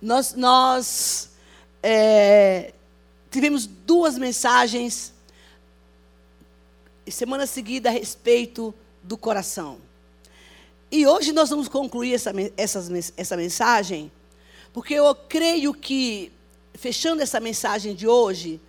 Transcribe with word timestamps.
Nós, 0.00 0.34
nós 0.34 1.30
é, 1.82 2.72
tivemos 3.30 3.66
duas 3.66 4.16
mensagens 4.16 5.12
semana 7.10 7.46
seguida 7.46 7.88
a 7.88 7.92
respeito 7.92 8.74
do 9.02 9.16
coração. 9.16 9.78
E 10.90 11.06
hoje 11.06 11.32
nós 11.32 11.50
vamos 11.50 11.68
concluir 11.68 12.14
essa, 12.14 12.32
essa, 12.56 12.82
essa 13.16 13.36
mensagem, 13.36 14.10
porque 14.72 14.94
eu 14.94 15.14
creio 15.14 15.72
que, 15.72 16.32
fechando 16.74 17.22
essa 17.22 17.40
mensagem 17.40 17.94
de 17.94 18.06
hoje, 18.06 18.60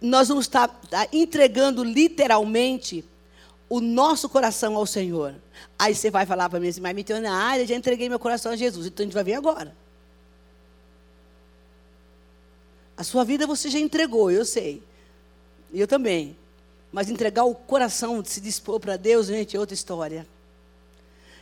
nós 0.00 0.28
vamos 0.28 0.44
estar 0.44 0.80
entregando 1.12 1.82
literalmente 1.82 3.04
o 3.68 3.80
nosso 3.80 4.28
coração 4.28 4.76
ao 4.76 4.86
Senhor. 4.86 5.34
Aí 5.78 5.94
você 5.94 6.10
vai 6.10 6.24
falar 6.24 6.48
para 6.48 6.60
mim 6.60 6.68
assim, 6.68 6.80
mas 6.80 6.94
me 6.94 7.04
na 7.20 7.34
área, 7.34 7.66
já 7.66 7.74
entreguei 7.74 8.08
meu 8.08 8.18
coração 8.18 8.52
a 8.52 8.56
Jesus. 8.56 8.86
Então 8.86 9.04
a 9.04 9.06
gente 9.06 9.14
vai 9.14 9.24
ver 9.24 9.34
agora. 9.34 9.76
A 12.96 13.04
sua 13.04 13.24
vida 13.24 13.46
você 13.46 13.68
já 13.68 13.78
entregou, 13.78 14.30
eu 14.30 14.44
sei. 14.44 14.82
Eu 15.72 15.86
também. 15.86 16.36
Mas 16.90 17.10
entregar 17.10 17.44
o 17.44 17.54
coração, 17.54 18.22
de 18.22 18.30
se 18.30 18.40
dispor 18.40 18.80
para 18.80 18.96
Deus, 18.96 19.26
gente, 19.26 19.56
é 19.56 19.60
outra 19.60 19.74
história. 19.74 20.26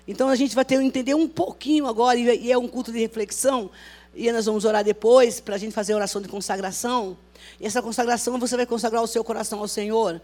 Então 0.06 0.28
a 0.28 0.36
gente 0.36 0.54
vai 0.54 0.64
ter 0.64 0.80
entender 0.80 1.14
um 1.14 1.28
pouquinho 1.28 1.86
agora, 1.86 2.18
e 2.18 2.50
é 2.50 2.58
um 2.58 2.68
culto 2.68 2.92
de 2.92 2.98
reflexão, 2.98 3.70
e 4.14 4.30
nós 4.32 4.46
vamos 4.46 4.64
orar 4.64 4.84
depois, 4.84 5.40
para 5.40 5.54
a 5.54 5.58
gente 5.58 5.72
fazer 5.72 5.92
a 5.92 5.96
oração 5.96 6.20
de 6.20 6.28
consagração. 6.28 7.16
E 7.60 7.66
essa 7.66 7.80
consagração 7.80 8.38
você 8.38 8.56
vai 8.56 8.66
consagrar 8.66 9.02
o 9.02 9.06
seu 9.06 9.22
coração 9.22 9.60
ao 9.60 9.68
Senhor, 9.68 10.20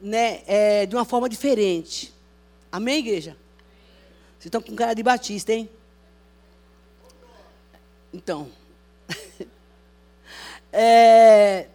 né, 0.00 0.42
é, 0.46 0.86
de 0.86 0.94
uma 0.94 1.04
forma 1.04 1.28
diferente. 1.28 2.14
Amém, 2.70 2.98
igreja? 3.00 3.36
Vocês 4.38 4.46
estão 4.46 4.62
com 4.62 4.74
cara 4.74 4.94
de 4.94 5.02
batista, 5.02 5.52
hein? 5.52 5.68
Então. 8.12 8.48
é, 10.72 11.66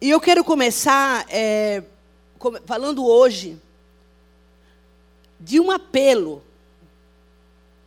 e 0.00 0.10
eu 0.10 0.20
quero 0.20 0.44
começar 0.44 1.26
é, 1.28 1.82
falando 2.64 3.04
hoje 3.04 3.60
de 5.40 5.58
um 5.58 5.70
apelo. 5.70 6.42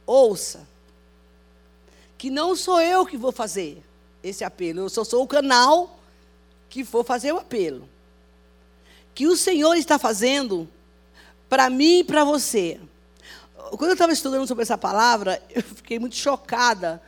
Ouça. 0.06 0.68
Que 2.18 2.30
não 2.30 2.56
sou 2.56 2.82
eu 2.82 3.06
que 3.06 3.16
vou 3.16 3.32
fazer 3.32 3.82
esse 4.22 4.44
apelo, 4.44 4.82
eu 4.82 4.90
só 4.90 5.06
sou 5.06 5.24
o 5.24 5.28
canal 5.28 5.98
que 6.70 6.84
vou 6.84 7.04
fazer 7.04 7.32
o 7.32 7.38
apelo. 7.38 7.88
Que 9.16 9.28
o 9.28 9.38
Senhor 9.38 9.76
está 9.76 9.98
fazendo 9.98 10.68
para 11.48 11.70
mim 11.70 12.00
e 12.00 12.04
para 12.04 12.26
você. 12.26 12.80
Quando 13.72 13.92
eu 13.92 13.94
estava 13.94 14.12
estudando 14.12 14.48
sobre 14.48 14.64
essa 14.64 14.78
palavra, 14.78 15.42
eu 15.50 15.64
fiquei 15.64 16.00
muito 16.00 16.16
chocada 16.16 17.02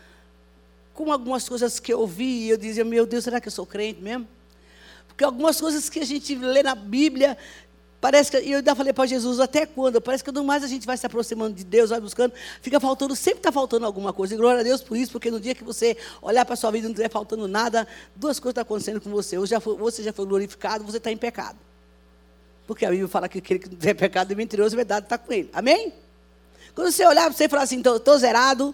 com 0.93 1.11
algumas 1.11 1.47
coisas 1.47 1.79
que 1.79 1.93
eu 1.93 1.99
ouvi 1.99 2.49
eu 2.49 2.57
dizia, 2.57 2.83
meu 2.83 3.05
Deus, 3.05 3.23
será 3.23 3.39
que 3.39 3.47
eu 3.47 3.51
sou 3.51 3.65
crente 3.65 4.01
mesmo? 4.01 4.27
Porque 5.07 5.23
algumas 5.23 5.59
coisas 5.59 5.89
que 5.89 5.99
a 5.99 6.05
gente 6.05 6.35
lê 6.35 6.63
na 6.63 6.73
Bíblia, 6.73 7.37
parece 7.99 8.31
que. 8.31 8.39
E 8.39 8.51
eu 8.51 8.57
ainda 8.57 8.73
falei 8.73 8.91
para 8.91 9.05
Jesus, 9.05 9.39
até 9.39 9.65
quando? 9.65 10.01
Parece 10.01 10.23
que 10.23 10.31
quanto 10.31 10.43
mais 10.43 10.63
a 10.63 10.67
gente 10.67 10.85
vai 10.85 10.97
se 10.97 11.05
aproximando 11.05 11.53
de 11.55 11.63
Deus, 11.63 11.91
vai 11.91 12.01
buscando, 12.01 12.33
fica 12.61 12.79
faltando, 12.79 13.15
sempre 13.15 13.39
está 13.39 13.51
faltando 13.51 13.85
alguma 13.85 14.11
coisa. 14.11 14.33
E 14.33 14.37
glória 14.37 14.61
a 14.61 14.63
Deus 14.63 14.81
por 14.81 14.97
isso, 14.97 15.11
porque 15.11 15.29
no 15.29 15.39
dia 15.39 15.53
que 15.53 15.63
você 15.63 15.95
olhar 16.21 16.43
para 16.43 16.53
a 16.53 16.57
sua 16.57 16.71
vida 16.71 16.85
e 16.85 16.87
não 16.87 16.91
estiver 16.91 17.09
faltando 17.09 17.47
nada, 17.47 17.87
duas 18.15 18.39
coisas 18.39 18.53
estão 18.53 18.63
acontecendo 18.63 18.99
com 18.99 19.11
você. 19.11 19.37
Ou 19.37 19.45
já 19.45 19.59
foi, 19.59 19.77
você 19.77 20.01
já 20.01 20.11
foi 20.11 20.25
glorificado, 20.25 20.83
você 20.83 20.97
está 20.97 21.11
em 21.11 21.17
pecado. 21.17 21.59
Porque 22.65 22.85
a 22.85 22.89
Bíblia 22.89 23.07
fala 23.07 23.29
que 23.29 23.37
aquele 23.37 23.59
que 23.59 23.69
não 23.69 23.77
tem 23.77 23.93
pecado 23.93 24.31
é 24.31 24.35
mentiroso, 24.35 24.75
é 24.75 24.77
verdade 24.77 25.05
está 25.05 25.17
com 25.17 25.31
ele. 25.31 25.49
Amém? 25.53 25.93
Quando 26.73 26.91
você 26.91 27.05
olhar 27.05 27.25
para 27.25 27.33
você 27.33 27.45
e 27.45 27.49
falar 27.49 27.63
assim, 27.63 27.79
estou 27.79 28.17
zerado. 28.17 28.73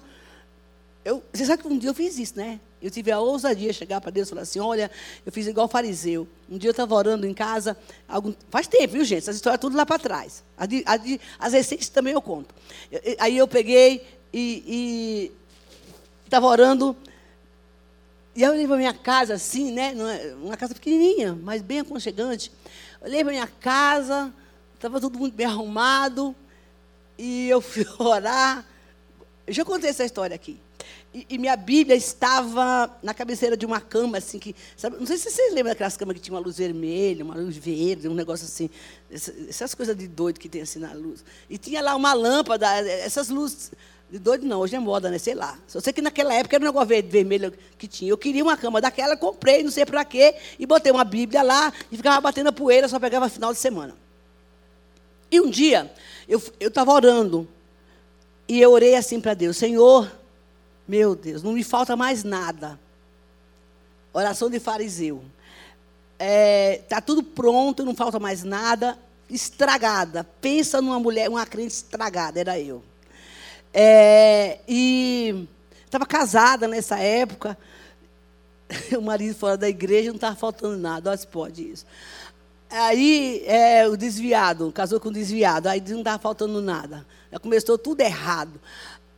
Eu, 1.07 1.23
você 1.31 1.45
sabe 1.45 1.61
que 1.61 1.69
um 1.69 1.77
dia 1.77 1.89
eu 1.89 1.93
fiz 1.93 2.19
isso, 2.19 2.35
né? 2.35 2.59
Eu 2.81 2.91
tive 2.91 3.13
a 3.13 3.17
ousadia 3.17 3.71
de 3.71 3.73
chegar 3.73 4.01
para 4.01 4.11
Deus 4.11 4.27
e 4.27 4.29
falar 4.29 4.41
assim: 4.41 4.59
olha, 4.59 4.91
eu 5.25 5.31
fiz 5.31 5.47
igual 5.47 5.65
fariseu. 5.69 6.27
Um 6.49 6.57
dia 6.57 6.67
eu 6.67 6.71
estava 6.71 6.93
orando 6.93 7.25
em 7.25 7.33
casa, 7.33 7.77
algum, 8.09 8.33
faz 8.49 8.67
tempo, 8.67 8.91
viu, 8.91 9.05
gente? 9.05 9.19
Essas 9.19 9.37
histórias 9.37 9.61
tudo 9.61 9.77
lá 9.77 9.85
para 9.85 9.97
trás. 9.97 10.43
As, 10.57 10.67
de, 10.67 10.83
as, 10.85 11.01
de, 11.01 11.21
as 11.39 11.53
recentes 11.53 11.87
também 11.87 12.11
eu 12.11 12.21
conto. 12.21 12.53
Eu, 12.91 13.15
aí 13.19 13.37
eu 13.37 13.47
peguei 13.47 14.05
e 14.33 15.31
estava 16.25 16.45
orando. 16.45 16.93
E 18.35 18.43
aí 18.43 18.49
eu 18.49 18.53
olhei 18.53 18.67
para 18.67 18.75
minha 18.75 18.93
casa 18.93 19.35
assim, 19.35 19.71
né? 19.71 19.93
É, 19.95 20.35
uma 20.35 20.57
casa 20.57 20.73
pequenininha, 20.73 21.39
mas 21.41 21.61
bem 21.61 21.79
aconchegante. 21.79 22.51
Olhei 22.99 23.23
para 23.23 23.31
minha 23.31 23.47
casa, 23.47 24.33
estava 24.75 24.99
tudo 24.99 25.17
muito 25.17 25.35
bem 25.35 25.45
arrumado. 25.45 26.35
E 27.17 27.47
eu 27.47 27.61
fui 27.61 27.87
orar. 27.97 28.65
Eu 29.47 29.53
já 29.53 29.63
contei 29.63 29.89
essa 29.89 30.03
história 30.03 30.35
aqui. 30.35 30.66
E, 31.17 31.25
e, 31.31 31.37
minha 31.39 31.55
Bíblia 31.55 31.95
estava 31.95 32.95
na 33.01 33.11
cabeceira 33.11 33.57
de 33.57 33.65
uma 33.65 33.81
cama, 33.81 34.19
assim, 34.19 34.37
que. 34.37 34.55
Sabe, 34.75 34.97
não 34.99 35.05
sei 35.07 35.17
se 35.17 35.31
vocês 35.31 35.51
lembram 35.51 35.71
daquelas 35.71 35.97
camas 35.97 36.13
que 36.13 36.21
tinha 36.21 36.35
uma 36.35 36.39
luz 36.39 36.59
vermelha, 36.59 37.25
uma 37.25 37.33
luz 37.33 37.57
verde, 37.57 38.07
um 38.07 38.13
negócio 38.13 38.45
assim. 38.45 38.69
Essas, 39.09 39.73
coisas 39.73 39.97
de 39.97 40.07
doido 40.07 40.39
que 40.39 40.47
tem 40.47 40.61
assim 40.61 40.77
na 40.77 40.93
luz. 40.93 41.25
E 41.49 41.57
tinha 41.57 41.81
lá 41.81 41.95
uma 41.95 42.13
lâmpada, 42.13 42.67
essas 42.87 43.29
luzes. 43.29 43.71
De 44.11 44.19
doido 44.19 44.45
não, 44.45 44.59
hoje 44.59 44.75
é 44.75 44.79
moda, 44.79 45.09
né? 45.09 45.17
Sei 45.17 45.33
lá. 45.33 45.57
Só 45.67 45.79
sei 45.79 45.91
que 45.91 46.03
naquela 46.03 46.35
época 46.35 46.55
era 46.55 46.63
um 46.63 46.67
negócio 46.67 46.87
vermelho 46.87 47.51
que 47.79 47.87
tinha. 47.87 48.11
Eu 48.11 48.17
queria 48.17 48.43
uma 48.43 48.55
cama 48.55 48.79
daquela, 48.79 49.17
comprei, 49.17 49.63
não 49.63 49.71
sei 49.71 49.87
para 49.87 50.05
quê, 50.05 50.35
e 50.59 50.67
botei 50.67 50.91
uma 50.91 51.03
Bíblia 51.03 51.41
lá 51.41 51.73
e 51.91 51.97
ficava 51.97 52.21
batendo 52.21 52.49
a 52.49 52.51
poeira, 52.51 52.87
só 52.87 52.99
pegava 52.99 53.27
final 53.27 53.51
de 53.51 53.57
semana. 53.57 53.95
E 55.31 55.41
um 55.41 55.49
dia, 55.49 55.91
eu 56.27 56.39
estava 56.61 56.91
orando, 56.91 57.47
e 58.47 58.61
eu 58.61 58.71
orei 58.71 58.95
assim 58.95 59.19
para 59.19 59.33
Deus: 59.33 59.57
Senhor, 59.57 60.09
meu 60.87 61.15
Deus, 61.15 61.43
não 61.43 61.53
me 61.53 61.63
falta 61.63 61.95
mais 61.95 62.23
nada. 62.23 62.79
Oração 64.13 64.49
de 64.49 64.59
fariseu. 64.59 65.23
Está 66.13 66.25
é, 66.25 66.81
tá 66.89 67.01
tudo 67.01 67.21
pronto, 67.21 67.85
não 67.85 67.93
falta 67.93 68.19
mais 68.19 68.43
nada. 68.43 68.97
Estragada. 69.29 70.23
Pensa 70.23 70.81
numa 70.81 70.99
mulher, 70.99 71.29
uma 71.29 71.45
crente 71.45 71.73
estragada, 71.73 72.39
era 72.39 72.59
eu. 72.59 72.81
É, 73.73 74.59
e 74.67 75.47
estava 75.85 76.05
casada 76.05 76.67
nessa 76.67 76.97
época. 76.97 77.57
O 78.97 79.01
marido 79.01 79.33
fora 79.33 79.55
da 79.55 79.69
igreja, 79.69 80.09
não 80.09 80.15
estava 80.15 80.35
faltando 80.35 80.77
nada. 80.77 81.09
Olha 81.09 81.17
se 81.17 81.27
pode 81.27 81.71
isso. 81.71 81.85
Aí, 82.69 83.41
é, 83.45 83.87
o 83.87 83.95
desviado, 83.95 84.71
casou 84.73 84.99
com 84.99 85.07
o 85.07 85.13
desviado. 85.13 85.67
Aí 85.69 85.81
não 85.87 85.99
estava 85.99 86.19
faltando 86.19 86.61
nada. 86.61 87.05
Já 87.31 87.39
começou 87.39 87.77
tudo 87.77 88.01
errado 88.01 88.59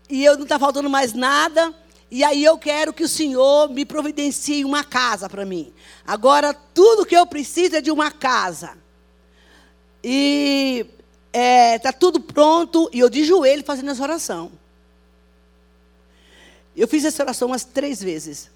e 0.10 0.26
eu 0.26 0.36
não 0.36 0.44
está 0.44 0.58
faltando 0.58 0.90
mais 0.90 1.14
nada. 1.14 1.74
E 2.12 2.24
aí 2.24 2.44
eu 2.44 2.58
quero 2.58 2.92
que 2.92 3.04
o 3.04 3.10
Senhor 3.10 3.70
me 3.70 3.86
providencie 3.86 4.66
uma 4.66 4.84
casa 4.84 5.30
para 5.30 5.46
mim. 5.46 5.72
Agora, 6.06 6.54
tudo 6.54 7.06
que 7.06 7.16
eu 7.16 7.26
preciso 7.28 7.76
é 7.76 7.82
de 7.82 7.92
uma 7.92 8.10
casa. 8.10 8.76
E 10.04 10.88
está 11.28 11.40
é, 11.40 11.80
tá 11.80 11.94
tudo 11.94 12.20
pronto. 12.20 12.90
E 12.92 13.00
eu 13.00 13.10
de 13.10 13.24
joelho 13.24 13.64
fazendo 13.64 13.92
essa 13.92 14.02
oração. 14.02 14.52
Eu 16.76 16.88
fiz 16.88 17.06
essa 17.06 17.22
oração 17.22 17.50
umas 17.50 17.64
três 17.64 18.02
vezes. 18.02 18.50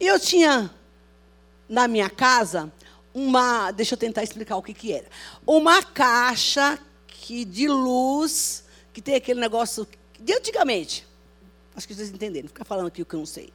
E 0.00 0.06
eu 0.06 0.18
tinha 0.18 0.68
na 1.68 1.86
minha 1.86 2.10
casa 2.10 2.72
uma. 3.14 3.70
Deixa 3.70 3.94
eu 3.94 3.98
tentar 3.98 4.24
explicar 4.24 4.56
o 4.56 4.62
que, 4.62 4.74
que 4.74 4.92
era. 4.92 5.06
Uma 5.46 5.80
caixa 5.80 6.76
que, 7.06 7.44
de 7.44 7.68
luz, 7.68 8.64
que 8.92 9.00
tem 9.00 9.14
aquele 9.14 9.38
negócio 9.38 9.86
de 10.22 10.32
antigamente. 10.32 11.06
Acho 11.74 11.86
que 11.86 11.94
vocês 11.94 12.10
entenderam, 12.10 12.48
ficar 12.48 12.64
falando 12.64 12.88
aqui 12.88 13.02
o 13.02 13.06
que 13.06 13.14
eu 13.14 13.18
não 13.18 13.26
sei. 13.26 13.52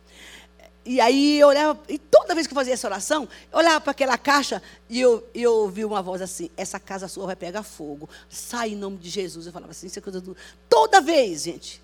E 0.85 1.01
aí 1.01 1.38
eu 1.38 1.50
olhava, 1.50 1.78
e 1.89 2.00
toda 2.00 2.33
vez 2.33 2.47
que 2.47 2.53
eu 2.53 2.55
fazia 2.55 2.73
essa 2.73 2.88
oração, 2.88 3.28
eu 3.51 3.59
olhava 3.59 3.81
para 3.81 3.91
aquela 3.91 4.17
caixa 4.17 4.63
e 4.89 5.01
eu, 5.01 5.27
eu 5.35 5.53
ouvi 5.53 5.83
uma 5.83 6.01
voz 6.01 6.22
assim: 6.22 6.50
essa 6.56 6.79
casa 6.79 7.09
sua 7.09 7.25
vai 7.25 7.35
pegar 7.35 7.61
fogo. 7.61 8.09
Sai 8.29 8.69
em 8.69 8.75
nome 8.75 8.97
de 8.97 9.09
Jesus. 9.09 9.45
Eu 9.45 9.51
falava 9.51 9.72
assim, 9.72 9.88
isso 9.88 10.00
é 10.00 10.01
coisa 10.01 10.22
do. 10.22 10.35
Toda 10.69 11.01
vez, 11.01 11.44
gente. 11.44 11.81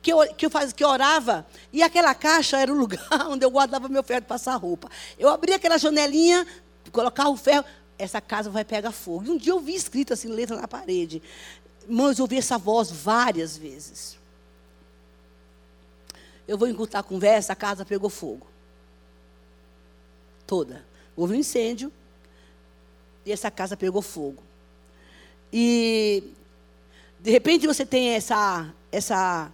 Que 0.00 0.12
eu, 0.12 0.34
que, 0.34 0.46
eu 0.46 0.50
faz, 0.50 0.72
que 0.72 0.82
eu 0.82 0.88
orava, 0.88 1.46
e 1.72 1.82
aquela 1.82 2.14
caixa 2.14 2.56
era 2.56 2.72
o 2.72 2.76
lugar 2.76 3.04
onde 3.28 3.44
eu 3.44 3.50
guardava 3.50 3.88
meu 3.88 4.02
ferro 4.02 4.20
de 4.20 4.26
passar 4.28 4.54
roupa. 4.56 4.88
Eu 5.18 5.28
abria 5.28 5.56
aquela 5.56 5.76
janelinha, 5.76 6.46
colocava 6.92 7.30
o 7.30 7.36
ferro, 7.36 7.64
essa 7.98 8.20
casa 8.20 8.48
vai 8.48 8.64
pegar 8.64 8.92
fogo. 8.92 9.24
E 9.26 9.30
um 9.30 9.36
dia 9.36 9.52
eu 9.52 9.60
vi 9.60 9.74
escrito 9.74 10.12
assim, 10.12 10.28
letra 10.28 10.56
na 10.56 10.68
parede. 10.68 11.22
Irmãos, 11.88 12.18
eu 12.18 12.24
ouvi 12.24 12.38
essa 12.38 12.58
voz 12.58 12.90
várias 12.90 13.56
vezes. 13.56 14.18
Eu 16.46 16.58
vou 16.58 16.68
encurtar 16.68 17.00
a 17.00 17.02
conversa, 17.02 17.52
a 17.52 17.56
casa 17.56 17.84
pegou 17.84 18.10
fogo. 18.10 18.46
Toda. 20.46 20.84
Houve 21.16 21.34
um 21.34 21.38
incêndio 21.38 21.92
e 23.24 23.32
essa 23.32 23.50
casa 23.50 23.76
pegou 23.76 24.02
fogo. 24.02 24.42
E 25.52 26.24
de 27.20 27.30
repente 27.30 27.66
você 27.66 27.86
tem 27.86 28.10
essa, 28.10 28.72
essa 28.90 29.52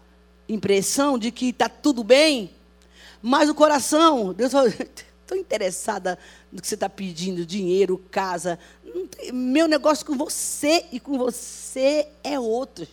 impressão 0.49 1.19
de 1.19 1.31
que 1.31 1.51
está 1.51 1.69
tudo 1.69 2.03
bem, 2.03 2.51
mas 3.21 3.51
o 3.51 3.55
coração, 3.55 4.33
Deus 4.33 4.53
estou 4.55 5.37
interessada 5.37 6.19
no 6.53 6.61
que 6.61 6.67
você 6.67 6.75
está 6.75 6.89
pedindo, 6.89 7.45
dinheiro, 7.45 7.99
casa. 8.11 8.59
Meu 9.33 9.69
negócio 9.69 10.05
com 10.05 10.17
você 10.17 10.87
e 10.91 10.99
com 10.99 11.19
você 11.19 12.09
é 12.25 12.39
outro. 12.39 12.87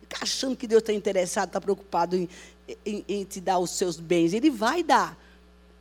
fica 0.00 0.18
achando 0.22 0.56
que 0.56 0.66
Deus 0.66 0.80
está 0.80 0.92
interessado, 0.92 1.48
está 1.48 1.60
preocupado 1.60 2.16
em, 2.16 2.28
em, 2.84 3.04
em, 3.08 3.24
te 3.24 3.40
dar 3.40 3.58
os 3.58 3.70
seus 3.70 3.98
bens. 3.98 4.32
Ele 4.32 4.50
vai 4.50 4.82
dar. 4.82 5.18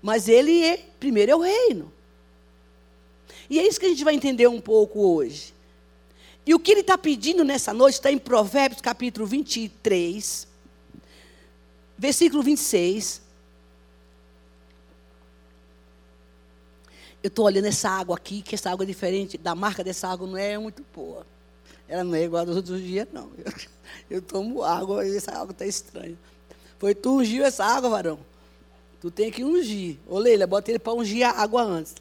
Mas 0.02 0.28
ele 0.28 0.64
é, 0.64 0.86
primeiro 1.00 1.32
é 1.32 1.36
o 1.36 1.42
reino. 1.42 1.92
E 3.50 3.60
é 3.60 3.68
isso 3.68 3.80
que 3.80 3.86
a 3.86 3.90
gente 3.90 4.04
vai 4.04 4.14
entender 4.14 4.48
um 4.48 4.62
pouco 4.62 5.00
hoje. 5.00 5.54
E 6.46 6.54
o 6.54 6.60
que 6.60 6.72
ele 6.72 6.82
está 6.82 6.98
pedindo 6.98 7.44
nessa 7.44 7.74
noite 7.74 7.96
está 7.96 8.12
em 8.12 8.18
Provérbios 8.18 8.82
capítulo 8.82 9.26
23, 9.26 10.48
versículo 11.98 12.44
26. 12.44 13.25
Eu 17.26 17.30
estou 17.30 17.46
olhando 17.46 17.66
essa 17.66 17.90
água 17.90 18.16
aqui, 18.16 18.44
que 18.44 18.54
essa 18.54 18.70
água 18.70 18.84
é 18.84 18.86
diferente, 18.86 19.36
da 19.36 19.56
marca 19.56 19.84
dessa 19.84 20.08
água 20.08 20.28
não 20.28 20.38
é 20.38 20.60
muito 20.60 20.86
boa. 20.94 21.26
Ela 21.88 22.04
não 22.04 22.14
é 22.14 22.22
igual 22.22 22.44
a 22.44 22.46
dos 22.46 22.58
outros 22.58 22.80
dias, 22.80 23.08
não. 23.12 23.32
Eu, 23.36 23.54
eu 24.18 24.22
tomo 24.22 24.64
água 24.64 25.04
e 25.04 25.18
essa 25.18 25.32
água 25.32 25.50
está 25.52 25.66
estranha. 25.66 26.16
Foi 26.78 26.94
tu 26.94 27.18
ungiu 27.18 27.44
essa 27.44 27.66
água, 27.66 27.90
varão. 27.90 28.20
Tu 29.02 29.10
tem 29.10 29.32
que 29.32 29.44
ungir. 29.44 29.98
Ô 30.06 30.20
Leila, 30.20 30.46
bota 30.46 30.70
ele 30.70 30.78
para 30.78 30.94
ungir 30.94 31.26
a 31.26 31.32
água 31.32 31.64
antes. 31.64 31.96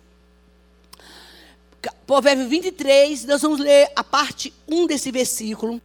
Provérbio 2.07 2.47
23, 2.47 3.25
nós 3.25 3.41
vamos 3.41 3.61
ler 3.61 3.91
a 3.97 4.05
parte 4.05 4.53
1 4.69 4.87
desse 4.87 5.11
versículo. 5.11 5.81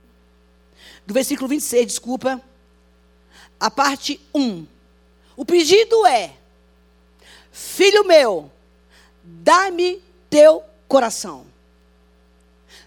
Do 1.08 1.14
versículo 1.14 1.48
26, 1.48 1.88
desculpa. 1.88 2.42
A 3.58 3.72
parte 3.72 4.20
1. 4.36 4.68
O 5.38 5.46
pedido 5.46 6.06
é: 6.06 6.34
Filho 7.54 8.04
meu, 8.04 8.52
dá-me 9.44 10.02
teu 10.30 10.64
coração. 10.88 11.46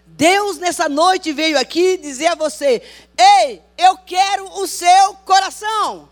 Deus 0.05 0.57
nessa 0.57 0.87
noite 0.87 1.31
veio 1.31 1.59
aqui 1.59 1.97
dizer 1.97 2.27
a 2.27 2.35
você: 2.35 2.81
Ei, 3.17 3.61
eu 3.77 3.97
quero 3.97 4.45
o 4.59 4.67
seu 4.67 5.13
coração. 5.25 6.09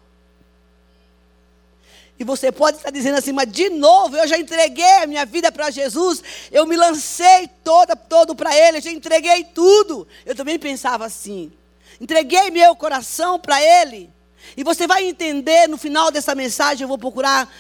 E 2.18 2.24
você 2.24 2.52
pode 2.52 2.78
estar 2.78 2.92
dizendo 2.92 3.18
assim, 3.18 3.32
mas 3.32 3.52
de 3.52 3.68
novo, 3.70 4.16
eu 4.16 4.28
já 4.28 4.38
entreguei 4.38 4.98
a 4.98 5.08
minha 5.08 5.26
vida 5.26 5.52
para 5.52 5.72
Jesus, 5.72 6.22
eu 6.52 6.68
me 6.68 6.78
lancei 6.78 7.50
toda, 7.64 7.96
todo 7.96 8.36
para 8.36 8.56
Ele, 8.56 8.78
eu 8.78 8.82
já 8.82 8.92
entreguei 8.92 9.44
tudo. 9.44 10.08
Eu 10.24 10.36
também 10.36 10.60
pensava 10.60 11.04
assim. 11.04 11.52
Entreguei 12.00 12.52
meu 12.52 12.76
coração 12.76 13.40
para 13.40 13.60
Ele. 13.60 14.08
E 14.56 14.64
você 14.64 14.86
vai 14.86 15.04
entender 15.04 15.68
no 15.68 15.78
final 15.78 16.12
dessa 16.12 16.36
mensagem, 16.36 16.84
eu 16.84 16.88
vou 16.88 16.98
procurar 16.98 17.52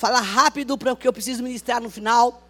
falar 0.00 0.22
rápido 0.22 0.78
para 0.78 0.94
o 0.94 0.96
que 0.96 1.06
eu 1.06 1.12
preciso 1.12 1.42
ministrar 1.42 1.78
no 1.78 1.90
final. 1.90 2.42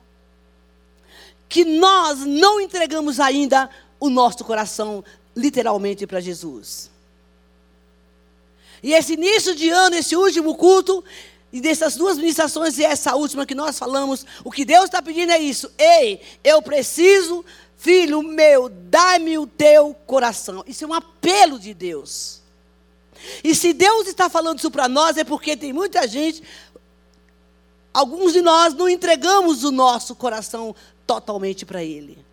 Que 1.48 1.64
nós 1.64 2.20
não 2.20 2.60
entregamos 2.60 3.18
ainda 3.18 3.68
o 3.98 4.08
nosso 4.08 4.44
coração 4.44 5.04
literalmente 5.34 6.06
para 6.06 6.20
Jesus. 6.20 6.88
E 8.80 8.92
esse 8.92 9.14
início 9.14 9.52
de 9.56 9.68
ano, 9.68 9.96
esse 9.96 10.14
último 10.14 10.54
culto, 10.54 11.02
e 11.52 11.60
dessas 11.60 11.96
duas 11.96 12.16
ministrações 12.16 12.78
e 12.78 12.84
essa 12.84 13.16
última 13.16 13.44
que 13.44 13.54
nós 13.54 13.76
falamos, 13.76 14.24
o 14.44 14.50
que 14.52 14.64
Deus 14.64 14.84
está 14.84 15.02
pedindo 15.02 15.32
é 15.32 15.38
isso. 15.40 15.68
Ei, 15.76 16.20
eu 16.44 16.62
preciso, 16.62 17.44
filho 17.76 18.22
meu, 18.22 18.68
dá-me 18.68 19.36
o 19.38 19.46
teu 19.46 19.92
coração. 20.06 20.62
Isso 20.68 20.84
é 20.84 20.86
um 20.86 20.94
apelo 20.94 21.58
de 21.58 21.74
Deus. 21.74 22.40
E 23.42 23.54
se 23.54 23.72
Deus 23.72 24.06
está 24.06 24.30
falando 24.30 24.58
isso 24.58 24.70
para 24.70 24.88
nós, 24.88 25.16
é 25.16 25.24
porque 25.24 25.56
tem 25.56 25.72
muita 25.72 26.06
gente, 26.06 26.42
alguns 27.92 28.32
de 28.32 28.40
nós 28.40 28.74
não 28.74 28.88
entregamos 28.88 29.64
o 29.64 29.70
nosso 29.70 30.14
coração 30.14 30.74
totalmente 31.06 31.66
para 31.66 31.82
Ele. 31.82 32.24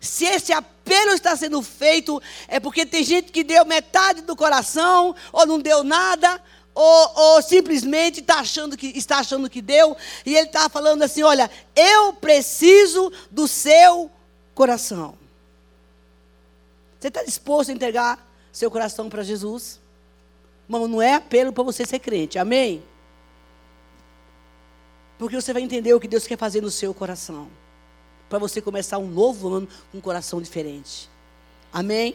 Se 0.00 0.24
esse 0.24 0.52
apelo 0.52 1.12
está 1.12 1.36
sendo 1.36 1.60
feito, 1.62 2.22
é 2.46 2.60
porque 2.60 2.86
tem 2.86 3.02
gente 3.02 3.32
que 3.32 3.42
deu 3.42 3.64
metade 3.64 4.22
do 4.22 4.36
coração, 4.36 5.14
ou 5.32 5.46
não 5.46 5.58
deu 5.58 5.82
nada, 5.82 6.40
ou, 6.74 7.12
ou 7.16 7.42
simplesmente 7.42 8.20
está 8.20 8.40
achando, 8.40 8.76
que, 8.76 8.86
está 8.96 9.18
achando 9.18 9.50
que 9.50 9.60
deu, 9.60 9.96
e 10.24 10.36
ele 10.36 10.46
está 10.46 10.68
falando 10.68 11.02
assim: 11.02 11.22
olha, 11.22 11.50
eu 11.74 12.12
preciso 12.12 13.12
do 13.30 13.48
seu 13.48 14.10
coração. 14.54 15.16
Você 16.98 17.08
está 17.08 17.22
disposto 17.22 17.70
a 17.70 17.72
entregar 17.72 18.28
seu 18.52 18.70
coração 18.70 19.08
para 19.08 19.22
Jesus? 19.22 19.80
Irmão, 20.68 20.86
não 20.86 21.00
é 21.00 21.14
apelo 21.14 21.52
para 21.52 21.64
você 21.64 21.84
ser 21.84 21.98
crente, 21.98 22.38
amém? 22.38 22.82
Porque 25.18 25.34
você 25.34 25.52
vai 25.52 25.62
entender 25.62 25.92
o 25.92 26.00
que 26.00 26.08
Deus 26.08 26.26
quer 26.26 26.38
fazer 26.38 26.60
no 26.60 26.70
seu 26.70 26.94
coração 26.94 27.48
para 28.28 28.38
você 28.38 28.60
começar 28.60 28.98
um 28.98 29.08
novo 29.08 29.48
ano 29.48 29.68
com 29.90 29.98
um 29.98 30.00
coração 30.00 30.40
diferente. 30.40 31.08
Amém? 31.72 32.14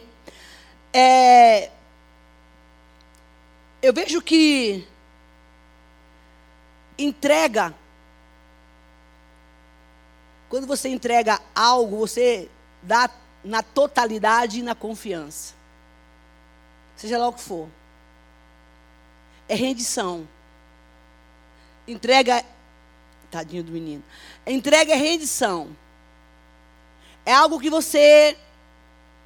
É, 0.92 1.70
eu 3.82 3.92
vejo 3.92 4.22
que 4.22 4.86
entrega, 6.96 7.74
quando 10.48 10.66
você 10.66 10.88
entrega 10.88 11.40
algo, 11.54 11.98
você 11.98 12.48
dá 12.82 13.10
na 13.44 13.62
totalidade 13.62 14.60
e 14.60 14.62
na 14.62 14.74
confiança. 14.74 15.54
Seja 16.96 17.18
lá 17.18 17.28
o 17.28 17.32
que 17.32 17.42
for. 17.42 17.68
É 19.48 19.54
rendição. 19.54 20.26
Entrega. 21.86 22.44
Tadinho 23.38 23.64
do 23.64 23.72
menino. 23.72 24.02
Entrega 24.46 24.92
é 24.92 24.96
rendição 24.96 25.76
é 27.24 27.32
algo 27.32 27.60
que 27.60 27.70
você 27.70 28.36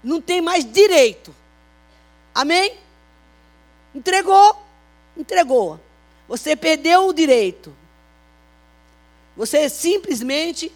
não 0.03 0.21
tem 0.21 0.41
mais 0.41 0.65
direito. 0.65 1.35
Amém? 2.35 2.79
Entregou, 3.95 4.57
entregou. 5.17 5.81
Você 6.29 6.55
perdeu 6.55 7.09
o 7.09 7.13
direito. 7.13 7.75
Você 9.37 9.69
simplesmente 9.69 10.73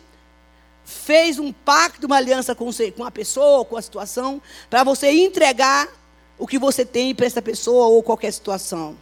fez 0.84 1.38
um 1.38 1.52
pacto, 1.52 2.06
uma 2.06 2.17
aliança 2.17 2.55
com, 2.55 2.70
com 2.96 3.05
a 3.05 3.11
pessoa, 3.11 3.64
com 3.64 3.76
a 3.76 3.82
situação, 3.82 4.43
para 4.69 4.82
você 4.82 5.11
entregar 5.11 5.88
o 6.38 6.46
que 6.46 6.58
você 6.58 6.84
tem 6.84 7.14
para 7.14 7.26
essa 7.26 7.40
pessoa 7.40 7.87
ou 7.87 8.02
qualquer 8.02 8.32
situação. 8.32 8.96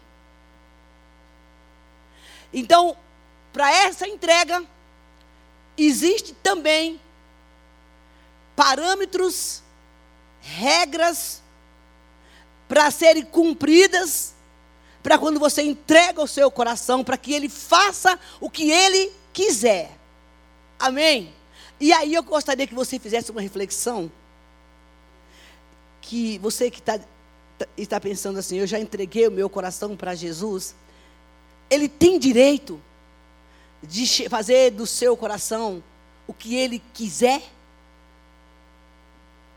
Então, 2.53 2.97
para 3.53 3.71
essa 3.73 4.07
entrega, 4.07 4.65
existe 5.77 6.35
também 6.35 7.01
parâmetros, 8.55 9.63
regras 10.41 11.43
para 12.69 12.91
serem 12.91 13.25
cumpridas, 13.25 14.35
para 15.03 15.19
quando 15.19 15.41
você 15.41 15.63
entrega 15.63 16.23
o 16.23 16.29
seu 16.29 16.51
coração, 16.51 17.03
para 17.03 17.17
que 17.17 17.33
ele 17.33 17.49
faça 17.49 18.19
o 18.41 18.51
que 18.51 18.71
ele 18.71 19.13
quiser. 19.33 19.91
Amém? 20.79 21.35
E 21.81 21.93
aí 21.93 22.15
eu 22.15 22.23
gostaria 22.23 22.67
que 22.67 22.75
você 22.75 22.99
fizesse 22.99 23.31
uma 23.31 23.41
reflexão. 23.41 24.13
Que 26.03 26.39
você 26.39 26.71
que 26.71 26.81
tá, 26.81 26.99
tá, 27.59 27.67
está 27.77 27.99
pensando 27.99 28.39
assim, 28.39 28.59
eu 28.59 28.67
já 28.67 28.79
entreguei 28.79 29.27
o 29.27 29.33
meu 29.33 29.49
coração 29.49 29.97
para 29.97 30.15
Jesus. 30.15 30.75
Ele 31.71 31.89
tem 31.89 32.19
direito 32.19 32.81
de 33.83 34.29
fazer 34.29 34.71
do 34.71 34.87
seu 34.87 35.17
coração 35.17 35.83
o 36.27 36.35
que 36.35 36.55
ele 36.57 36.83
quiser? 36.93 37.43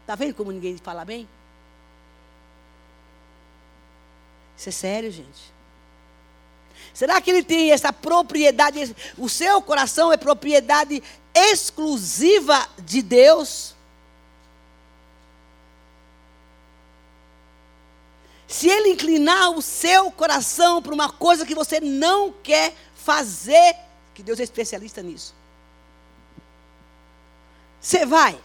Está 0.01 0.15
vendo 0.15 0.35
como 0.35 0.51
ninguém 0.51 0.77
fala 0.77 1.05
bem? 1.05 1.27
Isso 4.57 4.69
é 4.69 4.71
sério, 4.71 5.11
gente. 5.11 5.53
Será 6.93 7.19
que 7.19 7.29
ele 7.29 7.43
tem 7.43 7.71
essa 7.71 7.91
propriedade? 7.91 8.95
O 9.17 9.27
seu 9.27 9.61
coração 9.61 10.11
é 10.11 10.17
propriedade 10.17 11.01
exclusiva 11.33 12.67
de 12.79 13.01
Deus? 13.01 13.75
Se 18.47 18.69
ele 18.69 18.89
inclinar 18.89 19.49
o 19.51 19.61
seu 19.61 20.11
coração 20.11 20.81
para 20.81 20.93
uma 20.93 21.09
coisa 21.09 21.45
que 21.45 21.55
você 21.55 21.79
não 21.79 22.31
quer 22.31 22.75
fazer, 22.93 23.75
que 24.13 24.23
Deus 24.23 24.39
é 24.39 24.43
especialista 24.43 25.01
nisso. 25.01 25.33
Você 27.79 28.05
vai. 28.05 28.39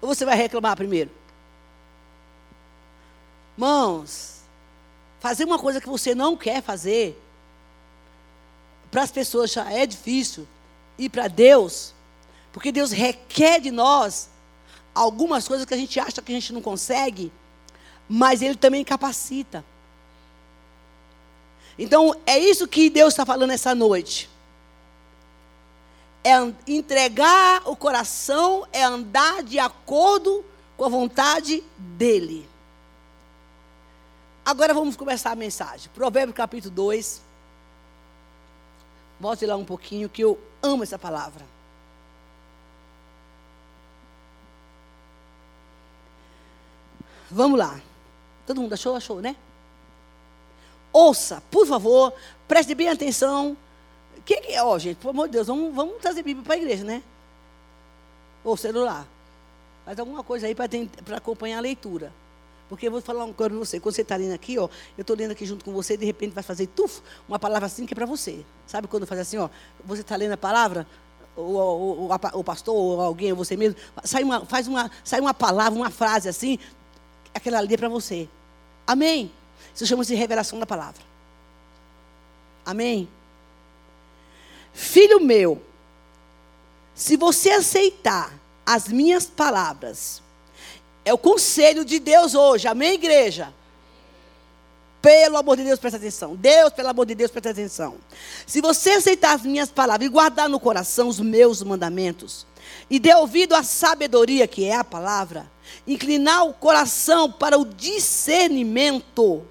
Ou 0.00 0.08
você 0.08 0.24
vai 0.24 0.36
reclamar 0.36 0.76
primeiro? 0.76 1.10
Mãos, 3.56 4.42
fazer 5.20 5.44
uma 5.44 5.58
coisa 5.58 5.80
que 5.80 5.88
você 5.88 6.14
não 6.14 6.36
quer 6.36 6.62
fazer, 6.62 7.20
para 8.90 9.02
as 9.02 9.10
pessoas 9.10 9.52
já 9.52 9.70
é 9.70 9.84
difícil, 9.84 10.46
e 10.96 11.08
para 11.08 11.28
Deus, 11.28 11.94
porque 12.52 12.72
Deus 12.72 12.90
requer 12.90 13.60
de 13.60 13.70
nós 13.70 14.28
algumas 14.94 15.46
coisas 15.46 15.64
que 15.66 15.74
a 15.74 15.76
gente 15.76 15.98
acha 16.00 16.20
que 16.20 16.32
a 16.32 16.34
gente 16.34 16.52
não 16.52 16.60
consegue, 16.60 17.32
mas 18.08 18.42
Ele 18.42 18.56
também 18.56 18.84
capacita. 18.84 19.64
Então, 21.78 22.14
é 22.26 22.38
isso 22.38 22.66
que 22.66 22.90
Deus 22.90 23.12
está 23.12 23.24
falando 23.24 23.52
essa 23.52 23.74
noite 23.74 24.28
é 26.24 26.54
entregar 26.66 27.62
o 27.66 27.76
coração, 27.76 28.66
é 28.72 28.82
andar 28.82 29.42
de 29.42 29.58
acordo 29.58 30.44
com 30.76 30.84
a 30.84 30.88
vontade 30.88 31.64
dEle. 31.76 32.48
Agora 34.44 34.74
vamos 34.74 34.96
começar 34.96 35.30
a 35.30 35.36
mensagem. 35.36 35.90
Provérbio 35.94 36.34
capítulo 36.34 36.74
2. 36.74 37.22
Volte 39.20 39.46
lá 39.46 39.56
um 39.56 39.64
pouquinho, 39.64 40.08
que 40.08 40.22
eu 40.22 40.38
amo 40.62 40.82
essa 40.82 40.98
palavra. 40.98 41.44
Vamos 47.30 47.58
lá. 47.58 47.80
Todo 48.46 48.60
mundo 48.60 48.72
achou? 48.72 48.96
Achou, 48.96 49.20
né? 49.20 49.36
Ouça, 50.98 51.40
por 51.48 51.64
favor, 51.64 52.12
preste 52.48 52.74
bem 52.74 52.88
atenção. 52.88 53.56
O 54.16 54.22
que, 54.22 54.34
é? 54.34 54.60
Ó, 54.64 54.76
gente, 54.80 54.96
pelo 54.96 55.10
amor 55.10 55.28
de 55.28 55.34
Deus, 55.34 55.46
vamos, 55.46 55.72
vamos 55.72 55.98
trazer 56.02 56.24
Bíblia 56.24 56.44
para 56.44 56.54
a 56.54 56.58
igreja, 56.58 56.82
né? 56.82 57.04
Ou 58.42 58.56
celular. 58.56 59.06
Faz 59.84 59.96
alguma 60.00 60.24
coisa 60.24 60.48
aí 60.48 60.56
para 60.56 61.16
acompanhar 61.16 61.58
a 61.58 61.60
leitura. 61.60 62.12
Porque 62.68 62.88
eu 62.88 62.90
vou 62.90 63.00
falar 63.00 63.24
uma 63.24 63.32
coisa 63.32 63.48
para 63.48 63.58
você. 63.60 63.78
Quando 63.78 63.94
você 63.94 64.02
está 64.02 64.16
lendo 64.16 64.32
aqui, 64.32 64.58
ó, 64.58 64.68
eu 64.96 65.02
estou 65.02 65.14
lendo 65.14 65.30
aqui 65.30 65.46
junto 65.46 65.64
com 65.64 65.72
você, 65.72 65.96
de 65.96 66.04
repente 66.04 66.32
vai 66.32 66.42
fazer 66.42 66.66
tuf, 66.66 67.00
uma 67.28 67.38
palavra 67.38 67.66
assim 67.66 67.86
que 67.86 67.94
é 67.94 67.96
para 67.96 68.04
você. 68.04 68.44
Sabe 68.66 68.88
quando 68.88 69.06
faz 69.06 69.20
assim, 69.20 69.38
ó? 69.38 69.48
Você 69.84 70.00
está 70.00 70.16
lendo 70.16 70.32
a 70.32 70.36
palavra, 70.36 70.84
o, 71.36 72.08
o, 72.32 72.42
pastor, 72.42 72.74
ou 72.74 73.00
alguém, 73.00 73.30
ou 73.30 73.38
você 73.38 73.56
mesmo, 73.56 73.78
sai 74.02 74.24
uma, 74.24 74.44
faz 74.44 74.66
uma, 74.66 74.90
sai 75.04 75.20
uma 75.20 75.32
palavra, 75.32 75.78
uma 75.78 75.90
frase 75.90 76.28
assim, 76.28 76.58
aquela 77.32 77.58
ali 77.58 77.74
é 77.74 77.76
para 77.76 77.88
você. 77.88 78.28
Amém? 78.84 79.30
Isso 79.78 79.86
chama-se 79.86 80.12
revelação 80.12 80.58
da 80.58 80.66
palavra. 80.66 81.00
Amém? 82.66 83.08
Filho 84.72 85.20
meu, 85.20 85.62
se 86.96 87.16
você 87.16 87.50
aceitar 87.50 88.32
as 88.66 88.88
minhas 88.88 89.26
palavras, 89.26 90.20
é 91.04 91.14
o 91.14 91.18
conselho 91.18 91.84
de 91.84 92.00
Deus 92.00 92.34
hoje, 92.34 92.66
amém, 92.66 92.94
igreja? 92.94 93.54
Pelo 95.00 95.36
amor 95.36 95.56
de 95.56 95.62
Deus, 95.62 95.78
presta 95.78 95.96
atenção. 95.96 96.34
Deus, 96.34 96.72
pelo 96.72 96.88
amor 96.88 97.06
de 97.06 97.14
Deus, 97.14 97.30
presta 97.30 97.50
atenção. 97.50 97.98
Se 98.48 98.60
você 98.60 98.90
aceitar 98.90 99.36
as 99.36 99.42
minhas 99.42 99.70
palavras 99.70 100.08
e 100.08 100.10
guardar 100.10 100.48
no 100.48 100.58
coração 100.58 101.06
os 101.06 101.20
meus 101.20 101.62
mandamentos, 101.62 102.44
e 102.90 102.98
der 102.98 103.16
ouvido 103.16 103.54
à 103.54 103.62
sabedoria, 103.62 104.48
que 104.48 104.64
é 104.64 104.74
a 104.74 104.82
palavra, 104.82 105.48
inclinar 105.86 106.48
o 106.48 106.52
coração 106.52 107.30
para 107.30 107.56
o 107.56 107.64
discernimento, 107.64 109.46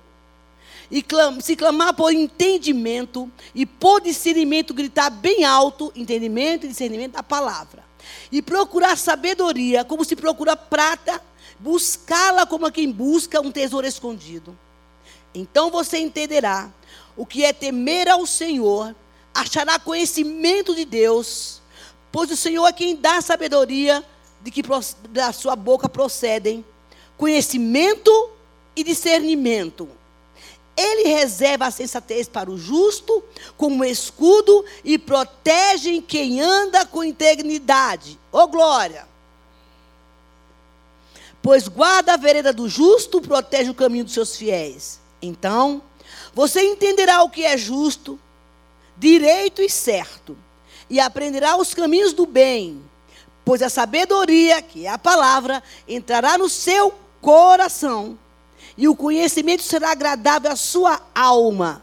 e 0.90 1.02
clam, 1.02 1.40
se 1.42 1.56
clamar 1.56 1.94
por 1.94 2.14
entendimento, 2.14 3.30
e 3.54 3.66
por 3.66 4.02
discernimento 4.02 4.74
gritar 4.74 5.10
bem 5.10 5.44
alto, 5.44 5.92
entendimento 5.96 6.66
e 6.66 6.70
discernimento 6.70 7.14
da 7.14 7.24
palavra, 7.24 7.84
e 8.32 8.42
procurar 8.42 8.98
sabedoria, 8.98 9.84
como 9.84 10.06
se 10.06 10.16
procura 10.16 10.56
prata, 10.56 11.22
buscá-la 11.60 12.46
como 12.46 12.72
quem 12.72 12.92
busca 12.92 13.42
um 13.42 13.52
tesouro 13.52 13.88
escondido. 13.88 14.58
Então 15.34 15.70
você 15.70 15.98
entenderá 15.98 16.72
o 17.16 17.26
que 17.26 17.44
é 17.44 17.52
temer 17.52 18.08
ao 18.08 18.26
Senhor, 18.26 18.96
achará 19.34 19.78
conhecimento 19.78 20.74
de 20.74 20.86
Deus, 20.86 21.62
pois 22.12 22.32
o 22.32 22.38
Senhor 22.38 22.66
é 22.68 22.72
quem 22.72 22.96
dá 22.96 23.22
sabedoria 23.22 24.04
de 24.42 24.52
que 24.52 24.64
da 25.10 25.34
sua 25.34 25.56
boca 25.56 25.90
procedem 25.90 26.64
conhecimento 27.18 28.30
e 28.76 28.84
discernimento. 28.84 29.90
Ele 30.78 31.10
reserva 31.10 31.66
a 31.66 31.72
sensatez 31.72 32.30
para 32.30 32.52
o 32.52 32.58
justo 32.58 33.24
como 33.58 33.84
escudo 33.84 34.64
e 34.84 34.98
protege 34.98 36.02
quem 36.02 36.40
anda 36.40 36.86
com 36.86 37.04
integridade. 37.04 38.20
Ô 38.32 38.40
oh, 38.40 38.48
glória! 38.48 39.08
Pois 41.42 41.68
guarda 41.68 42.14
a 42.14 42.18
vereda 42.18 42.54
do 42.54 42.70
justo, 42.70 43.22
protege 43.22 43.72
o 43.72 43.76
caminho 43.76 44.04
dos 44.04 44.14
seus 44.14 44.36
fiéis. 44.36 45.00
Então, 45.22 45.82
você 46.34 46.62
entenderá 46.62 47.24
o 47.24 47.30
que 47.30 47.44
é 47.44 47.58
justo, 47.58 48.20
direito 48.96 49.62
e 49.62 49.70
certo, 49.70 50.38
e 50.90 51.00
aprenderá 51.00 51.58
os 51.58 51.74
caminhos 51.74 52.14
do 52.14 52.26
bem 52.26 52.84
pois 53.48 53.62
a 53.62 53.70
sabedoria, 53.70 54.62
que 54.62 54.86
é 54.86 54.90
a 54.90 54.98
palavra, 54.98 55.64
entrará 55.88 56.38
no 56.38 56.50
seu 56.50 56.94
coração, 57.22 58.20
e 58.78 58.88
o 58.88 58.96
conhecimento 58.96 59.64
será 59.64 59.92
agradável 59.92 60.52
à 60.52 60.56
sua 60.56 61.02
alma, 61.16 61.82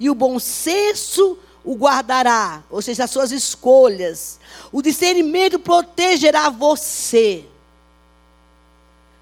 e 0.00 0.08
o 0.08 0.14
bom 0.14 0.38
senso 0.38 1.38
o 1.64 1.74
guardará, 1.74 2.62
ou 2.70 2.80
seja, 2.80 3.04
as 3.04 3.10
suas 3.10 3.30
escolhas. 3.30 4.40
O 4.72 4.80
discernimento 4.80 5.58
protegerá 5.58 6.48
você. 6.48 7.44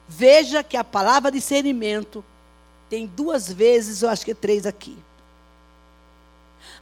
Veja 0.08 0.62
que 0.62 0.76
a 0.76 0.84
palavra 0.84 1.32
discernimento 1.32 2.24
tem 2.88 3.06
duas 3.06 3.52
vezes, 3.52 4.02
eu 4.02 4.08
acho 4.08 4.24
que 4.24 4.34
três 4.34 4.64
aqui. 4.64 4.96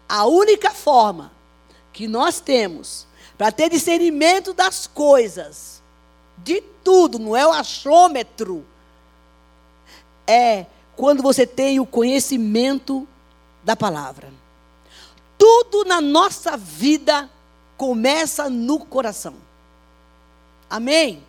A 0.07 0.27
única 0.27 0.71
forma 0.71 1.33
que 1.93 2.07
nós 2.07 2.41
temos 2.41 3.07
para 3.39 3.51
ter 3.51 3.71
discernimento 3.71 4.53
das 4.53 4.87
coisas, 4.87 5.83
de 6.39 6.61
tudo, 6.61 7.19
não 7.19 7.35
é 7.35 7.47
o 7.47 7.53
achômetro. 7.53 8.65
É 10.27 10.67
quando 10.97 11.23
você 11.23 11.47
tem 11.47 11.81
o 11.81 11.87
conhecimento 11.87 13.07
da 13.63 13.75
palavra. 13.75 14.33
Tudo 15.39 15.85
na 15.85 16.01
nossa 16.01 16.57
vida 16.57 17.29
começa 17.77 18.49
no 18.49 18.79
coração. 18.79 19.35
Amém? 20.71 21.23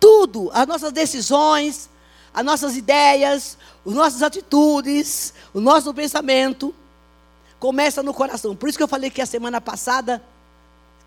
Tudo, 0.00 0.50
as 0.52 0.66
nossas 0.66 0.92
decisões, 0.92 1.88
as 2.32 2.44
nossas 2.44 2.76
ideias, 2.76 3.56
as 3.86 3.94
nossas 3.94 4.22
atitudes, 4.22 5.32
o 5.54 5.60
nosso 5.60 5.92
pensamento, 5.94 6.74
começa 7.58 8.02
no 8.02 8.12
coração. 8.12 8.54
Por 8.54 8.68
isso 8.68 8.78
que 8.78 8.84
eu 8.84 8.88
falei 8.88 9.10
que 9.10 9.22
a 9.22 9.26
semana 9.26 9.60
passada 9.60 10.22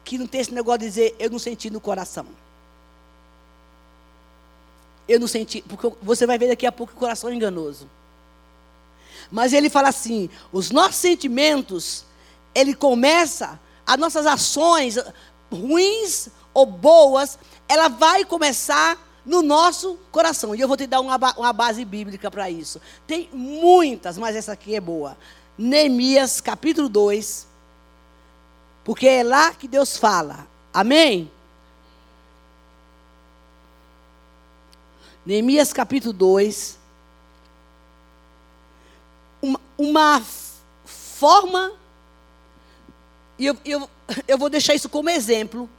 que 0.04 0.18
não 0.18 0.26
tem 0.26 0.42
esse 0.42 0.54
negócio 0.54 0.80
de 0.80 0.86
dizer 0.88 1.16
eu 1.20 1.30
não 1.30 1.40
senti 1.40 1.70
no 1.70 1.80
coração. 1.80 2.26
Eu 5.10 5.20
não 5.20 5.28
senti, 5.28 5.63
porque 5.63 5.92
você 6.04 6.28
vai 6.28 6.38
ver 6.38 6.50
daqui 6.50 6.68
a 6.68 6.72
pouco 6.72 6.94
o 6.94 6.96
coração 6.96 7.32
é 7.32 7.34
enganoso. 7.34 7.89
Mas 9.32 9.54
ele 9.54 9.68
fala 9.68 9.89
assim: 9.89 10.30
os 10.51 10.70
nossos 10.70 10.98
sentimentos, 10.98 12.06
ele 12.54 12.75
começa, 12.75 13.60
as 13.88 13.98
nossas 13.98 14.28
ações, 14.28 15.00
ruins 15.51 16.30
ou 16.54 16.68
boas, 16.68 17.39
ela 17.68 17.88
vai 17.88 18.24
começar 18.24 19.04
no 19.25 19.42
nosso 19.42 19.98
coração. 20.12 20.54
E 20.54 20.62
eu 20.62 20.68
vou 20.68 20.78
te 20.78 20.86
dar 20.86 21.00
uma, 21.00 21.18
uma 21.36 21.54
base 21.54 21.84
bíblica 21.84 22.30
para 22.30 22.48
isso. 22.48 22.80
Tem 23.08 23.28
muitas, 23.34 24.16
mas 24.16 24.36
essa 24.36 24.51
aqui 24.51 24.75
é 24.75 24.80
boa. 24.80 25.18
Neemias 25.58 26.39
capítulo 26.39 26.88
2, 26.88 27.48
porque 28.84 29.08
é 29.08 29.24
lá 29.24 29.56
que 29.56 29.68
Deus 29.68 29.98
fala. 29.98 30.48
Amém? 30.72 31.32
Neemias 35.30 35.72
capítulo 35.72 36.12
2. 36.12 36.76
Uma, 39.40 39.62
uma 39.78 40.26
forma. 40.84 41.72
E 43.38 43.46
eu, 43.46 43.56
eu, 43.64 43.90
eu 44.28 44.40
vou 44.40 44.50
deixar 44.50 44.74
isso 44.74 44.90
como 44.90 45.08
exemplo. 45.08 45.70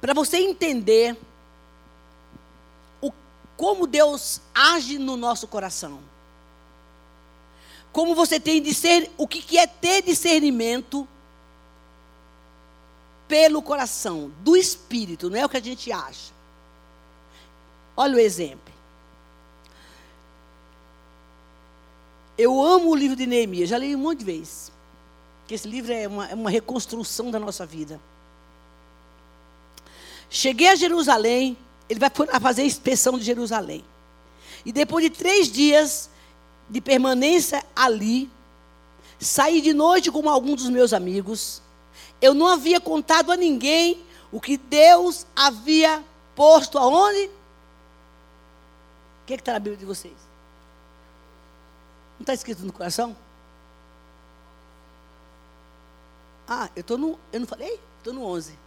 Para 0.00 0.14
você 0.14 0.38
entender 0.38 1.18
o, 3.02 3.12
como 3.58 3.86
Deus 3.86 4.40
age 4.54 4.96
no 4.96 5.18
nosso 5.18 5.46
coração 5.46 6.00
como 7.90 8.14
você 8.14 8.38
tem 8.38 8.62
de 8.62 8.72
ser, 8.72 9.10
o 9.16 9.26
que 9.26 9.58
é 9.58 9.66
ter 9.66 10.02
discernimento 10.02 11.08
pelo 13.28 13.62
coração, 13.62 14.32
do 14.40 14.56
espírito, 14.56 15.28
não 15.28 15.36
é 15.36 15.44
o 15.44 15.48
que 15.48 15.58
a 15.58 15.62
gente 15.62 15.92
acha. 15.92 16.32
Olha 17.96 18.16
o 18.16 18.18
exemplo. 18.18 18.72
Eu 22.38 22.62
amo 22.62 22.90
o 22.90 22.94
livro 22.94 23.16
de 23.16 23.26
Neemias, 23.26 23.68
já 23.68 23.76
li 23.76 23.94
um 23.94 23.98
monte 23.98 24.20
de 24.20 24.24
vezes. 24.24 24.72
Que 25.46 25.54
esse 25.54 25.68
livro 25.68 25.92
é 25.92 26.08
uma, 26.08 26.26
é 26.28 26.34
uma 26.34 26.50
reconstrução 26.50 27.30
da 27.30 27.38
nossa 27.38 27.66
vida. 27.66 28.00
Cheguei 30.30 30.68
a 30.68 30.74
Jerusalém, 30.74 31.56
ele 31.88 31.98
vai 31.98 32.10
fazer 32.40 32.62
a 32.62 32.66
inspeção 32.66 33.18
de 33.18 33.24
Jerusalém. 33.24 33.84
E 34.64 34.72
depois 34.72 35.04
de 35.04 35.10
três 35.10 35.50
dias, 35.50 36.08
de 36.68 36.80
permanência 36.80 37.64
ali, 37.74 38.30
saí 39.18 39.60
de 39.60 39.72
noite 39.72 40.10
com 40.10 40.28
alguns 40.28 40.62
dos 40.62 40.70
meus 40.70 40.92
amigos. 40.92 41.62
Eu 42.20 42.34
não 42.34 42.46
havia 42.46 42.80
contado 42.80 43.30
a 43.30 43.36
ninguém 43.36 44.04
o 44.30 44.40
que 44.40 44.56
Deus 44.56 45.26
havia 45.34 46.04
posto 46.34 46.78
aonde? 46.78 47.26
O 49.22 49.26
que 49.26 49.34
é 49.34 49.36
está 49.36 49.52
na 49.52 49.58
Bíblia 49.58 49.78
de 49.78 49.84
vocês? 49.84 50.16
Não 52.18 52.22
está 52.22 52.34
escrito 52.34 52.64
no 52.64 52.72
coração? 52.72 53.16
Ah, 56.48 56.68
eu 56.74 56.80
estou 56.80 56.96
no. 56.96 57.18
Eu 57.32 57.40
não 57.40 57.46
falei? 57.46 57.78
Estou 57.98 58.12
no 58.12 58.24
11. 58.24 58.58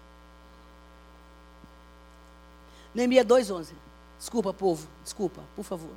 Neemias 2.94 3.26
2, 3.26 3.50
11. 3.52 3.76
Desculpa, 4.20 4.54
povo, 4.54 4.88
desculpa, 5.04 5.42
por 5.56 5.64
favor. 5.64 5.96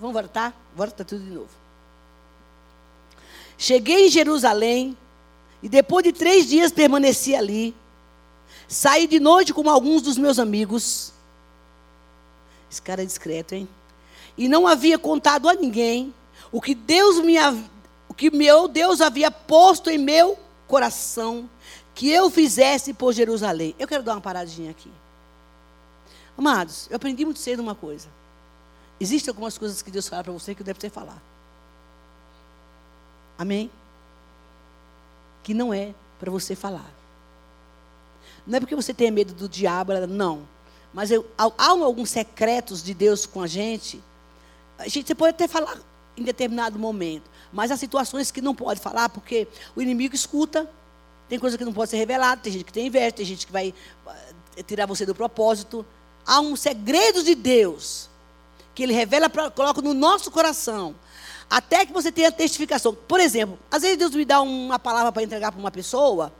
Vamos 0.00 0.14
voltar? 0.14 0.54
Volta 0.74 1.04
tudo 1.04 1.24
de 1.24 1.30
novo. 1.30 1.50
Cheguei 3.58 4.06
em 4.06 4.10
Jerusalém 4.10 4.96
e 5.62 5.68
depois 5.68 6.04
de 6.04 6.12
três 6.12 6.46
dias 6.46 6.72
permaneci 6.72 7.34
ali. 7.34 7.74
Saí 8.68 9.06
de 9.06 9.20
noite 9.20 9.54
com 9.54 9.68
alguns 9.68 10.02
dos 10.02 10.18
meus 10.18 10.38
amigos. 10.38 11.12
Esse 12.70 12.82
cara 12.82 13.02
é 13.02 13.06
discreto, 13.06 13.54
hein? 13.54 13.68
E 14.36 14.48
não 14.48 14.66
havia 14.66 14.98
contado 14.98 15.48
a 15.48 15.54
ninguém 15.54 16.12
o 16.52 16.60
que 16.60 16.74
Deus 16.74 17.20
me 17.20 17.36
o 18.08 18.14
que 18.14 18.30
meu 18.30 18.68
Deus 18.68 19.00
havia 19.00 19.30
posto 19.30 19.90
em 19.90 19.98
meu 19.98 20.38
coração 20.66 21.48
que 21.94 22.10
eu 22.10 22.30
fizesse 22.30 22.92
por 22.92 23.12
Jerusalém. 23.12 23.74
Eu 23.78 23.88
quero 23.88 24.02
dar 24.02 24.12
uma 24.12 24.20
paradinha 24.20 24.70
aqui. 24.70 24.90
Amados, 26.36 26.86
eu 26.90 26.96
aprendi 26.96 27.24
muito 27.24 27.40
cedo 27.40 27.60
uma 27.60 27.74
coisa. 27.74 28.08
Existem 29.00 29.30
algumas 29.30 29.56
coisas 29.56 29.80
que 29.80 29.90
Deus 29.90 30.06
fala 30.06 30.24
para 30.24 30.32
você 30.32 30.54
que 30.54 30.62
deve 30.62 30.78
ter 30.78 30.90
falar. 30.90 31.22
Amém? 33.38 33.70
Que 35.46 35.54
não 35.54 35.72
é 35.72 35.94
para 36.18 36.28
você 36.28 36.56
falar. 36.56 36.92
Não 38.44 38.56
é 38.56 38.60
porque 38.60 38.74
você 38.74 38.92
tem 38.92 39.12
medo 39.12 39.32
do 39.32 39.48
diabo, 39.48 39.92
não. 40.08 40.42
Mas 40.92 41.12
eu, 41.12 41.24
há, 41.38 41.68
alguns 41.68 42.10
secretos 42.10 42.82
de 42.82 42.92
Deus 42.92 43.26
com 43.26 43.40
a 43.40 43.46
gente. 43.46 44.02
A 44.76 44.88
gente 44.88 45.06
você 45.06 45.14
pode 45.14 45.36
até 45.36 45.46
falar 45.46 45.78
em 46.16 46.24
determinado 46.24 46.80
momento. 46.80 47.30
Mas 47.52 47.70
há 47.70 47.76
situações 47.76 48.32
que 48.32 48.40
não 48.40 48.56
pode 48.56 48.80
falar, 48.80 49.08
porque 49.08 49.46
o 49.76 49.80
inimigo 49.80 50.16
escuta. 50.16 50.68
Tem 51.28 51.38
coisa 51.38 51.56
que 51.56 51.64
não 51.64 51.72
pode 51.72 51.90
ser 51.90 51.96
revelada, 51.98 52.40
tem 52.40 52.52
gente 52.52 52.64
que 52.64 52.72
tem 52.72 52.88
inveja, 52.88 53.12
tem 53.12 53.24
gente 53.24 53.46
que 53.46 53.52
vai 53.52 53.72
eh, 54.56 54.62
tirar 54.64 54.86
você 54.86 55.06
do 55.06 55.14
propósito. 55.14 55.86
Há 56.26 56.40
um 56.40 56.56
segredo 56.56 57.22
de 57.22 57.36
Deus 57.36 58.10
que 58.74 58.82
Ele 58.82 58.92
revela, 58.92 59.30
pra, 59.30 59.48
coloca 59.48 59.80
no 59.80 59.94
nosso 59.94 60.28
coração, 60.28 60.96
até 61.48 61.86
que 61.86 61.92
você 61.92 62.10
tenha 62.10 62.30
testificação. 62.32 62.94
Por 62.94 63.20
exemplo, 63.20 63.58
às 63.70 63.82
vezes 63.82 63.96
Deus 63.96 64.14
me 64.14 64.24
dá 64.24 64.40
uma 64.40 64.78
palavra 64.78 65.12
para 65.12 65.22
entregar 65.22 65.52
para 65.52 65.60
uma 65.60 65.70
pessoa, 65.70 66.32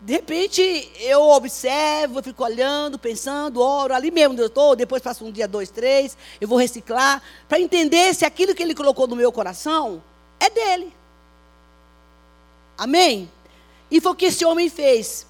de 0.00 0.12
repente 0.12 0.62
eu 1.00 1.20
observo, 1.22 2.20
eu 2.20 2.22
fico 2.22 2.44
olhando, 2.44 2.98
pensando, 2.98 3.60
oro 3.60 3.92
ali 3.92 4.10
mesmo 4.10 4.32
onde 4.32 4.42
eu 4.42 4.46
estou, 4.46 4.76
depois 4.76 5.02
passo 5.02 5.24
um 5.24 5.32
dia, 5.32 5.48
dois, 5.48 5.70
três, 5.70 6.16
eu 6.40 6.46
vou 6.46 6.56
reciclar, 6.56 7.20
para 7.48 7.60
entender 7.60 8.14
se 8.14 8.24
aquilo 8.24 8.54
que 8.54 8.62
Ele 8.62 8.74
colocou 8.74 9.08
no 9.08 9.16
meu 9.16 9.32
coração 9.32 10.02
é 10.38 10.48
dele. 10.48 10.92
Amém? 12.76 13.28
E 13.90 14.00
foi 14.00 14.12
o 14.12 14.14
que 14.14 14.26
esse 14.26 14.44
homem 14.44 14.68
fez. 14.68 15.26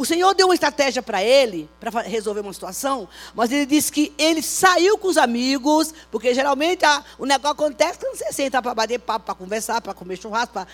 O 0.00 0.04
Senhor 0.06 0.34
deu 0.34 0.46
uma 0.46 0.54
estratégia 0.54 1.02
para 1.02 1.22
ele, 1.22 1.68
para 1.78 2.00
resolver 2.00 2.40
uma 2.40 2.54
situação, 2.54 3.06
mas 3.34 3.52
ele 3.52 3.66
disse 3.66 3.92
que 3.92 4.14
ele 4.16 4.40
saiu 4.40 4.96
com 4.96 5.08
os 5.08 5.18
amigos, 5.18 5.92
porque 6.10 6.32
geralmente 6.32 6.86
a, 6.86 7.04
o 7.18 7.26
negócio 7.26 7.50
acontece 7.50 7.98
quando 7.98 8.16
você 8.16 8.32
senta 8.32 8.62
para 8.62 8.74
bater 8.74 8.98
papo, 8.98 9.26
para 9.26 9.34
conversar, 9.34 9.78
para 9.82 9.92
comer 9.92 10.16
churrasco, 10.16 10.54
para 10.54 10.66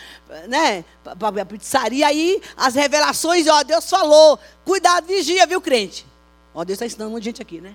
né, 0.47 0.85
a 1.05 1.45
pizzaria. 1.45 2.07
Aí 2.07 2.41
as 2.57 2.77
revelações, 2.77 3.49
ó, 3.49 3.65
Deus 3.65 3.91
falou, 3.91 4.39
cuidado, 4.65 5.09
vigia, 5.09 5.45
viu, 5.45 5.61
crente? 5.61 6.07
Ó, 6.55 6.65
Deus 6.65 6.77
está 6.77 6.87
ensinando 6.87 7.11
muita 7.11 7.25
gente 7.25 7.43
aqui, 7.43 7.61
né? 7.61 7.75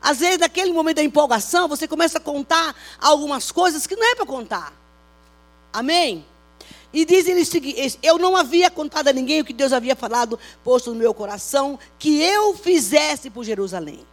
Às 0.00 0.20
vezes, 0.20 0.38
naquele 0.38 0.72
momento 0.72 0.98
da 0.98 1.02
empolgação, 1.02 1.66
você 1.66 1.88
começa 1.88 2.18
a 2.18 2.20
contar 2.20 2.72
algumas 3.00 3.50
coisas 3.50 3.84
que 3.84 3.96
não 3.96 4.12
é 4.12 4.14
para 4.14 4.26
contar. 4.26 4.72
Amém? 5.72 6.24
E 6.92 7.04
diz 7.04 7.26
ele 7.26 7.44
seguinte: 7.44 7.98
Eu 8.02 8.18
não 8.18 8.36
havia 8.36 8.70
contado 8.70 9.08
a 9.08 9.12
ninguém 9.12 9.40
o 9.40 9.44
que 9.44 9.52
Deus 9.52 9.72
havia 9.72 9.94
falado, 9.94 10.38
posto 10.64 10.90
no 10.90 10.96
meu 10.98 11.12
coração, 11.12 11.78
que 11.98 12.22
eu 12.22 12.54
fizesse 12.54 13.30
por 13.30 13.44
Jerusalém. 13.44 14.06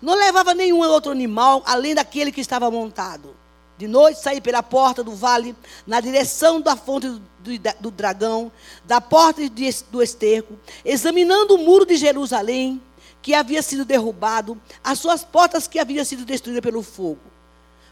Não 0.00 0.14
levava 0.14 0.54
nenhum 0.54 0.80
outro 0.80 1.12
animal, 1.12 1.62
além 1.66 1.94
daquele 1.94 2.32
que 2.32 2.40
estava 2.40 2.70
montado. 2.70 3.34
De 3.76 3.88
noite 3.88 4.20
saí 4.20 4.40
pela 4.40 4.62
porta 4.62 5.02
do 5.02 5.12
vale, 5.12 5.54
na 5.86 6.00
direção 6.00 6.60
da 6.60 6.76
fonte 6.76 7.08
do, 7.08 7.18
do, 7.18 7.50
do 7.80 7.90
dragão, 7.90 8.50
da 8.84 9.00
porta 9.00 9.48
de, 9.48 9.70
do 9.90 10.00
esterco, 10.00 10.56
examinando 10.84 11.56
o 11.56 11.58
muro 11.58 11.84
de 11.84 11.96
Jerusalém, 11.96 12.80
que 13.20 13.34
havia 13.34 13.62
sido 13.62 13.84
derrubado, 13.84 14.60
as 14.82 14.98
suas 14.98 15.24
portas 15.24 15.66
que 15.66 15.78
haviam 15.78 16.04
sido 16.04 16.24
destruídas 16.24 16.62
pelo 16.62 16.82
fogo. 16.82 17.20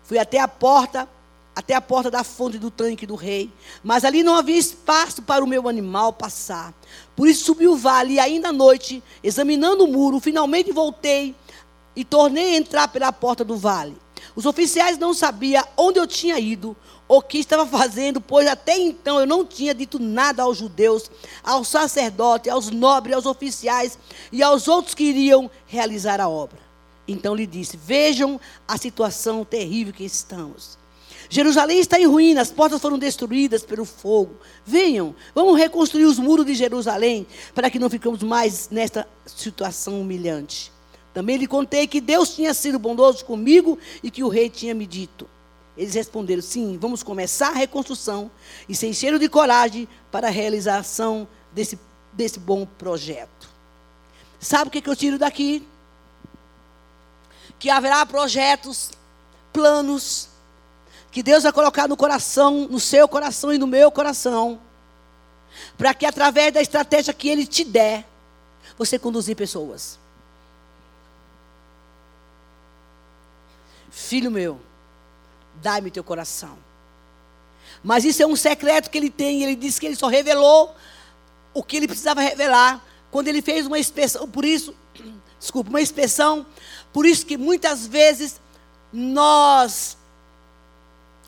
Fui 0.04 0.18
até 0.18 0.38
a 0.38 0.46
porta 0.46 1.08
até 1.54 1.74
a 1.74 1.80
porta 1.80 2.10
da 2.10 2.24
fonte 2.24 2.58
do 2.58 2.70
tanque 2.70 3.06
do 3.06 3.14
rei. 3.14 3.52
Mas 3.82 4.04
ali 4.04 4.22
não 4.22 4.34
havia 4.34 4.56
espaço 4.56 5.22
para 5.22 5.44
o 5.44 5.46
meu 5.46 5.68
animal 5.68 6.12
passar. 6.12 6.74
Por 7.14 7.28
isso 7.28 7.44
subi 7.44 7.68
o 7.68 7.76
vale 7.76 8.14
e 8.14 8.18
ainda 8.18 8.48
à 8.48 8.52
noite, 8.52 9.02
examinando 9.22 9.84
o 9.84 9.88
muro, 9.88 10.20
finalmente 10.20 10.72
voltei 10.72 11.34
e 11.94 12.04
tornei 12.04 12.54
a 12.54 12.58
entrar 12.58 12.88
pela 12.88 13.12
porta 13.12 13.44
do 13.44 13.56
vale. 13.56 13.96
Os 14.34 14.46
oficiais 14.46 14.96
não 14.96 15.12
sabiam 15.12 15.64
onde 15.76 15.98
eu 15.98 16.06
tinha 16.06 16.38
ido, 16.38 16.76
ou 17.06 17.18
o 17.18 17.22
que 17.22 17.38
estava 17.38 17.66
fazendo, 17.66 18.20
pois 18.20 18.48
até 18.48 18.78
então 18.78 19.20
eu 19.20 19.26
não 19.26 19.44
tinha 19.44 19.74
dito 19.74 19.98
nada 19.98 20.44
aos 20.44 20.56
judeus, 20.56 21.10
aos 21.44 21.68
sacerdotes, 21.68 22.50
aos 22.50 22.70
nobres, 22.70 23.14
aos 23.14 23.26
oficiais 23.26 23.98
e 24.30 24.42
aos 24.42 24.68
outros 24.68 24.94
que 24.94 25.04
iriam 25.04 25.50
realizar 25.66 26.20
a 26.20 26.28
obra. 26.28 26.58
Então 27.06 27.34
lhe 27.34 27.46
disse: 27.46 27.76
Vejam 27.76 28.40
a 28.66 28.78
situação 28.78 29.44
terrível 29.44 29.92
que 29.92 30.04
estamos. 30.04 30.78
Jerusalém 31.32 31.78
está 31.78 31.98
em 31.98 32.04
ruínas, 32.04 32.48
as 32.48 32.54
portas 32.54 32.78
foram 32.78 32.98
destruídas 32.98 33.64
pelo 33.64 33.86
fogo. 33.86 34.36
Venham, 34.66 35.14
vamos 35.34 35.58
reconstruir 35.58 36.04
os 36.04 36.18
muros 36.18 36.44
de 36.44 36.54
Jerusalém, 36.54 37.26
para 37.54 37.70
que 37.70 37.78
não 37.78 37.88
ficamos 37.88 38.22
mais 38.22 38.68
nesta 38.68 39.08
situação 39.24 39.98
humilhante. 39.98 40.70
Também 41.14 41.38
lhe 41.38 41.46
contei 41.46 41.86
que 41.86 42.02
Deus 42.02 42.34
tinha 42.34 42.52
sido 42.52 42.78
bondoso 42.78 43.24
comigo 43.24 43.78
e 44.02 44.10
que 44.10 44.22
o 44.22 44.28
rei 44.28 44.50
tinha 44.50 44.74
me 44.74 44.86
dito. 44.86 45.26
Eles 45.74 45.94
responderam: 45.94 46.42
sim, 46.42 46.76
vamos 46.78 47.02
começar 47.02 47.48
a 47.48 47.54
reconstrução 47.54 48.30
e 48.68 48.74
se 48.74 48.86
encheram 48.86 49.18
de 49.18 49.26
coragem 49.26 49.88
para 50.10 50.28
a 50.28 50.30
realização 50.30 51.26
desse, 51.50 51.78
desse 52.12 52.38
bom 52.38 52.66
projeto. 52.66 53.48
Sabe 54.38 54.68
o 54.68 54.70
que, 54.70 54.82
que 54.82 54.90
eu 54.90 54.96
tiro 54.96 55.18
daqui? 55.18 55.66
Que 57.58 57.70
haverá 57.70 58.04
projetos, 58.04 58.90
planos, 59.50 60.28
que 61.12 61.22
Deus 61.22 61.42
vai 61.42 61.52
colocar 61.52 61.86
no 61.86 61.96
coração, 61.96 62.66
no 62.68 62.80
seu 62.80 63.06
coração 63.06 63.52
e 63.52 63.58
no 63.58 63.66
meu 63.66 63.92
coração, 63.92 64.58
para 65.76 65.92
que 65.92 66.06
através 66.06 66.52
da 66.52 66.62
estratégia 66.62 67.12
que 67.12 67.28
Ele 67.28 67.46
te 67.46 67.62
der, 67.62 68.08
você 68.78 68.98
conduzir 68.98 69.36
pessoas. 69.36 69.98
Filho 73.90 74.30
meu, 74.30 74.58
dai-me 75.56 75.90
teu 75.90 76.02
coração. 76.02 76.56
Mas 77.84 78.06
isso 78.06 78.22
é 78.22 78.26
um 78.26 78.36
secreto 78.36 78.88
que 78.88 78.96
ele 78.96 79.10
tem. 79.10 79.42
Ele 79.42 79.54
disse 79.54 79.78
que 79.78 79.86
ele 79.86 79.96
só 79.96 80.06
revelou 80.06 80.74
o 81.52 81.62
que 81.62 81.76
ele 81.76 81.86
precisava 81.86 82.22
revelar 82.22 82.82
quando 83.10 83.28
ele 83.28 83.42
fez 83.42 83.66
uma 83.66 83.78
inspeção. 83.78 84.26
Por 84.28 84.44
isso, 84.44 84.74
desculpa, 85.38 85.68
uma 85.68 85.82
inspeção. 85.82 86.46
Por 86.90 87.04
isso 87.04 87.26
que 87.26 87.36
muitas 87.36 87.86
vezes 87.86 88.40
nós 88.92 89.96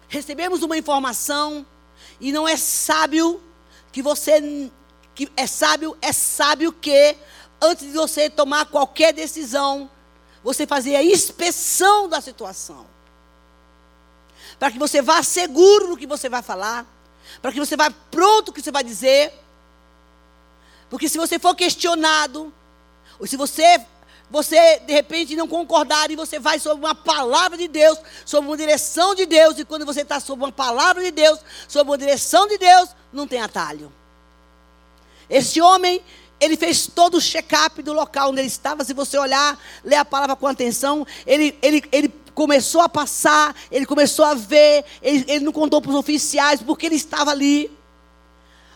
recebemos 0.09 0.63
uma 0.63 0.77
informação 0.77 1.67
e 2.21 2.33
não 2.33 2.47
é 2.47 2.57
sábio 2.57 3.43
que 3.93 4.03
você 4.03 4.71
que 5.15 5.31
é 5.37 5.47
sábio, 5.47 5.97
é 6.03 6.13
sábio 6.13 6.73
que 6.73 7.17
antes 7.63 7.87
de 7.87 7.93
você 7.93 8.29
tomar 8.29 8.67
qualquer 8.67 9.13
decisão, 9.13 9.89
você 10.43 10.67
fazer 10.67 10.97
a 10.97 11.05
inspeção 11.05 12.09
da 12.09 12.21
situação. 12.21 12.87
Para 14.59 14.71
que 14.71 14.79
você 14.79 15.01
vá 15.01 15.23
seguro 15.23 15.91
no 15.91 15.97
que 15.97 16.07
você 16.07 16.29
vai 16.29 16.43
falar, 16.43 16.85
para 17.41 17.53
que 17.53 17.61
você 17.61 17.77
vá 17.77 17.91
pronto 18.11 18.49
no 18.49 18.53
que 18.53 18.63
você 18.63 18.73
vai 18.73 18.85
dizer. 18.85 19.33
Porque 20.91 21.09
se 21.09 21.17
você 21.17 21.39
for 21.39 21.55
questionado, 21.55 22.53
ou 23.19 23.27
se 23.27 23.37
você 23.37 23.81
você 24.31 24.81
de 24.81 24.93
repente 24.93 25.37
não 25.37 25.47
concordar 25.47 26.11
e 26.11 26.17
você 26.17 26.39
vai 26.39 26.59
sobre 26.59 26.85
uma 26.85 26.95
palavra 26.95 27.57
de 27.57 27.69
Deus, 27.69 27.99
sobre 28.25 28.51
uma 28.51 28.57
direção 28.57 29.15
de 29.15 29.27
Deus, 29.27 29.59
e 29.59 29.65
quando 29.65 29.87
você 29.87 30.01
está 30.01 30.19
sobre 30.19 30.45
uma 30.45 30.53
palavra 30.53 31.03
de 31.03 31.11
Deus, 31.11 31.39
sobre 31.69 31.91
uma 31.91 31.99
direção 31.99 32.49
de 32.49 32.59
Deus, 32.59 32.91
não 33.13 33.27
tem 33.27 33.41
atalho. 33.41 33.93
Esse 35.29 35.61
homem, 35.61 36.03
ele 36.41 36.57
fez 36.57 36.87
todo 36.87 37.17
o 37.17 37.21
check-up 37.21 37.83
do 37.83 37.93
local 37.93 38.31
onde 38.31 38.41
ele 38.41 38.49
estava. 38.49 38.85
Se 38.85 38.93
você 38.93 39.17
olhar, 39.17 39.59
ler 39.85 39.97
a 39.97 40.05
palavra 40.05 40.37
com 40.37 40.47
atenção, 40.47 41.07
ele, 41.27 41.57
ele, 41.63 41.83
ele 41.91 42.09
começou 42.35 42.81
a 42.81 42.89
passar, 42.89 43.55
ele 43.71 43.87
começou 43.87 44.25
a 44.25 44.35
ver, 44.35 44.85
ele, 45.01 45.25
ele 45.29 45.45
não 45.45 45.53
contou 45.53 45.81
para 45.81 45.91
os 45.91 45.97
oficiais 45.97 46.61
porque 46.61 46.87
ele 46.87 46.97
estava 46.97 47.31
ali. 47.31 47.71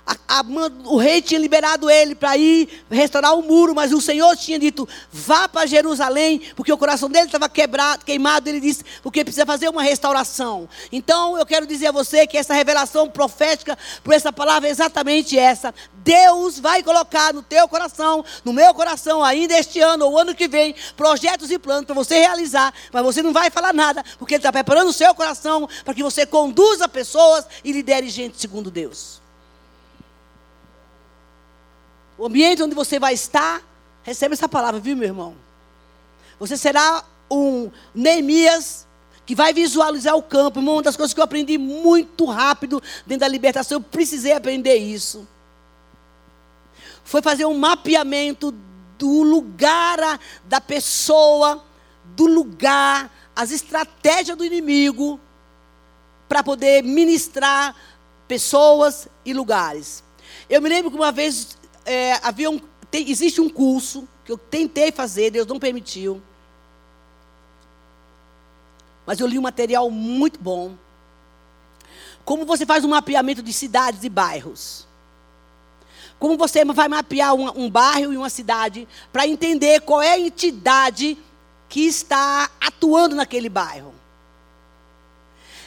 A, 0.09 0.40
a, 0.40 0.44
o 0.87 0.97
rei 0.97 1.21
tinha 1.21 1.38
liberado 1.38 1.90
ele 1.90 2.14
para 2.14 2.35
ir 2.35 2.83
restaurar 2.90 3.35
o 3.35 3.42
muro, 3.42 3.75
mas 3.75 3.92
o 3.92 4.01
Senhor 4.01 4.35
tinha 4.38 4.59
dito: 4.59 4.88
vá 5.12 5.47
para 5.47 5.66
Jerusalém, 5.66 6.40
porque 6.57 6.73
o 6.73 6.79
coração 6.79 7.11
dele 7.11 7.27
estava 7.27 7.47
quebrado, 7.47 8.07
queimado. 8.07 8.49
Ele 8.49 8.59
disse: 8.59 8.83
porque 9.03 9.23
precisa 9.23 9.44
fazer 9.44 9.68
uma 9.68 9.83
restauração. 9.83 10.66
Então 10.90 11.37
eu 11.37 11.44
quero 11.44 11.66
dizer 11.66 11.88
a 11.88 11.92
você 11.92 12.27
que 12.27 12.38
essa 12.38 12.55
revelação 12.55 13.11
profética 13.11 13.77
por 14.03 14.14
essa 14.14 14.33
palavra 14.33 14.66
é 14.68 14.71
exatamente 14.71 15.38
essa. 15.38 15.75
Deus 15.92 16.59
vai 16.59 16.83
colocar 16.83 17.35
no 17.35 17.42
teu 17.42 17.68
coração, 17.68 18.25
no 18.42 18.53
meu 18.55 18.73
coração, 18.73 19.23
ainda 19.23 19.59
este 19.59 19.79
ano 19.79 20.07
ou 20.07 20.18
ano 20.18 20.35
que 20.35 20.49
vem, 20.49 20.75
projetos 20.97 21.51
e 21.51 21.59
planos 21.59 21.85
para 21.85 21.94
você 21.94 22.18
realizar, 22.18 22.73
mas 22.90 23.03
você 23.03 23.21
não 23.21 23.35
vai 23.35 23.51
falar 23.51 23.75
nada, 23.75 24.03
porque 24.18 24.35
Ele 24.35 24.38
está 24.38 24.51
preparando 24.51 24.88
o 24.88 24.92
seu 24.92 25.14
coração 25.14 25.68
para 25.85 25.92
que 25.92 26.03
você 26.03 26.25
conduza 26.25 26.88
pessoas 26.88 27.44
e 27.62 27.73
lidere 27.73 28.09
gente 28.09 28.40
segundo 28.40 28.71
Deus. 28.71 29.28
O 32.19 32.27
ambiente 32.27 32.63
onde 32.63 32.75
você 32.75 32.99
vai 32.99 33.15
estar, 33.15 33.63
recebe 34.03 34.35
essa 34.35 34.49
palavra, 34.49 34.81
viu, 34.81 34.97
meu 34.97 35.09
irmão? 35.09 35.37
Você 36.41 36.57
será 36.57 37.05
um 37.31 37.71
Neemias 37.95 38.89
que 39.29 39.35
vai 39.35 39.53
visualizar 39.53 40.17
o 40.17 40.23
campo. 40.23 40.59
Uma 40.59 40.83
das 40.83 40.97
coisas 40.97 41.13
que 41.13 41.21
eu 41.21 41.25
aprendi 41.25 41.59
muito 41.59 42.25
rápido 42.25 42.83
dentro 43.07 43.21
da 43.21 43.29
libertação, 43.29 43.77
eu 43.77 43.83
precisei 43.83 44.33
aprender 44.33 44.77
isso. 44.77 45.29
Foi 47.05 47.21
fazer 47.21 47.45
um 47.45 47.57
mapeamento 47.57 48.55
do 48.99 49.23
lugar 49.23 50.19
da 50.45 50.61
pessoa, 50.61 51.63
do 52.05 52.27
lugar, 52.27 53.15
as 53.37 53.51
estratégias 53.51 54.37
do 54.37 54.45
inimigo 54.45 55.21
para 56.27 56.43
poder 56.43 56.83
ministrar 56.83 57.77
pessoas 58.27 59.09
e 59.27 59.35
lugares. 59.35 60.03
Eu 60.49 60.63
me 60.63 60.71
lembro 60.71 60.91
que 60.91 60.97
uma 60.97 61.13
vez 61.13 61.58
é, 61.88 62.20
havia 62.22 62.51
um, 62.51 62.61
tem, 62.90 63.11
existe 63.11 63.40
um 63.40 63.48
curso 63.48 64.07
que 64.24 64.31
eu 64.31 64.38
tentei 64.38 64.92
fazer, 64.92 65.31
Deus 65.31 65.46
não 65.46 65.59
permitiu. 65.59 66.22
Mas 69.07 69.18
eu 69.20 69.27
li 69.27 69.38
um 69.38 69.42
material 69.42 69.90
muito 69.90 70.38
bom. 70.38 70.74
Como 72.24 72.44
você 72.44 72.66
faz 72.66 72.85
um 72.85 72.88
mapeamento 72.88 73.42
de 73.42 73.53
cidades 73.53 74.05
e 74.05 74.09
bairros. 74.09 74.87
Como 76.18 76.37
você 76.37 76.64
vai 76.64 76.88
mapear 76.88 77.35
um, 77.35 77.64
um 77.64 77.70
bairro 77.70 78.12
e 78.12 78.16
uma 78.16 78.29
cidade 78.29 78.87
para 79.11 79.27
entender 79.27 79.81
qual 79.81 80.03
é 80.03 80.12
a 80.12 80.18
entidade 80.18 81.16
que 81.68 81.87
está 81.87 82.51
atuando 82.61 83.16
naquele 83.16 83.48
bairro. 83.48 83.94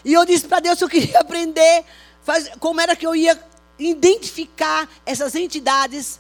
E 0.06 0.14
eu 0.14 0.26
disse 0.26 0.48
para 0.48 0.60
Deus 0.60 0.78
que 0.78 0.84
eu 0.84 0.90
queria 0.90 1.20
aprender 1.22 1.86
faz, 2.24 2.50
como 2.60 2.80
era 2.80 2.96
que 2.96 3.06
eu 3.06 3.16
ia 3.16 3.40
identificar 3.90 4.90
essas 5.06 5.36
entidades, 5.36 6.20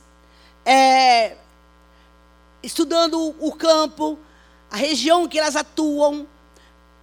é, 0.65 1.37
estudando 2.63 3.35
o 3.39 3.51
campo, 3.53 4.17
a 4.69 4.75
região 4.75 5.27
que 5.27 5.37
elas 5.37 5.55
atuam, 5.55 6.27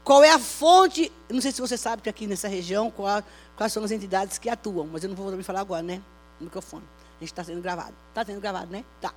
qual 0.03 0.25
é 0.25 0.31
a 0.31 0.39
fonte. 0.39 1.13
Não 1.29 1.41
sei 1.41 1.53
se 1.53 1.61
você 1.61 1.77
sabe 1.77 2.03
que 2.03 2.09
aqui 2.09 2.27
nessa 2.27 2.49
região, 2.49 2.91
qual, 2.91 3.23
quais 3.57 3.73
são 3.73 3.85
as 3.85 3.91
entidades 3.91 4.39
que 4.39 4.49
atuam, 4.49 4.89
mas 4.91 5.03
eu 5.03 5.09
não 5.11 5.17
vou 5.17 5.31
me 5.33 5.43
falar 5.43 5.61
agora, 5.61 5.83
né? 5.83 6.03
No 6.41 6.47
microfone. 6.47 6.85
A 7.19 7.21
gente 7.21 7.33
está 7.33 7.45
sendo 7.45 7.61
gravado. 7.61 7.95
Está 8.09 8.25
sendo 8.25 8.41
gravado, 8.41 8.71
né? 8.71 8.85
Tá. 9.01 9.13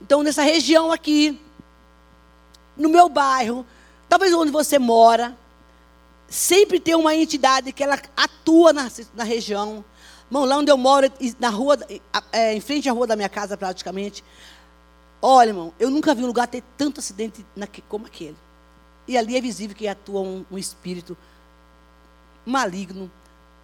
Então, 0.00 0.22
nessa 0.22 0.42
região 0.42 0.90
aqui, 0.90 1.40
no 2.76 2.88
meu 2.88 3.08
bairro, 3.08 3.66
talvez 4.08 4.32
onde 4.32 4.50
você 4.50 4.78
mora, 4.78 5.36
sempre 6.28 6.80
tem 6.80 6.94
uma 6.94 7.14
entidade 7.14 7.72
que 7.72 7.84
ela 7.84 8.00
atua 8.16 8.72
na, 8.72 8.90
na 9.14 9.24
região. 9.24 9.84
Irmão, 10.32 10.46
lá 10.46 10.56
onde 10.56 10.72
eu 10.72 10.78
moro, 10.78 11.12
na 11.38 11.50
rua, 11.50 11.76
é, 12.32 12.54
em 12.54 12.60
frente 12.62 12.88
à 12.88 12.92
rua 12.92 13.06
da 13.06 13.14
minha 13.14 13.28
casa, 13.28 13.54
praticamente. 13.54 14.24
Olha, 15.20 15.50
irmão, 15.50 15.74
eu 15.78 15.90
nunca 15.90 16.14
vi 16.14 16.24
um 16.24 16.26
lugar 16.26 16.48
ter 16.48 16.64
tanto 16.74 17.00
acidente 17.00 17.44
como 17.86 18.06
aquele. 18.06 18.36
E 19.06 19.18
ali 19.18 19.36
é 19.36 19.42
visível 19.42 19.76
que 19.76 19.86
atua 19.86 20.22
um, 20.22 20.42
um 20.50 20.56
espírito 20.56 21.18
maligno 22.46 23.12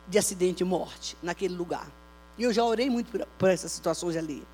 de 0.07 0.19
acidente 0.19 0.63
e 0.63 0.67
morte 0.67 1.17
naquele 1.23 1.55
lugar. 1.55 1.87
E 2.37 2.43
eu 2.43 2.53
já 2.53 2.63
orei 2.63 2.91
muito 2.91 3.11
por, 3.11 3.27
por 3.39 3.49
essas 3.49 3.73
situações 3.73 4.15
ali. 4.15 4.47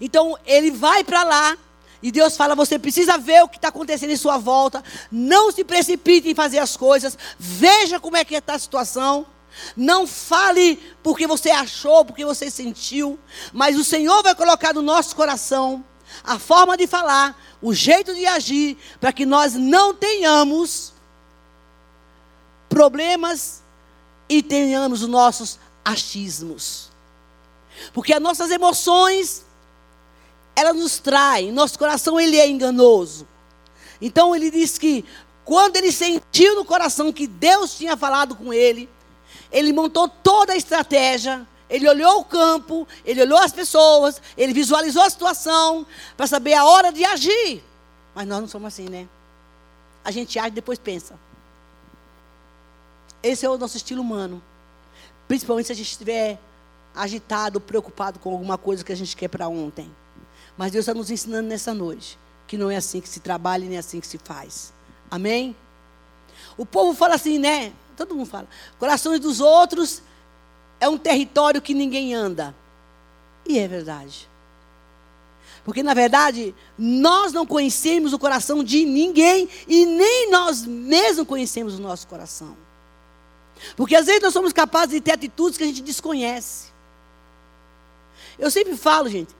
Então, 0.00 0.36
ele 0.44 0.72
vai 0.72 1.04
para 1.04 1.22
lá, 1.22 1.56
e 2.02 2.10
Deus 2.10 2.36
fala: 2.36 2.56
você 2.56 2.76
precisa 2.76 3.16
ver 3.16 3.40
o 3.44 3.48
que 3.48 3.56
está 3.56 3.68
acontecendo 3.68 4.10
em 4.10 4.16
sua 4.16 4.36
volta. 4.36 4.82
Não 5.12 5.52
se 5.52 5.62
precipite 5.62 6.28
em 6.28 6.34
fazer 6.34 6.58
as 6.58 6.76
coisas. 6.76 7.16
Veja 7.38 8.00
como 8.00 8.16
é 8.16 8.24
que 8.24 8.34
está 8.34 8.54
a 8.54 8.58
situação. 8.58 9.26
Não 9.76 10.06
fale 10.06 10.76
porque 11.02 11.26
você 11.26 11.50
achou, 11.50 12.04
porque 12.04 12.24
você 12.24 12.50
sentiu, 12.50 13.18
mas 13.52 13.76
o 13.76 13.84
Senhor 13.84 14.22
vai 14.22 14.34
colocar 14.34 14.74
no 14.74 14.82
nosso 14.82 15.14
coração 15.16 15.84
a 16.22 16.38
forma 16.38 16.76
de 16.76 16.86
falar, 16.86 17.38
o 17.60 17.74
jeito 17.74 18.14
de 18.14 18.26
agir, 18.26 18.76
para 19.00 19.12
que 19.12 19.26
nós 19.26 19.54
não 19.54 19.94
tenhamos 19.94 20.92
problemas 22.68 23.62
e 24.28 24.42
tenhamos 24.42 25.02
os 25.02 25.08
nossos 25.08 25.58
achismos. 25.84 26.90
Porque 27.92 28.12
as 28.12 28.20
nossas 28.20 28.50
emoções, 28.50 29.44
elas 30.54 30.76
nos 30.76 30.98
traem, 30.98 31.52
nosso 31.52 31.78
coração 31.78 32.18
ele 32.18 32.38
é 32.38 32.48
enganoso. 32.48 33.26
Então 34.00 34.34
ele 34.34 34.50
diz 34.50 34.78
que 34.78 35.04
quando 35.44 35.76
ele 35.76 35.92
sentiu 35.92 36.54
no 36.54 36.64
coração 36.64 37.12
que 37.12 37.26
Deus 37.26 37.76
tinha 37.76 37.96
falado 37.96 38.34
com 38.34 38.52
ele, 38.52 38.88
ele 39.50 39.72
montou 39.72 40.08
toda 40.08 40.52
a 40.52 40.56
estratégia, 40.56 41.46
ele 41.68 41.88
olhou 41.88 42.20
o 42.20 42.24
campo, 42.24 42.86
ele 43.04 43.22
olhou 43.22 43.38
as 43.38 43.52
pessoas, 43.52 44.20
ele 44.36 44.52
visualizou 44.52 45.02
a 45.02 45.10
situação 45.10 45.86
para 46.16 46.26
saber 46.26 46.54
a 46.54 46.64
hora 46.64 46.92
de 46.92 47.04
agir. 47.04 47.62
Mas 48.14 48.26
nós 48.26 48.40
não 48.40 48.48
somos 48.48 48.68
assim, 48.68 48.88
né? 48.88 49.08
A 50.04 50.10
gente 50.10 50.38
age 50.38 50.48
e 50.48 50.52
depois 50.52 50.78
pensa. 50.78 51.18
Esse 53.22 53.44
é 53.44 53.50
o 53.50 53.58
nosso 53.58 53.76
estilo 53.76 54.00
humano. 54.00 54.42
Principalmente 55.26 55.66
se 55.66 55.72
a 55.72 55.76
gente 55.76 55.90
estiver 55.90 56.38
agitado, 56.94 57.60
preocupado 57.60 58.18
com 58.18 58.30
alguma 58.30 58.56
coisa 58.56 58.84
que 58.84 58.92
a 58.92 58.96
gente 58.96 59.16
quer 59.16 59.28
para 59.28 59.48
ontem. 59.48 59.90
Mas 60.56 60.72
Deus 60.72 60.84
está 60.84 60.94
nos 60.94 61.10
ensinando 61.10 61.48
nessa 61.48 61.74
noite 61.74 62.18
que 62.46 62.56
não 62.56 62.70
é 62.70 62.76
assim 62.76 63.00
que 63.00 63.08
se 63.08 63.20
trabalha 63.20 63.64
e 63.64 63.68
nem 63.68 63.76
é 63.76 63.80
assim 63.80 64.00
que 64.00 64.06
se 64.06 64.18
faz. 64.18 64.72
Amém? 65.10 65.54
O 66.56 66.64
povo 66.64 66.94
fala 66.94 67.16
assim, 67.16 67.38
né? 67.38 67.72
Todo 67.96 68.14
mundo 68.14 68.26
fala. 68.26 68.48
Corações 68.78 69.20
dos 69.20 69.40
outros 69.40 70.02
é 70.78 70.88
um 70.88 70.98
território 70.98 71.62
que 71.62 71.74
ninguém 71.74 72.14
anda. 72.14 72.54
E 73.46 73.58
é 73.58 73.66
verdade. 73.66 74.28
Porque, 75.64 75.82
na 75.82 75.94
verdade, 75.94 76.54
nós 76.78 77.32
não 77.32 77.46
conhecemos 77.46 78.12
o 78.12 78.18
coração 78.18 78.62
de 78.62 78.84
ninguém 78.84 79.48
e 79.66 79.84
nem 79.84 80.30
nós 80.30 80.64
mesmos 80.64 81.26
conhecemos 81.26 81.78
o 81.78 81.82
nosso 81.82 82.06
coração. 82.06 82.56
Porque 83.76 83.96
às 83.96 84.06
vezes 84.06 84.22
nós 84.22 84.32
somos 84.32 84.52
capazes 84.52 84.90
de 84.90 85.00
ter 85.00 85.12
atitudes 85.12 85.56
que 85.56 85.64
a 85.64 85.66
gente 85.66 85.82
desconhece. 85.82 86.66
Eu 88.38 88.50
sempre 88.50 88.76
falo, 88.76 89.08
gente, 89.08 89.34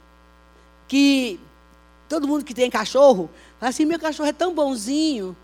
que 0.89 1.39
todo 2.09 2.27
mundo 2.27 2.45
que 2.45 2.55
tem 2.55 2.71
cachorro, 2.71 3.31
fala 3.59 3.71
assim: 3.71 3.85
meu 3.85 3.99
cachorro 3.99 4.29
é 4.29 4.33
tão 4.33 4.55
bonzinho. 4.55 5.37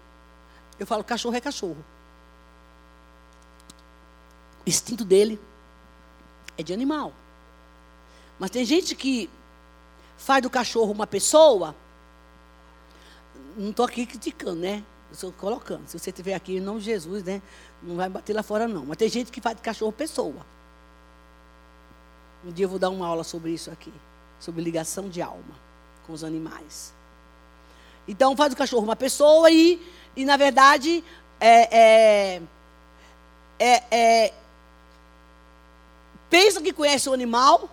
Eu 0.78 0.86
falo: 0.86 1.04
cachorro 1.04 1.36
é 1.36 1.40
cachorro. 1.40 1.84
O 4.64 4.68
instinto 4.68 5.04
dele 5.04 5.40
é 6.56 6.62
de 6.62 6.72
animal. 6.72 7.12
Mas 8.38 8.50
tem 8.50 8.64
gente 8.64 8.94
que 8.94 9.28
faz 10.16 10.42
do 10.42 10.50
cachorro 10.50 10.92
uma 10.92 11.06
pessoa. 11.06 11.74
Não 13.56 13.70
estou 13.70 13.84
aqui 13.84 14.06
criticando, 14.06 14.56
né? 14.56 14.84
Estou 15.10 15.32
colocando. 15.32 15.86
Se 15.86 15.98
você 15.98 16.10
estiver 16.10 16.34
aqui 16.34 16.56
em 16.56 16.60
nome 16.60 16.80
de 16.80 16.86
Jesus, 16.86 17.22
né? 17.22 17.42
Não 17.82 17.96
vai 17.96 18.08
bater 18.08 18.34
lá 18.34 18.42
fora, 18.42 18.66
não. 18.66 18.86
Mas 18.86 18.96
tem 18.96 19.08
gente 19.08 19.30
que 19.30 19.40
faz 19.40 19.56
de 19.56 19.62
cachorro 19.62 19.92
pessoa. 19.92 20.46
Um 22.44 22.50
dia 22.50 22.64
eu 22.64 22.68
vou 22.68 22.78
dar 22.78 22.90
uma 22.90 23.06
aula 23.06 23.24
sobre 23.24 23.50
isso 23.50 23.70
aqui. 23.70 23.92
Sobre 24.40 24.62
ligação 24.62 25.08
de 25.08 25.20
alma 25.20 25.54
com 26.06 26.12
os 26.12 26.24
animais. 26.24 26.92
Então 28.06 28.36
faz 28.36 28.50
do 28.50 28.56
cachorro 28.56 28.84
uma 28.84 28.96
pessoa 28.96 29.50
e, 29.50 29.80
e 30.16 30.24
na 30.24 30.36
verdade, 30.36 31.04
é, 31.38 31.78
é, 31.78 32.42
é, 33.58 33.84
é 33.90 34.34
pensa 36.32 36.62
que 36.62 36.72
conhece 36.72 37.10
o 37.10 37.12
animal, 37.12 37.68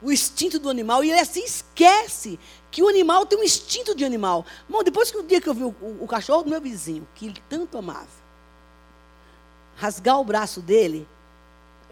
o 0.00 0.10
instinto 0.10 0.58
do 0.58 0.70
animal, 0.70 1.04
e 1.04 1.10
ele 1.10 1.20
assim 1.20 1.44
esquece 1.44 2.40
que 2.70 2.82
o 2.82 2.88
animal 2.88 3.26
tem 3.26 3.38
um 3.38 3.42
instinto 3.42 3.94
de 3.94 4.06
animal. 4.06 4.46
Bom, 4.66 4.82
depois 4.82 5.10
que 5.10 5.18
o 5.18 5.22
dia 5.22 5.38
que 5.38 5.46
eu 5.46 5.52
vi 5.52 5.64
o, 5.64 5.68
o, 5.82 6.04
o 6.04 6.06
cachorro 6.06 6.44
do 6.44 6.48
meu 6.48 6.62
vizinho, 6.62 7.06
que 7.14 7.26
ele 7.26 7.42
tanto 7.46 7.76
amava, 7.76 8.08
rasgar 9.76 10.18
o 10.18 10.24
braço 10.24 10.62
dele, 10.62 11.06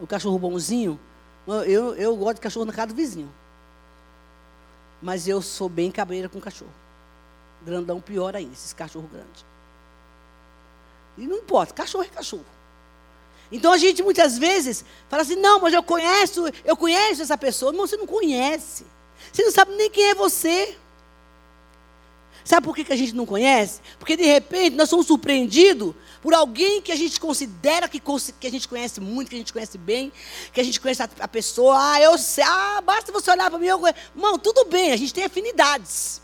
o 0.01 0.07
cachorro 0.07 0.38
bonzinho, 0.38 0.98
eu, 1.46 1.94
eu 1.94 2.16
gosto 2.16 2.37
de 2.37 2.40
cachorro 2.40 2.64
na 2.64 2.72
casa 2.72 2.88
do 2.88 2.94
vizinho. 2.94 3.31
Mas 5.03 5.29
eu 5.29 5.42
sou 5.42 5.68
bem 5.68 5.90
cabreira 5.90 6.29
com 6.29 6.40
cachorro. 6.40 6.72
Grandão 7.62 8.01
pior 8.01 8.35
ainda, 8.35 8.55
esses 8.55 8.72
cachorros 8.72 9.11
grandes. 9.11 9.44
E 11.18 11.27
não 11.27 11.37
importa, 11.37 11.75
cachorro 11.75 12.05
é 12.05 12.09
cachorro. 12.09 12.62
Então 13.53 13.71
a 13.71 13.77
gente 13.77 14.03
muitas 14.03 14.38
vezes 14.38 14.83
fala 15.09 15.23
assim: 15.23 15.37
não, 15.37 15.61
mas 15.61 15.75
eu 15.75 15.83
conheço, 15.83 16.43
eu 16.65 16.77
conheço 16.77 17.21
essa 17.21 17.37
pessoa. 17.37 17.71
Não, 17.71 17.87
você 17.87 17.99
não 17.99 18.07
conhece. 18.07 18.87
Você 19.31 19.45
não 19.45 19.53
sabe 19.53 19.73
nem 19.77 19.91
quem 19.91 20.09
é 20.11 20.15
você. 20.15 20.77
Sabe 22.45 22.67
por 22.67 22.75
que, 22.75 22.85
que 22.85 22.93
a 22.93 22.97
gente 22.97 23.15
não 23.15 23.25
conhece? 23.25 23.81
Porque 23.99 24.17
de 24.17 24.25
repente 24.25 24.75
nós 24.75 24.88
somos 24.88 25.07
surpreendidos 25.07 25.95
por 26.21 26.35
alguém 26.35 26.83
que 26.83 26.91
a 26.91 26.97
gente 26.97 27.21
considera 27.21 27.88
que, 27.88 28.01
que 28.41 28.47
a 28.47 28.51
gente 28.51 28.67
conhece 28.67 29.01
muito, 29.01 29.29
que 29.29 29.37
a 29.37 29.38
gente 29.38 29.53
conhece 29.53 29.79
bem, 29.79 30.12
que 30.53 30.61
a 30.61 30.65
gente 30.65 30.81
conhece 30.81 31.03
a, 31.03 31.09
a 31.21 31.29
pessoa. 31.29 31.77
Ah, 31.79 32.01
eu 32.01 32.19
sei, 32.19 32.43
ah, 32.43 32.81
basta 32.85 33.12
você 33.12 33.31
olhar 33.31 33.49
para 33.49 33.61
mim. 33.61 33.67
Eu, 33.67 33.81
irmão, 33.87 34.38
tudo 34.38 34.65
bem, 34.65 34.93
a 34.93 34.97
gente 34.97 35.15
tem 35.15 35.25
afinidades. 35.25 36.21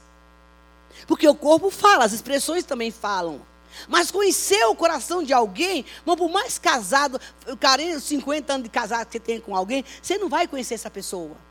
Porque 1.07 1.29
o 1.29 1.35
corpo 1.35 1.71
fala, 1.71 2.05
as 2.05 2.13
expressões 2.13 2.65
também 2.65 2.91
falam. 2.91 3.41
Mas 3.87 4.11
conhecer 4.11 4.65
o 4.67 4.75
coração 4.75 5.23
de 5.23 5.33
alguém, 5.33 5.85
irmão, 6.01 6.17
por 6.17 6.31
mais 6.31 6.59
casado, 6.59 7.21
40, 7.61 8.01
50 8.01 8.53
anos 8.53 8.65
de 8.65 8.71
casado 8.71 9.07
que 9.07 9.13
você 9.13 9.21
tem 9.21 9.41
com 9.41 9.55
alguém, 9.55 9.85
você 10.03 10.19
não 10.19 10.29
vai 10.29 10.49
conhecer 10.49 10.75
essa 10.75 10.91
pessoa. 10.91 11.48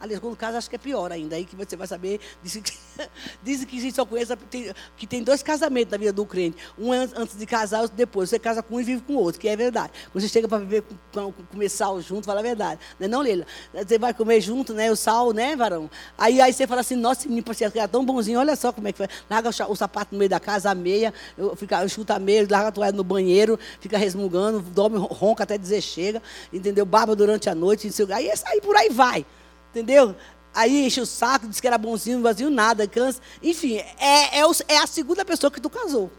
Aliás, 0.00 0.20
quando 0.20 0.36
casa, 0.36 0.58
acho 0.58 0.70
que 0.70 0.76
é 0.76 0.78
pior 0.78 1.10
ainda. 1.10 1.36
Aí 1.36 1.44
que 1.44 1.56
você 1.56 1.76
vai 1.76 1.86
saber. 1.86 2.20
Dizem 2.42 2.62
que, 2.62 2.72
dizem 3.42 3.66
que 3.66 3.78
a 3.78 3.80
gente 3.80 3.94
só 3.94 4.04
conhece. 4.04 4.36
Tem, 4.50 4.72
que 4.96 5.06
tem 5.06 5.22
dois 5.22 5.42
casamentos 5.42 5.90
na 5.90 5.98
vida 5.98 6.12
do 6.12 6.24
crente. 6.24 6.56
Um 6.78 6.94
é 6.94 7.08
antes 7.16 7.36
de 7.36 7.46
casar, 7.46 7.82
outro 7.82 7.96
depois. 7.96 8.30
Você 8.30 8.38
casa 8.38 8.62
com 8.62 8.76
um 8.76 8.80
e 8.80 8.84
vive 8.84 9.02
com 9.02 9.14
o 9.14 9.16
outro, 9.16 9.40
que 9.40 9.48
é 9.48 9.56
verdade. 9.56 9.92
Quando 10.12 10.22
você 10.22 10.28
chega 10.28 10.48
para 10.48 10.58
viver, 10.58 10.84
com, 11.12 11.32
comer 11.32 11.68
sal 11.68 12.00
junto, 12.00 12.26
fala 12.26 12.40
a 12.40 12.42
verdade. 12.42 12.80
Não 12.98 13.06
é 13.06 13.08
não, 13.08 13.20
Leila? 13.20 13.46
Você 13.74 13.98
vai 13.98 14.14
comer 14.14 14.40
junto, 14.40 14.72
né? 14.72 14.90
O 14.90 14.96
sal, 14.96 15.32
né, 15.32 15.56
varão? 15.56 15.90
Aí, 16.16 16.40
aí 16.40 16.52
você 16.52 16.66
fala 16.66 16.80
assim, 16.80 16.96
nossa, 16.96 17.28
menino 17.28 17.44
que 17.44 17.78
era 17.78 17.88
tão 17.88 18.04
bonzinho, 18.04 18.38
olha 18.38 18.54
só 18.56 18.72
como 18.72 18.88
é 18.88 18.92
que 18.92 18.98
foi. 18.98 19.08
Larga 19.28 19.48
o, 19.48 19.72
o 19.72 19.76
sapato 19.76 20.12
no 20.12 20.18
meio 20.18 20.28
da 20.28 20.40
casa, 20.40 20.70
a 20.70 20.74
meia, 20.74 21.12
eu, 21.36 21.56
fica, 21.56 21.82
eu 21.82 21.88
chuta 21.88 22.14
a 22.14 22.18
meia, 22.18 22.46
larga 22.48 22.68
a 22.68 22.72
toalha 22.72 22.92
no 22.92 23.04
banheiro, 23.04 23.58
fica 23.80 23.98
resmungando, 23.98 24.60
dorme, 24.60 24.98
ronca 24.98 25.42
até 25.42 25.58
dizer 25.58 25.80
chega, 25.80 26.22
entendeu? 26.52 26.84
Barba 26.84 27.16
durante 27.16 27.48
a 27.48 27.54
noite, 27.54 27.90
aí, 28.12 28.30
aí 28.46 28.60
por 28.60 28.76
aí 28.76 28.88
vai. 28.90 29.24
Entendeu? 29.70 30.14
Aí 30.54 30.86
enche 30.86 31.00
o 31.00 31.06
saco, 31.06 31.46
diz 31.46 31.60
que 31.60 31.66
era 31.66 31.78
bonzinho, 31.78 32.22
vazio, 32.22 32.50
nada, 32.50 32.86
cansa. 32.86 33.20
Enfim, 33.42 33.76
é, 33.76 34.38
é, 34.38 34.46
o, 34.46 34.52
é 34.66 34.78
a 34.78 34.86
segunda 34.86 35.24
pessoa 35.24 35.50
que 35.50 35.60
tu 35.60 35.70
casou. 35.70 36.10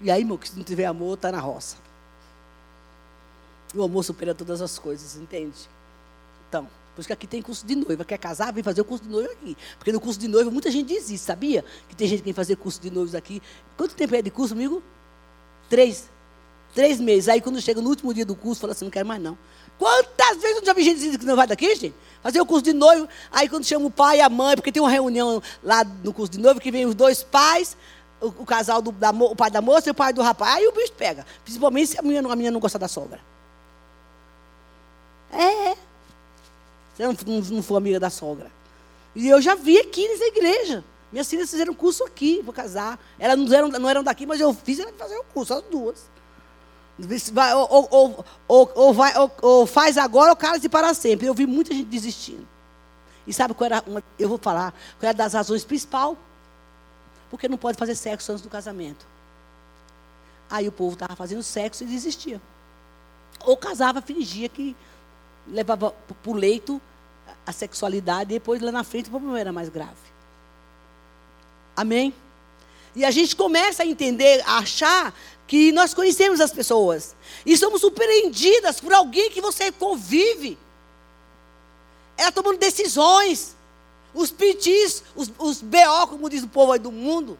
E 0.00 0.10
aí, 0.10 0.24
meu, 0.24 0.38
que 0.38 0.48
se 0.48 0.56
não 0.56 0.64
tiver 0.64 0.84
amor, 0.84 1.16
tá 1.16 1.32
na 1.32 1.40
roça. 1.40 1.76
O 3.74 3.82
amor 3.82 4.04
supera 4.04 4.34
todas 4.34 4.60
as 4.60 4.78
coisas, 4.78 5.16
entende? 5.16 5.56
Então, 6.48 6.68
por 6.94 7.00
isso 7.00 7.06
que 7.06 7.12
aqui 7.12 7.26
tem 7.26 7.40
curso 7.40 7.64
de 7.64 7.74
noiva. 7.74 8.04
Quer 8.04 8.18
casar, 8.18 8.52
vem 8.52 8.62
fazer 8.62 8.82
o 8.82 8.84
curso 8.84 9.04
de 9.04 9.10
noiva 9.10 9.32
aqui. 9.32 9.56
Porque 9.78 9.90
no 9.90 10.00
curso 10.00 10.18
de 10.20 10.28
noiva 10.28 10.50
muita 10.50 10.70
gente 10.70 10.88
diz 10.88 11.08
isso, 11.08 11.24
sabia? 11.24 11.64
Que 11.88 11.96
tem 11.96 12.06
gente 12.06 12.18
que 12.18 12.24
vem 12.24 12.34
fazer 12.34 12.56
curso 12.56 12.80
de 12.80 12.90
noivos 12.90 13.14
aqui. 13.14 13.40
Quanto 13.76 13.94
tempo 13.94 14.14
é 14.14 14.20
de 14.20 14.30
curso, 14.30 14.52
amigo? 14.52 14.82
Três. 15.70 16.10
Três 16.74 17.00
meses. 17.00 17.28
Aí 17.28 17.40
quando 17.40 17.60
chega 17.60 17.80
no 17.80 17.88
último 17.88 18.12
dia 18.12 18.26
do 18.26 18.36
curso, 18.36 18.60
fala 18.60 18.72
assim, 18.72 18.84
não 18.84 18.92
quero 18.92 19.06
mais 19.06 19.22
não. 19.22 19.38
Quantas 19.82 20.36
vezes 20.40 20.58
eu 20.58 20.64
já 20.64 20.72
vi 20.72 20.84
gente 20.84 20.98
dizendo 20.98 21.18
que 21.18 21.26
não 21.26 21.34
vai 21.34 21.44
daqui, 21.44 21.74
gente? 21.74 21.92
Fazer 22.22 22.40
o 22.40 22.46
curso 22.46 22.62
de 22.62 22.72
noivo, 22.72 23.08
aí 23.32 23.48
quando 23.48 23.64
chama 23.64 23.86
o 23.86 23.90
pai 23.90 24.18
e 24.18 24.20
a 24.20 24.28
mãe, 24.28 24.54
porque 24.54 24.70
tem 24.70 24.80
uma 24.80 24.88
reunião 24.88 25.42
lá 25.60 25.82
no 26.04 26.14
curso 26.14 26.30
de 26.30 26.38
noivo 26.38 26.60
que 26.60 26.70
vem 26.70 26.86
os 26.86 26.94
dois 26.94 27.24
pais, 27.24 27.76
o, 28.20 28.28
o 28.28 28.46
casal 28.46 28.80
do 28.80 28.92
da, 28.92 29.10
o 29.10 29.34
pai 29.34 29.50
da 29.50 29.60
moça 29.60 29.88
e 29.88 29.90
o 29.90 29.94
pai 29.94 30.12
do 30.12 30.22
rapaz. 30.22 30.54
Aí 30.54 30.68
o 30.68 30.72
bicho 30.72 30.92
pega. 30.92 31.26
Principalmente 31.42 31.88
se 31.88 31.98
a 31.98 32.02
menina, 32.02 32.32
a 32.32 32.36
menina 32.36 32.52
não 32.52 32.60
gosta 32.60 32.78
da 32.78 32.86
sogra. 32.86 33.18
É. 35.32 35.74
Se 36.96 37.02
não, 37.02 37.16
não, 37.26 37.40
não 37.40 37.62
for 37.64 37.74
amiga 37.74 37.98
da 37.98 38.08
sogra. 38.08 38.52
E 39.16 39.28
eu 39.28 39.42
já 39.42 39.56
vi 39.56 39.80
aqui 39.80 40.06
nessa 40.06 40.26
igreja. 40.26 40.84
Minhas 41.10 41.28
filhas 41.28 41.50
fizeram 41.50 41.74
curso 41.74 42.04
aqui 42.04 42.40
para 42.44 42.54
casar. 42.54 43.00
Elas 43.18 43.36
não 43.36 43.52
eram, 43.52 43.68
não 43.68 43.90
eram 43.90 44.04
daqui, 44.04 44.26
mas 44.26 44.40
eu 44.40 44.54
fiz 44.54 44.78
elas 44.78 44.94
fazer 44.96 45.18
o 45.18 45.24
curso, 45.24 45.52
as 45.54 45.62
duas. 45.64 46.11
Vai, 47.32 47.52
ou, 47.54 47.68
ou, 47.68 48.24
ou, 48.46 48.72
ou, 48.74 48.94
vai, 48.94 49.12
ou, 49.40 49.66
faz 49.66 49.98
agora 49.98 50.30
ou 50.30 50.36
cala-se 50.36 50.68
para 50.68 50.94
sempre. 50.94 51.26
Eu 51.26 51.34
vi 51.34 51.46
muita 51.46 51.74
gente 51.74 51.88
desistindo. 51.88 52.46
E 53.26 53.32
sabe 53.32 53.54
qual 53.54 53.66
era 53.66 53.82
uma, 53.86 54.02
eu 54.18 54.28
vou 54.28 54.38
falar, 54.38 54.72
qual 54.98 55.08
era 55.08 55.14
das 55.14 55.32
razões 55.32 55.64
principal? 55.64 56.16
Porque 57.28 57.48
não 57.48 57.58
pode 57.58 57.76
fazer 57.76 57.96
sexo 57.96 58.30
antes 58.30 58.42
do 58.42 58.48
casamento. 58.48 59.04
Aí 60.48 60.68
o 60.68 60.72
povo 60.72 60.94
estava 60.94 61.16
fazendo 61.16 61.42
sexo 61.42 61.82
e 61.82 61.86
desistia. 61.86 62.40
Ou 63.44 63.56
casava, 63.56 64.00
fingia 64.00 64.48
que 64.48 64.76
levava 65.48 65.90
para 65.90 66.30
o 66.30 66.34
leito 66.34 66.80
a 67.44 67.50
sexualidade, 67.50 68.30
e 68.30 68.38
depois 68.38 68.60
lá 68.60 68.70
na 68.70 68.84
frente 68.84 69.08
o 69.08 69.10
problema 69.10 69.40
era 69.40 69.52
mais 69.52 69.68
grave. 69.68 70.12
Amém? 71.76 72.14
E 72.94 73.04
a 73.04 73.10
gente 73.10 73.34
começa 73.34 73.82
a 73.82 73.86
entender, 73.86 74.42
a 74.46 74.58
achar 74.58 75.14
que 75.52 75.70
nós 75.70 75.92
conhecemos 75.92 76.40
as 76.40 76.50
pessoas. 76.50 77.14
E 77.44 77.58
somos 77.58 77.82
surpreendidas 77.82 78.80
por 78.80 78.90
alguém 78.90 79.30
que 79.30 79.38
você 79.38 79.70
convive. 79.70 80.56
Ela 82.16 82.32
tomando 82.32 82.56
decisões. 82.56 83.54
Os 84.14 84.30
pitis, 84.30 85.04
os, 85.14 85.30
os 85.38 85.60
BO, 85.60 86.06
como 86.08 86.30
diz 86.30 86.42
o 86.42 86.48
povo 86.48 86.72
aí 86.72 86.78
do 86.78 86.90
mundo. 86.90 87.38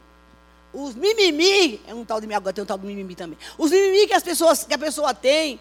Os 0.74 0.94
mimimi, 0.94 1.80
é 1.86 1.94
um 1.94 2.04
tal 2.04 2.20
de 2.20 2.30
agora 2.34 2.52
tem 2.52 2.62
um 2.62 2.66
tal 2.66 2.76
do 2.76 2.86
mimimi 2.86 3.14
também. 3.14 3.38
Os 3.56 3.70
mimimi 3.70 4.06
que, 4.06 4.12
as 4.12 4.22
pessoas, 4.22 4.62
que 4.64 4.74
a 4.74 4.78
pessoa 4.78 5.14
tem. 5.14 5.58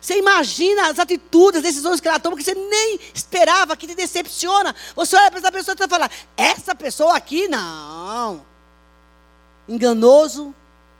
Você 0.00 0.18
imagina 0.18 0.88
as 0.88 0.98
atitudes, 0.98 1.58
as 1.58 1.62
decisões 1.62 2.00
que 2.00 2.08
ela 2.08 2.18
toma, 2.18 2.38
que 2.38 2.42
você 2.42 2.54
nem 2.54 2.98
esperava, 3.12 3.76
que 3.76 3.86
te 3.86 3.94
decepciona. 3.94 4.74
Você 4.94 5.14
olha 5.14 5.30
para 5.30 5.40
essa 5.40 5.52
pessoa 5.52 5.76
e 5.78 5.88
fala, 5.88 6.10
essa 6.38 6.74
pessoa 6.74 7.14
aqui, 7.14 7.46
não. 7.48 8.46
Enganoso, 9.68 10.54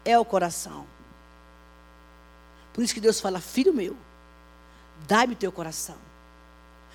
é 0.07 0.19
o 0.19 0.25
coração. 0.25 0.87
Por 2.73 2.83
isso 2.83 2.95
que 2.95 3.01
Deus 3.01 3.21
fala, 3.21 3.41
filho 3.41 3.75
meu, 3.75 3.97
dá-me 5.07 5.35
teu 5.35 5.51
coração. 5.53 5.97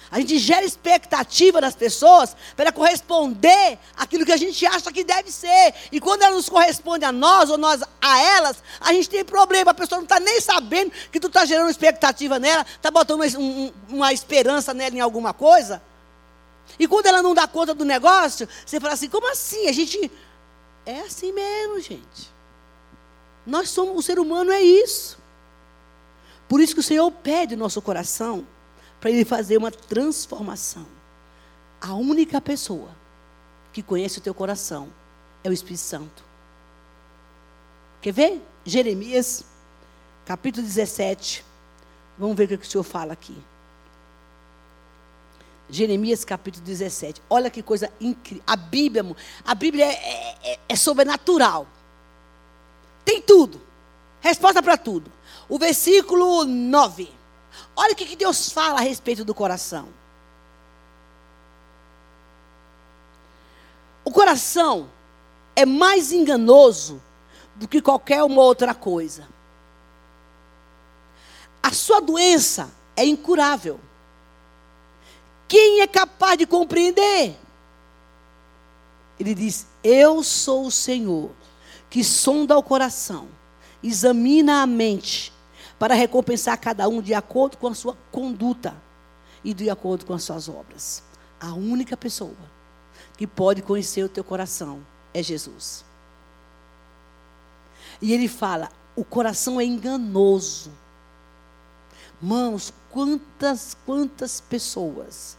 A 0.09 0.19
gente 0.19 0.39
gera 0.39 0.65
expectativa 0.65 1.61
nas 1.61 1.75
pessoas 1.75 2.35
para 2.55 2.71
corresponder 2.71 3.77
aquilo 3.95 4.25
que 4.25 4.31
a 4.31 4.37
gente 4.37 4.65
acha 4.65 4.91
que 4.91 5.03
deve 5.03 5.31
ser. 5.31 5.75
E 5.91 5.99
quando 5.99 6.23
ela 6.23 6.35
nos 6.35 6.49
corresponde 6.49 7.05
a 7.05 7.11
nós 7.11 7.49
ou 7.49 7.57
nós 7.57 7.83
a 8.01 8.19
elas, 8.19 8.63
a 8.79 8.91
gente 8.93 9.09
tem 9.09 9.23
problema. 9.23 9.71
A 9.71 9.75
pessoa 9.75 9.97
não 9.97 10.05
está 10.05 10.19
nem 10.19 10.41
sabendo 10.41 10.91
que 11.11 11.19
tu 11.19 11.27
está 11.27 11.45
gerando 11.45 11.69
expectativa 11.69 12.39
nela, 12.39 12.65
está 12.75 12.89
botando 12.89 13.21
uma, 13.21 13.71
uma 13.89 14.13
esperança 14.13 14.73
nela 14.73 14.95
em 14.95 14.99
alguma 14.99 15.33
coisa. 15.33 15.81
E 16.79 16.87
quando 16.87 17.05
ela 17.05 17.21
não 17.21 17.33
dá 17.33 17.47
conta 17.47 17.73
do 17.73 17.85
negócio, 17.85 18.47
você 18.65 18.79
fala 18.79 18.93
assim: 18.93 19.09
como 19.09 19.31
assim? 19.31 19.67
A 19.67 19.71
gente. 19.71 20.11
É 20.85 21.01
assim 21.01 21.31
mesmo, 21.31 21.79
gente. 21.79 22.30
Nós 23.45 23.69
somos, 23.69 23.97
o 23.97 24.01
ser 24.01 24.19
humano 24.19 24.51
é 24.51 24.61
isso. 24.61 25.17
Por 26.47 26.59
isso 26.59 26.73
que 26.73 26.79
o 26.79 26.83
Senhor 26.83 27.09
pede 27.11 27.55
nosso 27.55 27.81
coração 27.81 28.45
para 28.99 29.09
ele 29.09 29.25
fazer 29.25 29.57
uma 29.57 29.71
transformação. 29.71 30.85
A 31.79 31.95
única 31.95 32.39
pessoa 32.39 32.89
que 33.73 33.81
conhece 33.81 34.19
o 34.19 34.21
teu 34.21 34.33
coração 34.33 34.89
é 35.43 35.49
o 35.49 35.53
Espírito 35.53 35.81
Santo. 35.81 36.23
Quer 38.01 38.11
ver? 38.11 38.41
Jeremias, 38.65 39.43
capítulo 40.25 40.65
17. 40.65 41.43
Vamos 42.17 42.35
ver 42.35 42.51
o 42.51 42.57
que 42.57 42.67
o 42.67 42.69
Senhor 42.69 42.83
fala 42.83 43.13
aqui. 43.13 43.35
Jeremias 45.69 46.25
capítulo 46.25 46.63
17. 46.65 47.21
Olha 47.29 47.49
que 47.49 47.63
coisa 47.63 47.91
incrível. 47.99 48.43
A 48.45 48.55
Bíblia, 48.55 49.15
a 49.45 49.55
Bíblia 49.55 49.85
é, 49.85 50.35
é, 50.43 50.59
é 50.67 50.75
sobrenatural. 50.75 51.65
Tem 53.03 53.21
tudo. 53.21 53.61
Resposta 54.19 54.61
para 54.61 54.77
tudo. 54.77 55.11
O 55.49 55.57
versículo 55.57 56.45
9. 56.45 57.11
Olha 57.75 57.93
o 57.93 57.95
que 57.95 58.15
Deus 58.15 58.51
fala 58.51 58.79
a 58.79 58.83
respeito 58.83 59.25
do 59.25 59.33
coração. 59.33 59.89
O 64.03 64.11
coração 64.11 64.89
é 65.55 65.65
mais 65.65 66.11
enganoso 66.11 67.01
do 67.55 67.67
que 67.67 67.81
qualquer 67.81 68.23
uma 68.23 68.41
outra 68.41 68.73
coisa. 68.73 69.27
A 71.61 71.71
sua 71.71 71.99
doença 71.99 72.71
é 72.95 73.05
incurável. 73.05 73.79
Quem 75.47 75.81
é 75.81 75.87
capaz 75.87 76.37
de 76.37 76.45
compreender? 76.45 77.37
Ele 79.19 79.35
diz: 79.35 79.67
Eu 79.83 80.23
sou 80.23 80.65
o 80.65 80.71
Senhor 80.71 81.29
que 81.91 82.05
sonda 82.05 82.57
o 82.57 82.63
coração, 82.63 83.27
examina 83.83 84.61
a 84.61 84.65
mente, 84.65 85.33
para 85.77 85.93
recompensar 85.93 86.57
cada 86.57 86.87
um 86.87 87.01
de 87.01 87.13
acordo 87.13 87.57
com 87.57 87.67
a 87.67 87.75
sua 87.75 87.97
conduta 88.09 88.73
e 89.43 89.53
de 89.53 89.69
acordo 89.69 90.05
com 90.05 90.13
as 90.13 90.23
suas 90.23 90.47
obras. 90.47 91.03
A 91.37 91.53
única 91.53 91.97
pessoa 91.97 92.35
que 93.17 93.27
pode 93.27 93.61
conhecer 93.61 94.03
o 94.03 94.09
teu 94.09 94.23
coração 94.23 94.79
é 95.13 95.21
Jesus. 95.21 95.83
E 98.01 98.13
ele 98.13 98.29
fala: 98.29 98.71
o 98.95 99.03
coração 99.03 99.59
é 99.59 99.65
enganoso. 99.65 100.71
Mãos, 102.21 102.71
quantas, 102.89 103.75
quantas 103.85 104.39
pessoas 104.39 105.37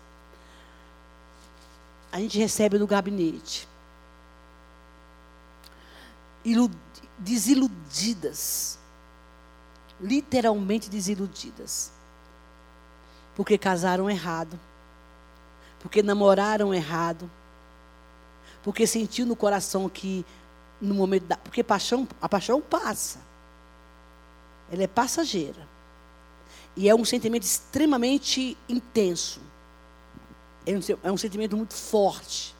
a 2.10 2.18
gente 2.18 2.36
recebe 2.36 2.78
no 2.78 2.86
gabinete 2.86 3.71
desiludidas. 7.18 8.78
literalmente 10.00 10.90
desiludidas. 10.90 11.92
Porque 13.36 13.56
casaram 13.56 14.10
errado. 14.10 14.58
Porque 15.80 16.02
namoraram 16.02 16.74
errado. 16.74 17.30
Porque 18.62 18.86
sentiu 18.86 19.26
no 19.26 19.36
coração 19.36 19.88
que 19.88 20.24
no 20.80 20.94
momento 20.94 21.26
da, 21.26 21.36
porque 21.36 21.62
paixão, 21.62 22.06
a 22.20 22.28
paixão 22.28 22.60
passa. 22.60 23.20
Ela 24.70 24.82
é 24.82 24.86
passageira. 24.88 25.68
E 26.76 26.88
é 26.88 26.94
um 26.94 27.04
sentimento 27.04 27.44
extremamente 27.44 28.56
intenso. 28.68 29.40
É 30.66 30.72
um, 30.72 30.80
é 31.04 31.12
um 31.12 31.16
sentimento 31.16 31.56
muito 31.56 31.74
forte. 31.74 32.54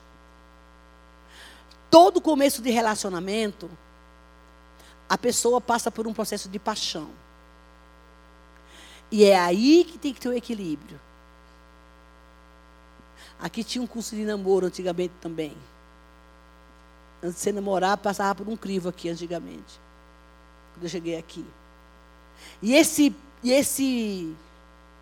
Todo 1.93 2.19
começo 2.19 2.59
de 2.59 2.71
relacionamento, 2.71 3.69
a 5.07 5.15
pessoa 5.15 5.61
passa 5.61 5.91
por 5.91 6.07
um 6.07 6.13
processo 6.13 6.49
de 6.49 6.57
paixão. 6.57 7.11
E 9.11 9.23
é 9.25 9.37
aí 9.37 9.85
que 9.87 9.99
tem 9.99 10.11
que 10.11 10.19
ter 10.19 10.27
o 10.27 10.33
equilíbrio. 10.33 10.99
Aqui 13.39 13.63
tinha 13.63 13.79
um 13.79 13.85
curso 13.85 14.15
de 14.15 14.25
namoro 14.25 14.65
antigamente 14.65 15.13
também. 15.21 15.55
Antes 17.21 17.35
de 17.35 17.41
você 17.41 17.51
namorar, 17.51 17.95
passava 17.97 18.33
por 18.33 18.49
um 18.49 18.57
crivo 18.57 18.89
aqui 18.89 19.07
antigamente. 19.09 19.79
Quando 20.73 20.85
eu 20.85 20.89
cheguei 20.89 21.15
aqui. 21.15 21.45
E 22.59 22.73
esse, 22.73 23.15
e 23.43 23.51
esse 23.51 24.35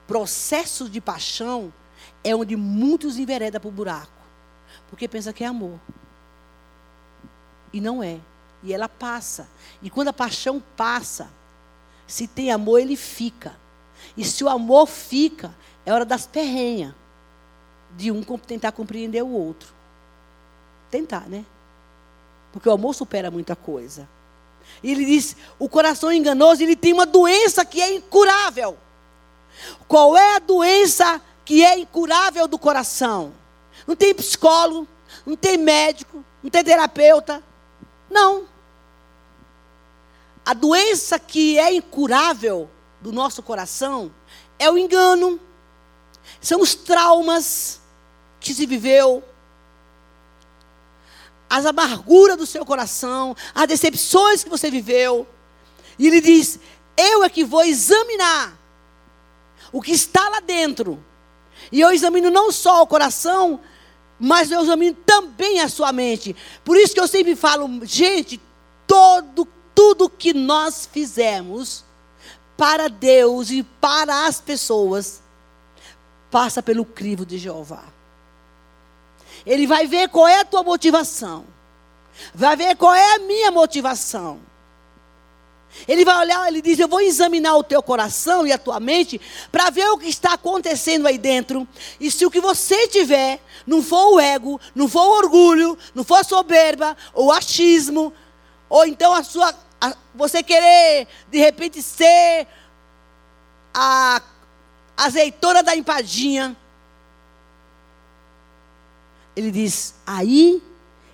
processo 0.06 0.90
de 0.90 1.00
paixão 1.00 1.72
é 2.22 2.36
onde 2.36 2.58
muitos 2.58 3.18
enveredam 3.18 3.62
para 3.62 3.70
o 3.70 3.72
buraco. 3.72 4.12
Porque 4.90 5.08
pensa 5.08 5.32
que 5.32 5.46
é 5.46 5.48
amor. 5.48 5.80
E 7.74 7.80
não 7.80 8.04
é. 8.04 8.20
E 8.64 8.74
ela 8.74 8.88
passa. 8.88 9.48
E 9.82 9.90
quando 9.90 10.10
a 10.10 10.14
paixão 10.14 10.62
passa, 10.76 11.30
se 12.06 12.28
tem 12.28 12.52
amor, 12.52 12.80
ele 12.80 12.96
fica. 12.96 13.56
E 14.16 14.24
se 14.24 14.44
o 14.44 14.50
amor 14.50 14.88
fica, 14.88 15.54
é 15.86 15.94
hora 15.94 16.06
das 16.06 16.28
perrenhas. 16.28 16.94
De 17.96 18.12
um 18.12 18.22
tentar 18.22 18.72
compreender 18.72 19.22
o 19.22 19.32
outro. 19.32 19.74
Tentar, 20.90 21.28
né? 21.28 21.46
Porque 22.52 22.68
o 22.68 22.72
amor 22.72 22.94
supera 22.94 23.32
muita 23.32 23.56
coisa. 23.56 24.08
E 24.84 24.92
ele 24.92 25.06
diz: 25.06 25.36
o 25.60 25.68
coração 25.68 26.12
enganoso, 26.12 26.64
ele 26.64 26.76
tem 26.76 26.94
uma 26.94 27.06
doença 27.06 27.66
que 27.66 27.82
é 27.82 27.96
incurável. 27.96 28.78
Qual 29.88 30.18
é 30.18 30.36
a 30.36 30.40
doença 30.40 31.22
que 31.44 31.64
é 31.64 31.78
incurável 31.78 32.48
do 32.48 32.58
coração? 32.58 33.34
Não 33.86 33.96
tem 33.96 34.14
psicólogo, 34.14 34.88
não 35.26 35.36
tem 35.36 35.58
médico, 35.58 36.24
não 36.42 36.50
tem 36.50 36.64
terapeuta. 36.64 37.44
Não. 38.12 38.48
A 40.46 40.54
doença 40.54 41.18
que 41.18 41.58
é 41.58 41.74
incurável 41.74 42.70
do 43.00 43.12
nosso 43.12 43.42
coração 43.42 44.14
é 44.60 44.70
o 44.70 44.78
engano, 44.78 45.40
são 46.40 46.62
os 46.62 46.76
traumas 46.76 47.80
que 48.40 48.54
se 48.54 48.66
viveu, 48.66 49.24
as 51.50 51.66
amarguras 51.66 52.38
do 52.38 52.46
seu 52.46 52.66
coração, 52.66 53.36
as 53.56 53.68
decepções 53.68 54.44
que 54.44 54.50
você 54.50 54.70
viveu. 54.70 55.28
E 55.98 56.08
ele 56.08 56.22
diz: 56.22 56.60
Eu 56.98 57.24
é 57.24 57.30
que 57.30 57.44
vou 57.44 57.64
examinar 57.64 58.58
o 59.72 59.82
que 59.82 59.92
está 59.92 60.28
lá 60.30 60.40
dentro. 60.40 61.04
E 61.72 61.80
eu 61.80 61.92
examino 61.92 62.30
não 62.30 62.52
só 62.52 62.82
o 62.82 62.88
coração, 62.88 63.60
mas 64.24 64.52
eu 64.52 64.62
examino 64.62 64.96
também 65.04 65.60
a 65.62 65.68
sua 65.68 65.92
mente. 65.92 66.36
Por 66.64 66.78
isso 66.78 66.94
que 66.94 67.00
eu 67.00 67.08
sempre 67.08 67.36
falo, 67.36 67.68
gente, 67.84 68.40
todo, 68.86 69.48
tudo 69.74 70.08
que 70.08 70.32
nós 70.32 70.88
fizemos 70.90 71.84
para 72.56 72.88
Deus 72.88 73.50
e 73.50 73.64
para 73.64 74.28
as 74.28 74.40
pessoas 74.40 75.24
passa 76.30 76.62
pelo 76.62 76.86
crivo 76.86 77.26
de 77.26 77.40
Jeová. 77.40 77.86
Ele 79.44 79.66
vai 79.66 79.88
ver 79.88 80.08
qual 80.10 80.28
é 80.28 80.42
a 80.42 80.46
tua 80.46 80.62
motivação. 80.62 81.44
Vai 82.32 82.56
ver 82.56 82.76
qual 82.78 82.94
é 82.94 83.16
a 83.16 83.20
minha 83.20 83.50
motivação. 83.50 84.40
Ele 85.88 86.06
vai 86.06 86.18
olhar, 86.20 86.48
ele 86.48 86.62
diz: 86.62 86.80
Eu 86.80 86.88
vou 86.88 87.02
examinar 87.02 87.56
o 87.56 87.64
teu 87.64 87.82
coração 87.82 88.46
e 88.46 88.52
a 88.52 88.58
tua 88.58 88.80
mente 88.80 89.20
para 89.52 89.70
ver 89.70 89.90
o 89.90 89.98
que 89.98 90.08
está 90.08 90.34
acontecendo 90.34 91.08
aí 91.08 91.18
dentro. 91.18 91.68
E 92.00 92.12
se 92.12 92.26
o 92.26 92.32
que 92.32 92.40
você 92.40 92.88
tiver 92.88 93.42
não 93.66 93.82
for 93.82 94.16
o 94.16 94.20
ego, 94.20 94.60
não 94.76 94.88
for 94.88 95.02
o 95.02 95.18
orgulho, 95.18 95.78
não 95.94 96.04
for 96.04 96.24
soberba, 96.26 96.96
ou 97.14 97.32
achismo, 97.32 98.14
ou 98.70 98.86
então 98.86 99.14
a 99.14 99.24
sua. 99.24 99.54
A, 99.80 99.96
você 100.14 100.44
querer, 100.44 101.08
de 101.30 101.40
repente, 101.40 101.82
ser 101.82 102.48
a 103.74 104.22
azeitona 104.96 105.64
da 105.64 105.76
empadinha. 105.76 106.56
Ele 109.36 109.52
diz: 109.52 109.96
aí 110.06 110.62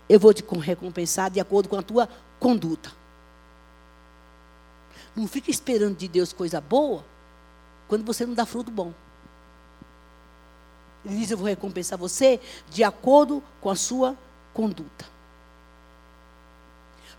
eu 0.09 0.19
vou 0.19 0.33
te 0.33 0.43
recompensar 0.59 1.29
de 1.29 1.39
acordo 1.39 1.69
com 1.69 1.77
a 1.77 1.83
tua 1.83 2.09
conduta. 2.39 2.96
Não 5.17 5.27
fica 5.27 5.49
esperando 5.49 5.97
de 5.97 6.07
Deus 6.07 6.31
coisa 6.31 6.61
boa 6.61 7.03
quando 7.87 8.05
você 8.05 8.23
não 8.23 8.35
dá 8.35 8.45
fruto 8.45 8.69
bom. 8.69 8.93
Ele 11.03 11.15
diz: 11.15 11.31
Eu 11.31 11.37
vou 11.37 11.47
recompensar 11.47 11.97
você 11.97 12.39
de 12.69 12.83
acordo 12.83 13.43
com 13.59 13.71
a 13.71 13.75
sua 13.75 14.15
conduta. 14.53 15.05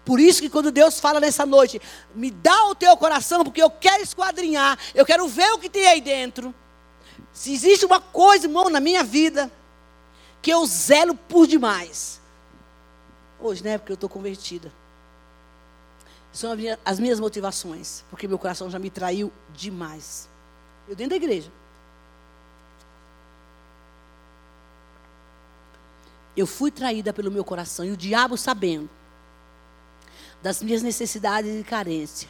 Por 0.05 0.21
isso 0.21 0.41
que 0.41 0.49
quando 0.49 0.71
Deus 0.71 1.01
fala 1.01 1.19
nessa 1.19 1.45
noite, 1.45 1.83
me 2.15 2.31
dá 2.31 2.67
o 2.67 2.75
teu 2.75 2.97
coração, 2.97 3.43
porque 3.43 3.63
eu 3.63 3.71
quero 3.71 4.03
esquadrinhar, 4.03 4.79
eu 4.95 5.05
quero 5.05 5.27
ver 5.27 5.51
o 5.53 5.59
que 5.59 5.69
tem 5.69 5.87
aí 5.89 6.01
dentro. 6.01 6.55
Se 7.33 7.53
existe 7.53 7.85
uma 7.85 8.01
coisa, 8.01 8.47
irmão, 8.47 8.71
na 8.71 8.79
minha 8.81 9.03
vida, 9.03 9.51
que 10.41 10.53
eu 10.53 10.65
zelo 10.67 11.17
por 11.17 11.49
demais. 11.49 12.21
Hoje, 13.41 13.63
né? 13.65 13.77
Porque 13.77 13.93
eu 13.93 13.95
estou 13.95 14.09
convertida. 14.09 14.73
São 16.33 16.51
as 16.85 16.99
minhas 17.01 17.19
motivações, 17.19 18.05
porque 18.11 18.29
meu 18.29 18.39
coração 18.39 18.71
já 18.71 18.79
me 18.79 18.91
traiu 18.91 19.33
demais. 19.55 20.29
Eu 20.89 20.95
dentro 20.95 21.11
da 21.11 21.17
igreja. 21.17 21.51
Eu 26.37 26.47
fui 26.47 26.71
traída 26.71 27.13
pelo 27.13 27.31
meu 27.31 27.45
coração 27.45 27.85
e 27.85 27.91
o 27.91 27.97
diabo 27.97 28.37
sabendo 28.37 28.89
das 30.41 30.63
minhas 30.63 30.83
necessidades 30.83 31.61
e 31.61 31.65
carência. 31.65 32.29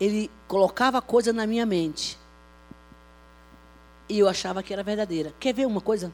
Ele 0.00 0.30
colocava 0.48 1.00
coisa 1.00 1.32
na 1.32 1.46
minha 1.46 1.64
mente 1.64 2.18
e 4.08 4.18
eu 4.18 4.28
achava 4.28 4.62
que 4.62 4.72
era 4.72 4.82
verdadeira. 4.82 5.32
Quer 5.38 5.54
ver 5.54 5.66
uma 5.66 5.80
coisa? 5.80 6.12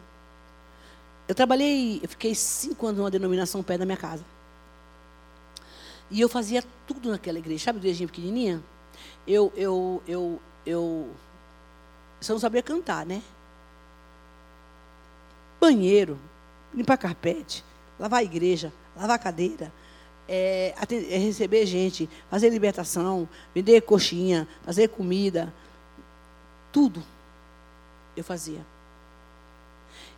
Eu 1.26 1.34
trabalhei, 1.34 1.98
eu 2.02 2.08
fiquei 2.08 2.34
cinco 2.34 2.86
anos 2.86 2.98
numa 2.98 3.10
denominação 3.10 3.62
perto 3.62 3.80
da 3.80 3.86
minha 3.86 3.96
casa. 3.96 4.24
E 6.10 6.20
eu 6.20 6.28
fazia 6.28 6.62
tudo 6.86 7.10
naquela 7.10 7.38
igreja. 7.38 7.64
Sabe, 7.64 7.78
igrejinha 7.78 8.06
pequenininha? 8.06 8.62
Eu, 9.26 9.52
eu, 9.56 10.02
eu, 10.06 10.40
eu, 10.64 11.10
só 12.20 12.32
não 12.32 12.40
sabia 12.40 12.62
cantar, 12.62 13.04
né? 13.04 13.22
Banheiro, 15.60 16.18
limpar 16.72 16.96
carpete, 16.96 17.64
lavar 17.98 18.20
a 18.20 18.24
igreja, 18.24 18.72
lavar 18.96 19.16
a 19.16 19.18
cadeira, 19.18 19.72
é, 20.28 20.74
atender, 20.76 21.12
é, 21.12 21.18
receber 21.18 21.66
gente, 21.66 22.08
fazer 22.30 22.50
libertação, 22.50 23.28
vender 23.54 23.80
coxinha, 23.82 24.46
fazer 24.64 24.88
comida, 24.88 25.52
tudo 26.72 27.02
eu 28.16 28.22
fazia. 28.22 28.64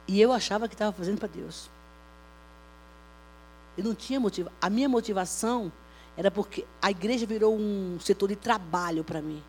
E 0.07 0.21
eu 0.21 0.33
achava 0.33 0.69
que 0.69 0.75
estava 0.75 0.93
fazendo 0.93 1.19
para 1.19 1.29
Deus. 1.29 1.71
Eu 3.79 3.85
não 3.85 3.95
tinha 3.95 4.19
motivo. 4.19 4.51
A 4.61 4.69
minha 4.69 4.89
motivação 4.89 5.73
era 6.17 6.33
porque 6.33 6.67
a 6.83 6.91
igreja 6.91 7.25
virou 7.25 7.57
um 7.57 7.97
setor 8.01 8.29
de 8.29 8.35
trabalho 8.35 9.05
para 9.05 9.23
mim. 9.23 9.41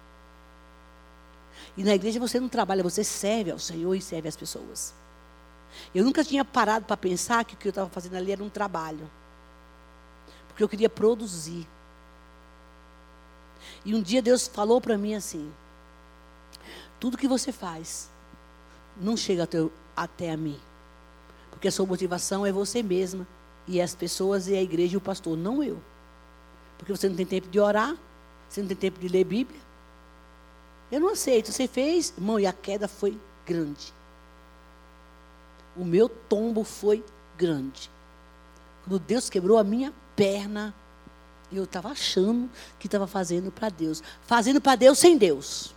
E 1.75 1.83
na 1.83 1.95
igreja 1.95 2.19
você 2.19 2.39
não 2.39 2.47
trabalha, 2.47 2.83
você 2.83 3.03
serve 3.03 3.49
ao 3.49 3.57
Senhor 3.57 3.95
e 3.95 4.01
serve 4.01 4.29
às 4.29 4.37
pessoas. 4.37 4.93
Eu 5.95 6.03
nunca 6.03 6.23
tinha 6.23 6.45
parado 6.45 6.85
para 6.85 6.95
pensar 6.95 7.43
que 7.43 7.55
o 7.55 7.57
que 7.57 7.67
eu 7.67 7.71
estava 7.71 7.89
fazendo 7.89 8.17
ali 8.17 8.31
era 8.31 8.43
um 8.43 8.49
trabalho. 8.49 9.09
Porque 10.47 10.63
eu 10.63 10.69
queria 10.69 10.89
produzir. 10.89 11.67
E 13.83 13.95
um 13.95 14.01
dia 14.01 14.21
Deus 14.21 14.47
falou 14.47 14.79
para 14.79 14.95
mim 14.95 15.15
assim: 15.15 15.51
tudo 16.99 17.17
que 17.17 17.27
você 17.27 17.51
faz, 17.51 18.11
não 18.95 19.17
chega 19.17 19.43
até, 19.43 19.57
até 19.95 20.31
a 20.31 20.37
mim. 20.37 20.59
Porque 21.49 21.67
a 21.67 21.71
sua 21.71 21.87
motivação 21.87 22.45
é 22.45 22.51
você 22.51 22.83
mesma, 22.83 23.27
e 23.69 23.79
as 23.79 23.93
pessoas, 23.93 24.47
e 24.47 24.55
a 24.55 24.61
igreja 24.61 24.95
e 24.95 24.97
o 24.97 25.01
pastor, 25.01 25.37
não 25.37 25.63
eu. 25.63 25.79
Porque 26.75 26.91
você 26.91 27.07
não 27.07 27.15
tem 27.15 27.25
tempo 27.25 27.47
de 27.47 27.59
orar, 27.59 27.95
você 28.49 28.61
não 28.61 28.67
tem 28.67 28.75
tempo 28.75 28.99
de 28.99 29.07
ler 29.07 29.23
Bíblia. 29.23 29.61
Eu 30.91 30.99
não 30.99 31.09
aceito. 31.09 31.51
Você 31.51 31.67
fez, 31.67 32.11
irmão, 32.17 32.39
e 32.39 32.47
a 32.47 32.51
queda 32.51 32.87
foi 32.87 33.15
grande. 33.45 33.93
O 35.77 35.85
meu 35.85 36.09
tombo 36.09 36.63
foi 36.63 37.05
grande. 37.37 37.91
Quando 38.83 38.99
Deus 38.99 39.29
quebrou 39.29 39.59
a 39.59 39.63
minha 39.63 39.93
perna, 40.15 40.73
eu 41.51 41.65
estava 41.65 41.89
achando 41.89 42.49
que 42.79 42.87
estava 42.87 43.05
fazendo 43.05 43.51
para 43.51 43.69
Deus. 43.69 44.01
Fazendo 44.23 44.59
para 44.59 44.75
Deus 44.75 44.97
sem 44.97 45.15
Deus. 45.15 45.75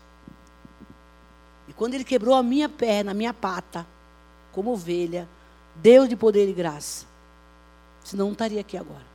E 1.69 1.75
quando 1.75 1.93
ele 1.93 2.05
quebrou 2.05 2.35
a 2.35 2.43
minha 2.43 2.71
perna, 2.71 3.11
a 3.11 3.15
minha 3.15 3.35
pata, 3.35 3.87
como 4.51 4.73
ovelha, 4.73 5.29
Deus 5.77 6.09
de 6.09 6.17
poder 6.17 6.49
e 6.49 6.55
graça. 6.55 7.12
Senão 8.05 8.27
não 8.27 8.33
estaria 8.33 8.61
aqui 8.61 8.77
agora. 8.77 9.07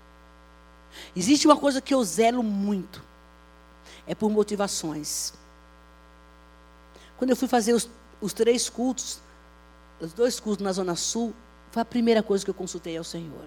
Existe 1.16 1.48
uma 1.48 1.58
coisa 1.58 1.82
que 1.82 1.94
eu 1.94 2.04
zelo 2.04 2.44
muito. 2.44 3.04
É 4.06 4.16
por 4.16 4.30
motivações. 4.30 5.34
Quando 7.18 7.32
eu 7.32 7.36
fui 7.36 7.48
fazer 7.48 7.74
os, 7.74 7.90
os 8.22 8.34
três 8.34 8.70
cultos, 8.70 9.20
os 10.00 10.14
dois 10.14 10.40
cultos 10.40 10.64
na 10.64 10.72
Zona 10.72 10.96
Sul, 10.96 11.34
foi 11.72 11.82
a 11.82 11.86
primeira 11.86 12.24
coisa 12.24 12.44
que 12.44 12.50
eu 12.50 12.56
consultei 12.56 12.98
ao 12.98 13.04
Senhor. 13.04 13.46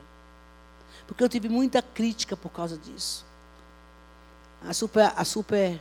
Porque 1.06 1.22
eu 1.22 1.28
tive 1.28 1.48
muita 1.48 1.80
crítica 1.80 2.36
por 2.36 2.50
causa 2.50 2.76
disso. 2.76 3.24
A 4.62 4.74
super, 4.74 5.12
a 5.16 5.24
super 5.24 5.80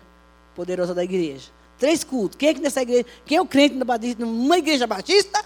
poderosa 0.56 0.94
da 0.94 1.04
igreja. 1.04 1.52
Três 1.78 2.04
cultos. 2.04 2.38
Quem 2.38 2.50
é 2.50 2.54
que 2.54 2.60
nessa 2.60 2.82
igreja? 2.82 3.06
Quem 3.26 3.38
é 3.38 3.42
o 3.42 3.46
crente 3.46 3.76
numa 4.18 4.58
igreja 4.58 4.88
batista 4.88 5.44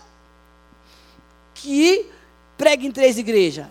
que 1.53 2.09
prega 2.57 2.85
em 2.85 2.91
três 2.91 3.17
igrejas? 3.17 3.67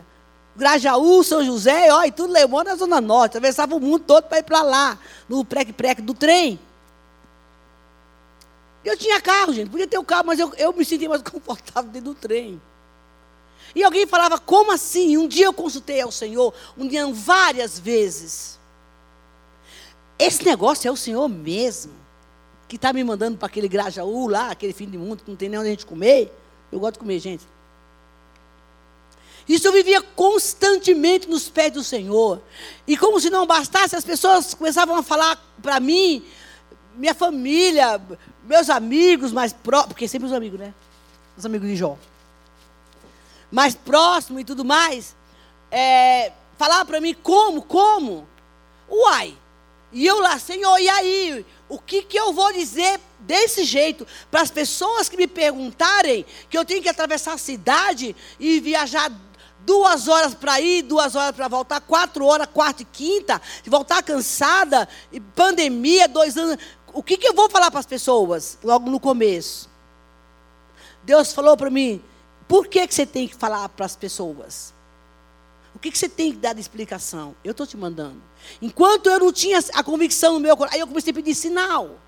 Grajaú, 0.54 1.24
São 1.24 1.42
José, 1.44 1.92
ó, 1.92 2.04
e 2.04 2.12
tudo 2.12 2.32
levou 2.32 2.62
na 2.62 2.76
Zona 2.76 3.00
Norte. 3.00 3.36
Atravessava 3.38 3.74
o 3.74 3.80
mundo 3.80 4.00
todo 4.00 4.24
para 4.24 4.38
ir 4.38 4.42
para 4.42 4.62
lá, 4.62 4.98
no 5.28 5.44
prec-prec 5.44 6.02
do 6.02 6.14
trem. 6.14 6.60
Eu 8.84 8.96
tinha 8.96 9.20
carro, 9.20 9.54
gente, 9.54 9.70
podia 9.70 9.86
ter 9.86 9.98
o 9.98 10.02
um 10.02 10.04
carro, 10.04 10.26
mas 10.26 10.38
eu, 10.38 10.52
eu 10.54 10.72
me 10.72 10.84
sentia 10.84 11.08
mais 11.08 11.22
confortável 11.24 11.90
dentro 11.90 12.12
do 12.12 12.14
trem. 12.14 12.60
E 13.74 13.82
alguém 13.82 14.06
falava, 14.06 14.38
como 14.38 14.72
assim? 14.72 15.16
Um 15.16 15.26
dia 15.26 15.46
eu 15.46 15.52
consultei 15.52 16.00
ao 16.00 16.12
Senhor, 16.12 16.52
um 16.76 16.86
dia 16.86 17.06
várias 17.12 17.78
vezes. 17.78 18.58
Esse 20.18 20.44
negócio 20.44 20.86
é 20.86 20.90
o 20.90 20.96
Senhor 20.96 21.26
mesmo, 21.28 21.92
que 22.68 22.76
está 22.76 22.92
me 22.92 23.02
mandando 23.02 23.38
para 23.38 23.46
aquele 23.46 23.68
Grajaú 23.68 24.28
lá, 24.28 24.50
aquele 24.50 24.72
fim 24.72 24.88
de 24.88 24.98
mundo, 24.98 25.22
que 25.24 25.30
não 25.30 25.36
tem 25.36 25.48
nem 25.48 25.58
onde 25.58 25.68
a 25.68 25.72
gente 25.72 25.86
comer. 25.86 26.36
Eu 26.70 26.78
gosto 26.78 26.94
de 26.94 26.98
comer, 26.98 27.18
gente. 27.18 27.46
Isso 29.48 29.66
eu 29.68 29.72
vivia 29.72 30.00
constantemente 30.00 31.28
nos 31.28 31.48
pés 31.48 31.72
do 31.72 31.82
Senhor. 31.82 32.40
E 32.86 32.96
como 32.96 33.20
se 33.20 33.30
não 33.30 33.46
bastasse, 33.46 33.96
as 33.96 34.04
pessoas 34.04 34.54
começavam 34.54 34.96
a 34.96 35.02
falar 35.02 35.36
para 35.60 35.80
mim, 35.80 36.24
minha 36.94 37.14
família, 37.14 38.00
meus 38.44 38.70
amigos 38.70 39.32
mais 39.32 39.52
próximos, 39.52 39.94
porque 39.94 40.08
sempre 40.08 40.26
os 40.26 40.32
amigos, 40.32 40.58
né? 40.58 40.72
Os 41.36 41.44
amigos 41.46 41.68
de 41.68 41.76
Jó 41.76 41.96
mais 43.52 43.74
próximo 43.74 44.40
e 44.40 44.44
tudo 44.44 44.64
mais, 44.64 45.14
é, 45.70 46.32
falava 46.56 46.86
para 46.86 47.00
mim 47.00 47.14
como, 47.14 47.60
como? 47.62 48.26
Uai. 48.88 49.36
E 49.92 50.06
eu 50.06 50.20
lá, 50.20 50.38
Senhor, 50.38 50.78
e 50.78 50.88
aí? 50.88 51.44
O 51.68 51.78
que, 51.78 52.02
que 52.02 52.18
eu 52.18 52.32
vou 52.32 52.50
dizer 52.50 52.98
desse 53.20 53.62
jeito 53.64 54.06
para 54.30 54.40
as 54.40 54.50
pessoas 54.50 55.06
que 55.06 55.18
me 55.18 55.26
perguntarem 55.26 56.24
que 56.48 56.56
eu 56.56 56.64
tenho 56.64 56.82
que 56.82 56.88
atravessar 56.88 57.34
a 57.34 57.38
cidade 57.38 58.16
e 58.40 58.58
viajar 58.58 59.12
duas 59.64 60.08
horas 60.08 60.34
para 60.34 60.60
ir, 60.60 60.82
duas 60.82 61.14
horas 61.14 61.34
para 61.34 61.48
voltar, 61.48 61.80
quatro 61.80 62.26
horas, 62.26 62.48
quarta 62.52 62.82
e 62.82 62.84
quinta, 62.84 63.40
voltar 63.66 64.02
cansada, 64.02 64.88
pandemia, 65.34 66.08
dois 66.08 66.36
anos. 66.36 66.56
O 66.92 67.02
que, 67.02 67.16
que 67.16 67.26
eu 67.26 67.34
vou 67.34 67.48
falar 67.48 67.70
para 67.70 67.80
as 67.80 67.86
pessoas 67.86 68.58
logo 68.62 68.90
no 68.90 69.00
começo? 69.00 69.68
Deus 71.02 71.32
falou 71.32 71.56
para 71.56 71.70
mim: 71.70 72.02
por 72.46 72.66
que, 72.66 72.86
que 72.86 72.94
você 72.94 73.06
tem 73.06 73.26
que 73.26 73.34
falar 73.34 73.68
para 73.68 73.86
as 73.86 73.96
pessoas? 73.96 74.74
O 75.74 75.78
que, 75.78 75.90
que 75.90 75.98
você 75.98 76.08
tem 76.08 76.32
que 76.32 76.38
dar 76.38 76.52
de 76.52 76.60
explicação? 76.60 77.34
Eu 77.42 77.52
estou 77.52 77.66
te 77.66 77.76
mandando. 77.76 78.22
Enquanto 78.60 79.08
eu 79.08 79.18
não 79.18 79.32
tinha 79.32 79.58
a 79.74 79.82
convicção 79.82 80.34
no 80.34 80.40
meu 80.40 80.56
coração, 80.56 80.76
aí 80.76 80.80
eu 80.80 80.86
comecei 80.86 81.10
a 81.10 81.14
pedir 81.14 81.34
sinal. 81.34 81.98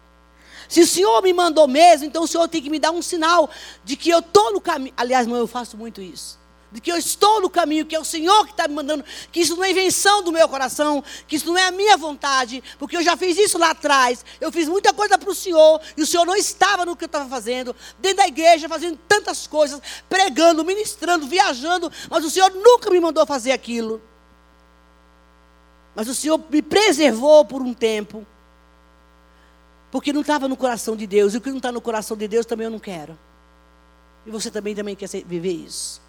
Se 0.68 0.80
o 0.80 0.86
Senhor 0.86 1.22
me 1.22 1.32
mandou 1.32 1.66
mesmo, 1.66 2.06
então 2.06 2.24
o 2.24 2.26
Senhor 2.26 2.46
tem 2.46 2.62
que 2.62 2.70
me 2.70 2.78
dar 2.78 2.90
um 2.90 3.02
sinal 3.02 3.48
de 3.82 3.96
que 3.96 4.10
eu 4.10 4.18
estou 4.18 4.52
no 4.52 4.60
caminho. 4.60 4.94
Aliás, 4.96 5.26
não, 5.26 5.36
eu 5.36 5.46
faço 5.46 5.76
muito 5.76 6.00
isso 6.00 6.43
de 6.74 6.80
que 6.80 6.90
eu 6.90 6.96
estou 6.96 7.40
no 7.40 7.48
caminho, 7.48 7.86
que 7.86 7.94
é 7.94 8.00
o 8.00 8.04
Senhor 8.04 8.44
que 8.46 8.50
está 8.50 8.66
me 8.66 8.74
mandando, 8.74 9.04
que 9.30 9.38
isso 9.38 9.54
não 9.54 9.62
é 9.62 9.70
invenção 9.70 10.24
do 10.24 10.32
meu 10.32 10.48
coração, 10.48 11.04
que 11.28 11.36
isso 11.36 11.46
não 11.46 11.56
é 11.56 11.68
a 11.68 11.70
minha 11.70 11.96
vontade, 11.96 12.64
porque 12.80 12.96
eu 12.96 13.02
já 13.02 13.16
fiz 13.16 13.38
isso 13.38 13.56
lá 13.56 13.70
atrás, 13.70 14.24
eu 14.40 14.50
fiz 14.50 14.68
muita 14.68 14.92
coisa 14.92 15.16
para 15.16 15.30
o 15.30 15.34
Senhor, 15.36 15.80
e 15.96 16.02
o 16.02 16.06
Senhor 16.06 16.26
não 16.26 16.34
estava 16.34 16.84
no 16.84 16.96
que 16.96 17.04
eu 17.04 17.06
estava 17.06 17.28
fazendo, 17.28 17.76
dentro 18.00 18.16
da 18.16 18.26
igreja, 18.26 18.68
fazendo 18.68 18.98
tantas 19.06 19.46
coisas, 19.46 19.80
pregando, 20.08 20.64
ministrando, 20.64 21.28
viajando, 21.28 21.92
mas 22.10 22.24
o 22.24 22.30
Senhor 22.30 22.50
nunca 22.50 22.90
me 22.90 22.98
mandou 22.98 23.24
fazer 23.24 23.52
aquilo. 23.52 24.02
Mas 25.94 26.08
o 26.08 26.14
Senhor 26.14 26.42
me 26.50 26.60
preservou 26.60 27.44
por 27.44 27.62
um 27.62 27.72
tempo, 27.72 28.26
porque 29.92 30.12
não 30.12 30.22
estava 30.22 30.48
no 30.48 30.56
coração 30.56 30.96
de 30.96 31.06
Deus, 31.06 31.34
e 31.34 31.36
o 31.36 31.40
que 31.40 31.50
não 31.50 31.58
está 31.58 31.70
no 31.70 31.80
coração 31.80 32.16
de 32.16 32.26
Deus 32.26 32.44
também 32.44 32.64
eu 32.64 32.70
não 32.72 32.80
quero. 32.80 33.16
E 34.26 34.30
você 34.32 34.50
também, 34.50 34.74
também 34.74 34.96
quer 34.96 35.08
viver 35.24 35.52
isso. 35.52 36.02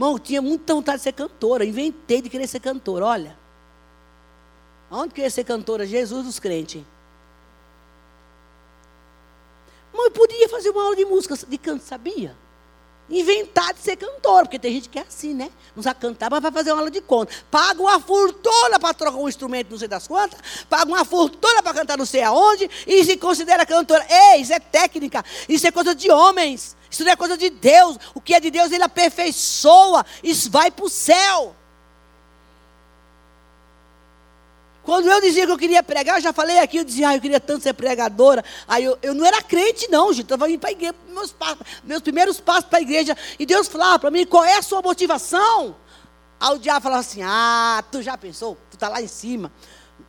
Irmão, 0.00 0.12
eu 0.12 0.18
tinha 0.18 0.40
muita 0.40 0.74
vontade 0.74 0.96
de 0.96 1.02
ser 1.02 1.12
cantora. 1.12 1.62
Inventei 1.62 2.22
de 2.22 2.30
querer 2.30 2.46
ser 2.46 2.58
cantora. 2.58 3.04
Olha. 3.04 3.38
Onde 4.90 5.12
queria 5.12 5.28
ser 5.28 5.44
cantora? 5.44 5.86
Jesus 5.86 6.24
dos 6.24 6.38
crentes. 6.38 6.82
Mas 9.92 10.06
eu 10.06 10.10
podia 10.10 10.48
fazer 10.48 10.70
uma 10.70 10.84
aula 10.84 10.96
de 10.96 11.04
música, 11.04 11.36
de 11.36 11.58
canto, 11.58 11.84
sabia? 11.84 12.34
Inventar 13.10 13.74
de 13.74 13.80
ser 13.80 13.96
cantora, 13.96 14.46
porque 14.46 14.58
tem 14.58 14.72
gente 14.72 14.88
que 14.88 14.98
é 14.98 15.02
assim, 15.02 15.34
né? 15.34 15.50
Não 15.76 15.82
sabe 15.82 16.00
cantar, 16.00 16.30
mas 16.30 16.40
vai 16.40 16.50
fazer 16.50 16.72
uma 16.72 16.78
aula 16.78 16.90
de 16.90 17.02
conta. 17.02 17.34
Paga 17.50 17.82
uma 17.82 18.00
fortuna 18.00 18.80
para 18.80 18.94
trocar 18.94 19.18
um 19.18 19.28
instrumento, 19.28 19.70
não 19.70 19.78
sei 19.78 19.88
das 19.88 20.08
quantas. 20.08 20.40
Paga 20.70 20.86
uma 20.86 21.04
fortuna 21.04 21.62
para 21.62 21.74
cantar 21.74 21.98
não 21.98 22.06
sei 22.06 22.22
aonde. 22.22 22.70
E 22.86 23.04
se 23.04 23.18
considera 23.18 23.66
cantora. 23.66 24.06
Ei, 24.08 24.40
isso 24.40 24.54
é 24.54 24.60
técnica. 24.60 25.22
Isso 25.46 25.66
é 25.66 25.70
coisa 25.70 25.94
de 25.94 26.10
homens. 26.10 26.74
Isso 26.90 27.04
não 27.04 27.12
é 27.12 27.16
coisa 27.16 27.36
de 27.36 27.50
Deus. 27.50 27.96
O 28.14 28.20
que 28.20 28.34
é 28.34 28.40
de 28.40 28.50
Deus, 28.50 28.72
Ele 28.72 28.82
aperfeiçoa. 28.82 30.04
Isso 30.22 30.50
vai 30.50 30.70
para 30.70 30.84
o 30.84 30.90
céu. 30.90 31.54
Quando 34.82 35.06
eu 35.08 35.20
dizia 35.20 35.46
que 35.46 35.52
eu 35.52 35.58
queria 35.58 35.82
pregar, 35.82 36.16
eu 36.16 36.22
já 36.22 36.32
falei 36.32 36.58
aqui, 36.58 36.78
eu 36.78 36.84
dizia, 36.84 37.10
ah, 37.10 37.14
eu 37.14 37.20
queria 37.20 37.38
tanto 37.38 37.62
ser 37.62 37.74
pregadora. 37.74 38.44
Aí 38.66 38.84
eu, 38.84 38.98
eu 39.02 39.14
não 39.14 39.24
era 39.24 39.42
crente, 39.42 39.88
não, 39.90 40.12
gente. 40.12 40.28
Eu 40.30 40.34
estava 40.34 40.50
indo 40.50 40.58
para 40.58 40.70
a 40.70 40.72
igreja, 40.72 40.94
meus, 41.08 41.34
meus 41.84 42.02
primeiros 42.02 42.40
passos 42.40 42.64
para 42.64 42.78
a 42.78 42.82
igreja. 42.82 43.16
E 43.38 43.46
Deus 43.46 43.68
falava 43.68 43.98
para 43.98 44.10
mim, 44.10 44.26
qual 44.26 44.44
é 44.44 44.56
a 44.56 44.62
sua 44.62 44.82
motivação? 44.82 45.76
Aí 46.40 46.56
o 46.56 46.58
diabo 46.58 46.82
falava 46.82 47.00
assim, 47.00 47.20
ah, 47.22 47.84
tu 47.92 48.02
já 48.02 48.16
pensou? 48.16 48.56
Tu 48.70 48.74
está 48.74 48.88
lá 48.88 49.02
em 49.02 49.06
cima, 49.06 49.52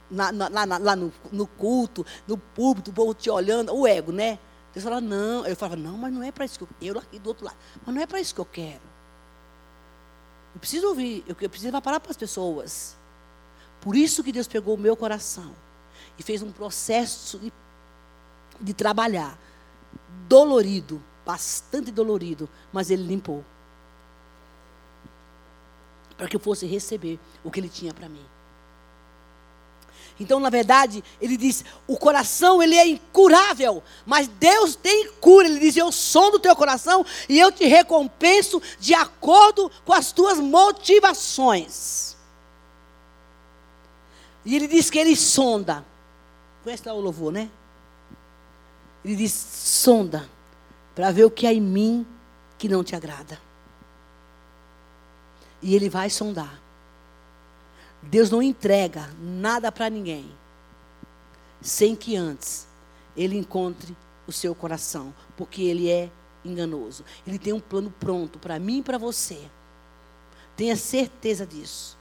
na, 0.10 0.32
na, 0.32 0.48
lá, 0.48 0.78
lá 0.78 0.96
no, 0.96 1.14
no, 1.32 1.46
culto, 1.46 2.06
no 2.26 2.38
púlpito, 2.38 2.90
o 2.90 2.94
povo 2.94 3.14
te 3.14 3.30
olhando, 3.30 3.76
o 3.76 3.86
ego, 3.86 4.14
né? 4.14 4.40
Deus 4.74 4.84
falava, 4.84 5.02
não. 5.02 5.46
Eu 5.46 5.56
falava, 5.56 5.76
não, 5.76 5.98
mas 5.98 6.14
não 6.14 6.24
é 6.24 6.32
para 6.32 6.46
isso 6.46 6.58
que 6.58 6.64
eu 6.64 6.68
quero. 6.68 6.98
Eu 6.98 7.00
aqui 7.00 7.20
do 7.20 7.28
outro 7.28 7.46
lado, 7.46 7.58
mas 7.86 7.96
não 7.96 8.02
é 8.02 8.06
para 8.06 8.20
isso 8.20 8.34
que 8.34 8.42
eu 8.42 8.46
quero. 8.46 8.82
Eu 10.54 10.60
preciso 10.60 10.88
ouvir, 10.88 11.24
eu, 11.28 11.36
eu 11.40 11.50
preciso 11.50 11.72
falar 11.82 12.00
para 12.00 12.12
as 12.12 12.18
pessoas. 12.18 12.98
Por 13.80 13.96
isso 13.96 14.24
que 14.24 14.32
Deus 14.32 14.48
pegou 14.48 14.76
o 14.76 14.78
meu 14.78 14.96
coração 14.96 15.56
e 16.18 16.24
fez 16.24 16.42
um 16.42 16.52
processo 16.52 17.40
de, 17.40 17.52
de 18.60 18.74
trabalhar. 18.74 19.38
Dolorido, 20.28 21.02
bastante 21.26 21.92
dolorido, 21.92 22.50
mas 22.72 22.92
Ele 22.92 23.04
limpou. 23.04 23.44
Para 26.18 26.28
que 26.28 26.36
eu 26.36 26.40
fosse 26.40 26.66
receber 26.66 27.20
o 27.44 27.50
que 27.50 27.60
Ele 27.60 27.70
tinha 27.70 27.94
para 27.94 28.08
mim. 28.08 28.26
Então, 30.22 30.40
na 30.40 30.52
verdade, 30.52 31.04
ele 31.20 31.36
diz: 31.36 31.66
o 31.88 31.98
coração 31.98 32.62
ele 32.62 32.76
é 32.76 32.88
incurável, 32.88 33.84
mas 34.06 34.28
Deus 34.28 34.76
tem 34.76 35.10
cura. 35.14 35.48
Ele 35.48 35.60
diz: 35.60 35.76
eu 35.76 35.92
sou 35.92 36.32
do 36.32 36.40
teu 36.40 36.56
coração 36.56 37.04
e 37.28 37.40
eu 37.40 37.52
te 37.52 37.66
recompenso 37.66 38.62
de 38.80 38.94
acordo 38.94 39.72
com 39.84 39.92
as 39.92 40.12
tuas 40.12 40.38
motivações. 40.38 42.16
E 44.46 44.56
ele 44.56 44.68
diz 44.68 44.92
que 44.92 45.00
ele 45.00 45.16
sonda. 45.16 45.84
Conhece 46.64 46.88
lá 46.88 46.94
o 46.94 47.02
louvor, 47.02 47.32
né? 47.32 47.50
Ele 49.04 49.16
diz: 49.16 49.34
sonda, 49.34 50.30
para 50.94 51.10
ver 51.10 51.26
o 51.26 51.32
que 51.32 51.48
há 51.48 51.54
em 51.54 51.60
mim 51.60 52.06
que 52.60 52.70
não 52.70 52.84
te 52.84 52.96
agrada. 52.96 53.42
E 55.64 55.76
ele 55.76 55.90
vai 55.90 56.12
sondar. 56.12 56.62
Deus 58.04 58.30
não 58.30 58.42
entrega 58.42 59.10
nada 59.20 59.72
para 59.72 59.90
ninguém 59.90 60.32
sem 61.62 61.96
que 61.96 62.16
antes 62.16 62.68
ele 63.16 63.38
encontre 63.38 63.96
o 64.26 64.32
seu 64.32 64.56
coração, 64.56 65.14
porque 65.38 65.62
ele 65.64 65.90
é 65.90 66.10
enganoso. 66.44 67.06
Ele 67.26 67.38
tem 67.38 67.54
um 67.54 67.60
plano 67.60 67.94
pronto 68.00 68.40
para 68.40 68.60
mim 68.60 68.80
e 68.80 68.84
para 68.84 68.98
você. 68.98 69.40
Tenha 70.56 70.76
certeza 70.76 71.46
disso. 71.46 71.98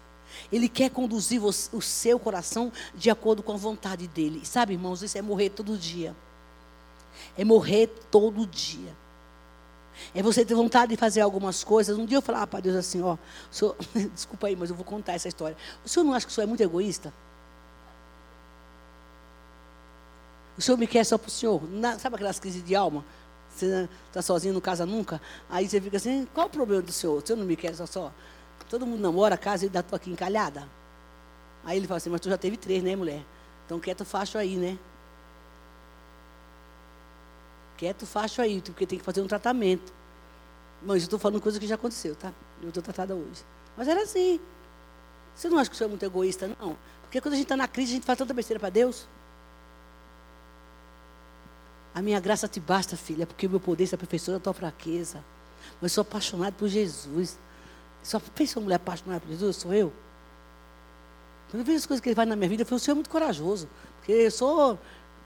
Ele 0.51 0.69
quer 0.69 0.91
conduzir 0.91 1.43
o 1.45 1.81
seu 1.83 2.19
coração 2.19 2.73
de 2.95 3.11
acordo 3.11 3.43
com 3.43 3.53
a 3.53 3.57
vontade 3.57 4.07
dele. 4.07 4.45
Sabe, 4.45 4.75
irmãos, 4.75 5.03
isso 5.03 5.19
é 5.19 5.23
morrer 5.23 5.51
todo 5.51 5.77
dia. 5.77 6.15
É 7.37 7.45
morrer 7.45 7.89
todo 8.11 8.47
dia. 8.47 8.95
É 10.15 10.23
você 10.23 10.45
ter 10.45 10.55
vontade 10.55 10.91
de 10.91 10.97
fazer 10.97 11.21
algumas 11.21 11.63
coisas. 11.65 11.97
Um 11.99 12.07
dia 12.07 12.19
eu 12.19 12.23
falava 12.23 12.47
para 12.47 12.61
Deus 12.61 12.77
assim, 12.77 13.03
ó, 13.03 13.17
senhor, 13.51 13.77
desculpa 14.15 14.47
aí, 14.47 14.57
mas 14.57 14.71
eu 14.71 14.77
vou 14.77 14.85
contar 14.85 15.15
essa 15.15 15.29
história. 15.29 15.57
O 15.85 15.89
senhor 15.89 16.05
não 16.05 16.15
acha 16.15 16.27
que 16.27 16.33
o 16.33 16.35
senhor 16.35 16.45
é 16.45 16.49
muito 16.49 16.63
egoísta? 16.63 17.13
O 20.59 20.63
senhor 20.63 20.77
me 20.77 20.87
quer 20.87 21.05
só 21.05 21.17
para 21.17 21.29
o 21.29 21.31
senhor? 21.31 21.63
Na, 21.71 21.99
sabe 21.99 22.17
aquelas 22.17 22.39
crises 22.39 22.63
de 22.63 22.75
alma? 22.75 23.05
Você 23.49 23.89
está 24.09 24.23
sozinho, 24.23 24.55
não 24.55 24.61
casa 24.61 24.85
nunca? 24.85 25.21
Aí 25.49 25.69
você 25.69 25.81
fica 25.81 25.97
assim, 25.97 26.27
qual 26.35 26.47
o 26.47 26.51
problema 26.51 26.83
do 26.83 26.93
senhor? 26.93 27.23
O 27.23 27.27
senhor 27.27 27.39
não 27.39 27.47
me 27.47 27.57
quer 27.57 27.75
só 27.75 27.87
só? 27.87 28.13
Todo 28.69 28.87
mundo 28.87 29.01
namora, 29.01 29.37
casa 29.37 29.65
e 29.65 29.67
ainda 29.67 29.81
estou 29.81 29.97
aqui 29.97 30.11
encalhada. 30.11 30.69
Aí 31.65 31.77
ele 31.77 31.87
fala 31.87 31.99
assim, 31.99 32.11
mas 32.11 32.21
tu 32.21 32.29
já 32.29 32.39
teve 32.39 32.57
três, 32.57 32.83
né, 32.83 32.95
mulher? 32.95 33.25
Então 33.67 33.81
quieto 33.81 34.05
facho 34.05 34.39
aí, 34.39 34.57
né? 34.57 34.79
Quieto 37.81 38.05
facho 38.05 38.43
aí, 38.43 38.61
porque 38.61 38.87
tem 38.87 38.99
que 38.99 39.05
fazer 39.07 39.23
um 39.23 39.27
tratamento. 39.27 39.91
Mas 40.83 40.99
eu 40.99 41.05
estou 41.05 41.19
falando 41.19 41.41
coisa 41.41 41.59
que 41.59 41.67
já 41.67 41.77
aconteceu, 41.77 42.15
tá? 42.15 42.31
Eu 42.61 42.69
estou 42.69 42.83
tratada 42.83 43.15
hoje. 43.15 43.43
Mas 43.75 43.89
era 43.89 44.03
assim. 44.03 44.39
Você 45.35 45.49
não 45.49 45.57
acha 45.57 45.71
que 45.71 45.77
o 45.77 45.79
senhor 45.79 45.89
é 45.89 45.93
muito 45.93 46.05
egoísta, 46.05 46.47
não? 46.61 46.77
Porque 47.01 47.23
quando 47.23 47.33
a 47.33 47.37
gente 47.39 47.47
está 47.47 47.57
na 47.57 47.67
crise, 47.67 47.93
a 47.93 47.95
gente 47.95 48.05
faz 48.05 48.19
tanta 48.19 48.35
besteira 48.35 48.61
para 48.61 48.69
Deus. 48.69 49.09
A 51.95 52.03
minha 52.03 52.21
graça 52.21 52.47
te 52.47 52.61
basta, 52.61 52.99
filha, 52.99 53.27
porque 53.27 53.47
o 53.47 53.51
meu 53.51 53.59
poder 53.59 53.87
se 53.87 53.95
aperfeiçoa 53.95 54.35
da 54.35 54.41
tua 54.41 54.53
fraqueza. 54.53 55.25
Mas 55.81 55.93
sou 55.93 56.03
apaixonado 56.03 56.57
por 56.57 56.69
Jesus. 56.69 57.39
Só 58.03 58.21
pensa 58.21 58.59
uma 58.59 58.65
mulher 58.65 58.77
apaixonada 58.77 59.21
por 59.21 59.31
Jesus, 59.31 59.57
sou 59.57 59.73
eu. 59.73 59.91
Quando 61.51 61.63
eu 61.63 61.65
vejo 61.65 61.79
as 61.79 61.87
coisas 61.87 62.03
que 62.03 62.11
ele 62.11 62.15
faz 62.15 62.29
na 62.29 62.37
minha 62.37 62.49
vida, 62.51 62.61
eu 62.61 62.67
falei, 62.67 62.77
o 62.77 62.81
Senhor 62.81 62.93
é 62.93 62.97
muito 62.97 63.09
corajoso. 63.09 63.71
Porque 63.97 64.13
eu 64.13 64.31
sou. 64.31 64.79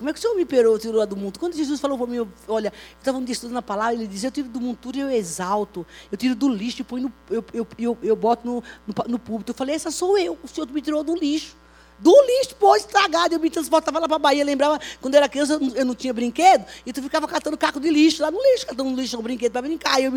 Como 0.04 0.10
é 0.10 0.12
que 0.12 0.18
o 0.18 0.20
Senhor 0.20 0.36
me 0.36 0.44
perou, 0.44 0.78
tirou 0.78 1.06
do 1.06 1.16
mundo? 1.16 1.38
Quando 1.38 1.56
Jesus 1.56 1.80
falou 1.80 1.96
para 1.96 2.06
mim, 2.06 2.28
olha, 2.46 2.68
eu 2.68 2.98
estava 2.98 3.16
um 3.16 3.24
dia 3.24 3.32
estudando 3.32 3.56
a 3.56 3.62
palavra, 3.62 3.94
ele 3.94 4.06
dizia, 4.06 4.26
eu 4.26 4.30
tiro 4.30 4.48
do 4.50 4.60
mundo 4.60 4.78
tudo 4.78 4.98
e 4.98 5.00
eu 5.00 5.08
exalto. 5.08 5.86
Eu 6.12 6.18
tiro 6.18 6.34
do 6.34 6.46
lixo 6.46 6.82
e 6.82 6.84
ponho 6.84 7.10
eu, 7.30 7.42
eu, 7.54 7.66
eu, 7.78 7.98
eu 8.02 8.14
boto 8.14 8.46
no, 8.46 8.62
no, 8.86 8.94
no 9.12 9.18
púlpito. 9.18 9.52
Eu 9.52 9.54
falei, 9.54 9.74
essa 9.74 9.90
sou 9.90 10.18
eu. 10.18 10.38
O 10.42 10.46
Senhor 10.46 10.70
me 10.70 10.82
tirou 10.82 11.02
do 11.02 11.14
lixo. 11.14 11.56
Do 11.98 12.14
lixo, 12.26 12.54
pô, 12.56 12.76
estragado. 12.76 13.34
Eu 13.34 13.40
me 13.40 13.48
transportava 13.48 13.98
lá 13.98 14.06
para 14.06 14.16
a 14.16 14.18
Bahia. 14.18 14.44
Lembrava, 14.44 14.78
quando 15.00 15.14
eu 15.14 15.18
era 15.20 15.26
criança, 15.26 15.58
eu 15.74 15.84
não, 15.86 15.94
tinha 15.94 16.12
brinquedo. 16.12 16.66
E 16.84 16.92
tu 16.92 17.02
ficava 17.02 17.26
catando 17.26 17.56
caco 17.56 17.80
de 17.80 17.88
lixo 17.88 18.20
lá 18.20 18.30
no 18.30 18.42
lixo, 18.42 18.66
catando 18.66 18.90
um 18.90 18.94
lixo, 18.94 19.18
um 19.18 19.22
brinquedo 19.22 19.52
para 19.52 19.62
brincar. 19.62 20.02
E 20.02 20.04
eu, 20.04 20.12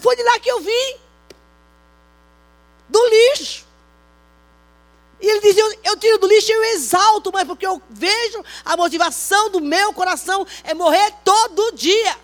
foi 0.00 0.14
de 0.14 0.22
lá 0.22 0.38
que 0.38 0.48
eu 0.48 0.60
vim. 0.60 0.96
Do 2.88 3.04
lixo. 3.08 3.65
E 5.20 5.26
ele 5.26 5.40
dizia: 5.40 5.62
eu, 5.62 5.78
eu 5.84 5.96
tiro 5.96 6.18
do 6.18 6.26
lixo 6.26 6.50
e 6.50 6.54
eu 6.54 6.64
exalto, 6.74 7.30
mas 7.32 7.44
porque 7.44 7.66
eu 7.66 7.80
vejo 7.88 8.44
a 8.64 8.76
motivação 8.76 9.50
do 9.50 9.60
meu 9.60 9.92
coração 9.92 10.46
é 10.62 10.74
morrer 10.74 11.12
todo 11.24 11.72
dia. 11.72 12.16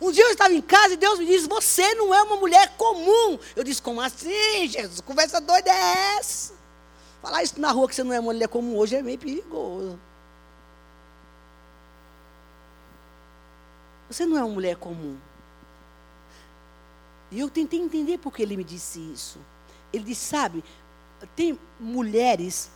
Um 0.00 0.12
dia 0.12 0.24
eu 0.24 0.30
estava 0.30 0.52
em 0.52 0.60
casa 0.60 0.94
e 0.94 0.96
Deus 0.96 1.18
me 1.18 1.26
disse: 1.26 1.48
Você 1.48 1.94
não 1.94 2.14
é 2.14 2.22
uma 2.22 2.36
mulher 2.36 2.76
comum. 2.76 3.38
Eu 3.54 3.64
disse: 3.64 3.80
Como 3.80 4.00
assim, 4.00 4.68
Jesus? 4.68 5.00
Conversa 5.00 5.40
doida 5.40 5.70
é 5.70 6.16
essa? 6.18 6.54
Falar 7.22 7.42
isso 7.42 7.58
na 7.58 7.72
rua 7.72 7.88
que 7.88 7.94
você 7.94 8.04
não 8.04 8.12
é 8.12 8.20
uma 8.20 8.32
mulher 8.32 8.48
comum 8.48 8.76
hoje 8.76 8.94
é 8.94 9.02
meio 9.02 9.18
perigoso. 9.18 9.98
Você 14.08 14.24
não 14.26 14.36
é 14.36 14.44
uma 14.44 14.54
mulher 14.54 14.76
comum. 14.76 15.16
E 17.30 17.40
eu 17.40 17.50
tentei 17.50 17.80
entender 17.80 18.18
por 18.18 18.32
que 18.32 18.42
ele 18.42 18.56
me 18.56 18.62
disse 18.62 19.00
isso. 19.00 19.40
Ele 19.92 20.04
disse: 20.04 20.26
Sabe, 20.26 20.64
tem 21.34 21.58
mulheres 21.78 22.70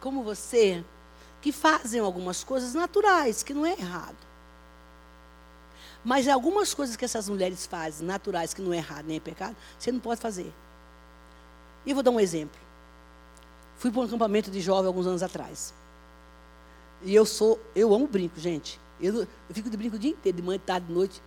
como 0.00 0.22
você 0.22 0.84
que 1.40 1.52
fazem 1.52 2.00
algumas 2.00 2.44
coisas 2.44 2.74
naturais, 2.74 3.42
que 3.42 3.54
não 3.54 3.66
é 3.66 3.72
errado. 3.72 4.16
Mas 6.04 6.26
algumas 6.26 6.74
coisas 6.74 6.96
que 6.96 7.04
essas 7.04 7.28
mulheres 7.28 7.66
fazem, 7.66 8.06
naturais, 8.06 8.52
que 8.52 8.60
não 8.60 8.72
é 8.72 8.78
errado 8.78 9.06
nem 9.06 9.16
é 9.16 9.20
pecado, 9.20 9.56
você 9.78 9.92
não 9.92 10.00
pode 10.00 10.20
fazer. 10.20 10.52
E 11.86 11.90
eu 11.90 11.94
vou 11.94 12.02
dar 12.02 12.10
um 12.10 12.20
exemplo. 12.20 12.60
Fui 13.76 13.90
para 13.90 14.00
um 14.00 14.04
acampamento 14.04 14.50
de 14.50 14.60
jovem 14.60 14.86
alguns 14.86 15.06
anos 15.06 15.22
atrás. 15.22 15.72
E 17.02 17.14
eu 17.14 17.26
sou, 17.26 17.60
eu 17.74 17.92
amo 17.94 18.06
brinco, 18.06 18.38
gente. 18.38 18.78
Eu, 19.00 19.22
eu 19.22 19.54
fico 19.54 19.68
de 19.68 19.76
brinco 19.76 19.96
o 19.96 19.98
dia 19.98 20.10
inteiro, 20.10 20.36
de 20.36 20.42
manhã, 20.42 20.58
de 20.58 20.64
tarde, 20.64 20.86
de 20.86 20.92
noite. 20.92 21.22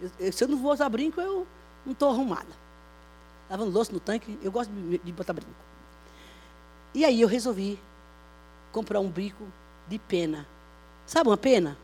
Eu, 0.00 0.10
eu, 0.18 0.32
se 0.32 0.42
eu 0.42 0.48
não 0.48 0.58
vou 0.58 0.72
usar 0.72 0.88
brinco, 0.88 1.20
eu 1.20 1.46
não 1.84 1.92
estou 1.92 2.10
arrumada. 2.10 2.48
Lavando 3.50 3.70
louça 3.70 3.92
no 3.92 4.00
tanque, 4.00 4.38
eu 4.42 4.52
gosto 4.52 4.70
de, 4.70 4.98
de 4.98 5.12
botar 5.12 5.32
brinco. 5.32 5.50
E 6.94 7.04
aí 7.04 7.20
eu 7.20 7.28
resolvi 7.28 7.78
comprar 8.72 9.00
um 9.00 9.10
brinco 9.10 9.44
de 9.88 9.98
pena. 9.98 10.46
Sabe 11.04 11.28
uma 11.28 11.36
pena? 11.36 11.76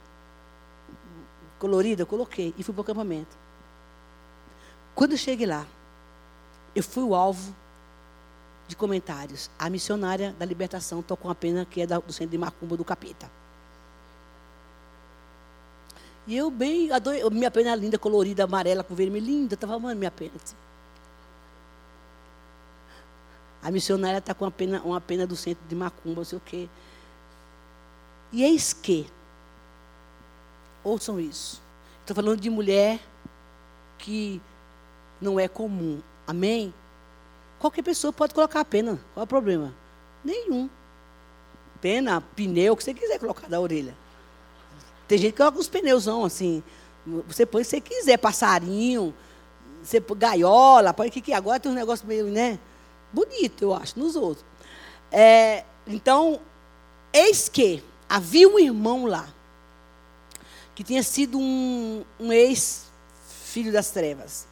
colorida, 1.59 2.03
eu 2.03 2.07
coloquei 2.07 2.55
e 2.57 2.63
fui 2.63 2.73
para 2.73 2.81
o 2.81 2.85
acampamento. 2.85 3.37
Quando 4.95 5.13
eu 5.13 5.19
cheguei 5.19 5.47
lá, 5.47 5.67
eu 6.75 6.83
fui 6.83 7.03
o 7.03 7.15
alvo 7.15 7.55
de 8.69 8.77
comentários. 8.77 9.51
A 9.59 9.69
missionária 9.69 10.35
da 10.39 10.45
libertação 10.45 11.03
tocou 11.03 11.29
uma 11.29 11.35
pena 11.35 11.65
que 11.65 11.81
é 11.81 11.87
do 11.87 12.13
centro 12.13 12.31
de 12.31 12.39
Macumba 12.39 12.77
do 12.77 12.85
Capeta. 12.85 13.31
E 16.27 16.37
eu 16.37 16.51
bem, 16.51 16.91
adorei, 16.91 17.23
minha 17.31 17.51
pena 17.51 17.71
é 17.71 17.77
linda, 17.77 17.99
colorida, 17.99 18.45
amarela, 18.45 18.83
com 18.83 18.95
vermelho, 18.95 19.25
linda, 19.25 19.55
estava 19.55 19.77
amando 19.77 19.97
minha 19.97 20.11
pena. 20.11 20.33
Assim. 20.43 20.57
A 23.67 23.71
missionária 23.73 24.19
está 24.19 24.33
com 24.33 24.45
uma 24.45 24.51
pena, 24.51 24.81
uma 24.83 25.01
pena 25.01 25.27
do 25.27 25.35
centro 25.35 25.67
de 25.69 25.75
Macumba, 25.75 26.21
não 26.21 26.25
sei 26.25 26.39
o 26.39 26.41
quê. 26.41 26.69
E 28.31 28.45
eis 28.45 28.73
que 28.73 29.11
Ouçam 30.85 31.19
isso. 31.19 31.61
Estou 32.01 32.15
falando 32.15 32.41
de 32.41 32.49
mulher 32.49 33.01
que 33.99 34.41
não 35.21 35.41
é 35.41 35.49
comum. 35.49 36.01
Amém? 36.25 36.73
Qualquer 37.59 37.83
pessoa 37.83 38.13
pode 38.13 38.33
colocar 38.33 38.61
a 38.61 38.65
pena. 38.65 39.01
Qual 39.13 39.23
é 39.23 39.25
o 39.25 39.27
problema? 39.27 39.75
Nenhum. 40.25 40.71
Pena, 41.81 42.21
pneu, 42.21 42.75
o 42.75 42.77
que 42.77 42.85
você 42.85 42.95
quiser 42.95 43.19
colocar 43.19 43.49
da 43.49 43.61
orelha. 43.61 43.97
Tem 45.09 45.19
gente 45.19 45.33
que 45.33 45.39
coloca 45.39 45.59
os 45.59 45.69
pneus, 45.69 46.07
assim. 46.07 46.63
Você 47.27 47.45
põe 47.45 47.63
o 47.63 47.65
que 47.65 47.71
você 47.71 47.81
quiser, 47.81 48.17
passarinho, 48.17 49.13
você 49.83 50.01
põe 50.01 50.19
gaiola, 50.19 50.95
põe 50.95 51.09
o 51.09 51.11
que, 51.11 51.21
que 51.21 51.33
agora 51.33 51.59
tem 51.59 51.73
um 51.73 51.75
negócio 51.75 52.07
meio, 52.07 52.27
né? 52.27 52.61
Bonito, 53.17 53.63
eu 53.63 53.73
acho, 53.73 53.99
nos 53.99 54.15
outros. 54.15 54.45
É, 55.11 55.65
então, 55.87 56.39
eis 57.11 57.49
que 57.49 57.83
havia 58.07 58.47
um 58.47 58.59
irmão 58.59 59.07
lá 59.07 59.27
que 60.75 60.85
tinha 60.85 61.03
sido 61.03 61.39
um, 61.39 62.05
um 62.21 62.31
ex-filho 62.31 63.73
das 63.73 63.91
trevas. 63.91 64.47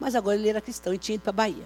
Mas 0.00 0.16
agora 0.16 0.36
ele 0.36 0.48
era 0.48 0.60
cristão 0.60 0.92
e 0.92 0.98
tinha 0.98 1.14
ido 1.14 1.22
para 1.22 1.30
a 1.30 1.32
Bahia. 1.32 1.64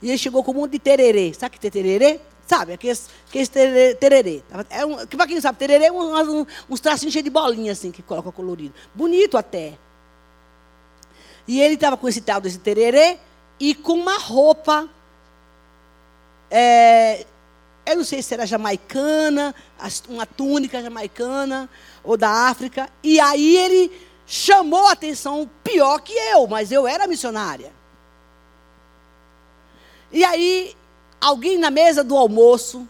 E 0.00 0.08
ele 0.08 0.16
chegou 0.16 0.42
com 0.42 0.52
um 0.52 0.54
monte 0.54 0.72
de 0.72 0.78
tererê. 0.78 1.34
Sabe 1.34 1.58
que 1.58 1.66
é 1.66 1.70
tererê? 1.70 2.18
Sabe, 2.46 2.72
aqueles, 2.72 3.10
aqueles 3.28 3.50
tererê. 3.50 3.94
tererê. 3.94 4.42
É 4.70 4.86
um, 4.86 5.06
para 5.06 5.26
quem 5.26 5.38
sabe, 5.42 5.58
tererê 5.58 5.84
é 5.84 5.92
um, 5.92 6.40
um, 6.40 6.46
uns 6.70 6.80
tracinhos 6.80 7.12
cheios 7.12 7.24
de 7.24 7.30
bolinha, 7.30 7.72
assim, 7.72 7.92
que 7.92 8.02
coloca 8.02 8.32
colorido. 8.32 8.74
Bonito 8.94 9.36
até. 9.36 9.76
E 11.46 11.60
ele 11.60 11.74
estava 11.74 11.98
com 11.98 12.08
esse 12.08 12.22
tal 12.22 12.40
desse 12.40 12.58
tererê 12.58 13.18
e 13.60 13.74
com 13.74 13.92
uma 13.92 14.16
roupa 14.16 14.88
é, 16.54 17.24
eu 17.86 17.96
não 17.96 18.04
sei 18.04 18.22
se 18.22 18.34
era 18.34 18.46
jamaicana, 18.46 19.54
uma 20.06 20.26
túnica 20.26 20.82
jamaicana 20.82 21.68
ou 22.04 22.14
da 22.14 22.28
África. 22.48 22.90
E 23.02 23.18
aí 23.18 23.56
ele 23.56 23.90
chamou 24.26 24.86
a 24.86 24.92
atenção 24.92 25.50
pior 25.64 25.98
que 26.00 26.12
eu, 26.12 26.46
mas 26.46 26.70
eu 26.70 26.86
era 26.86 27.06
missionária. 27.06 27.72
E 30.12 30.22
aí 30.22 30.76
alguém 31.18 31.56
na 31.56 31.70
mesa 31.70 32.04
do 32.04 32.18
almoço 32.18 32.86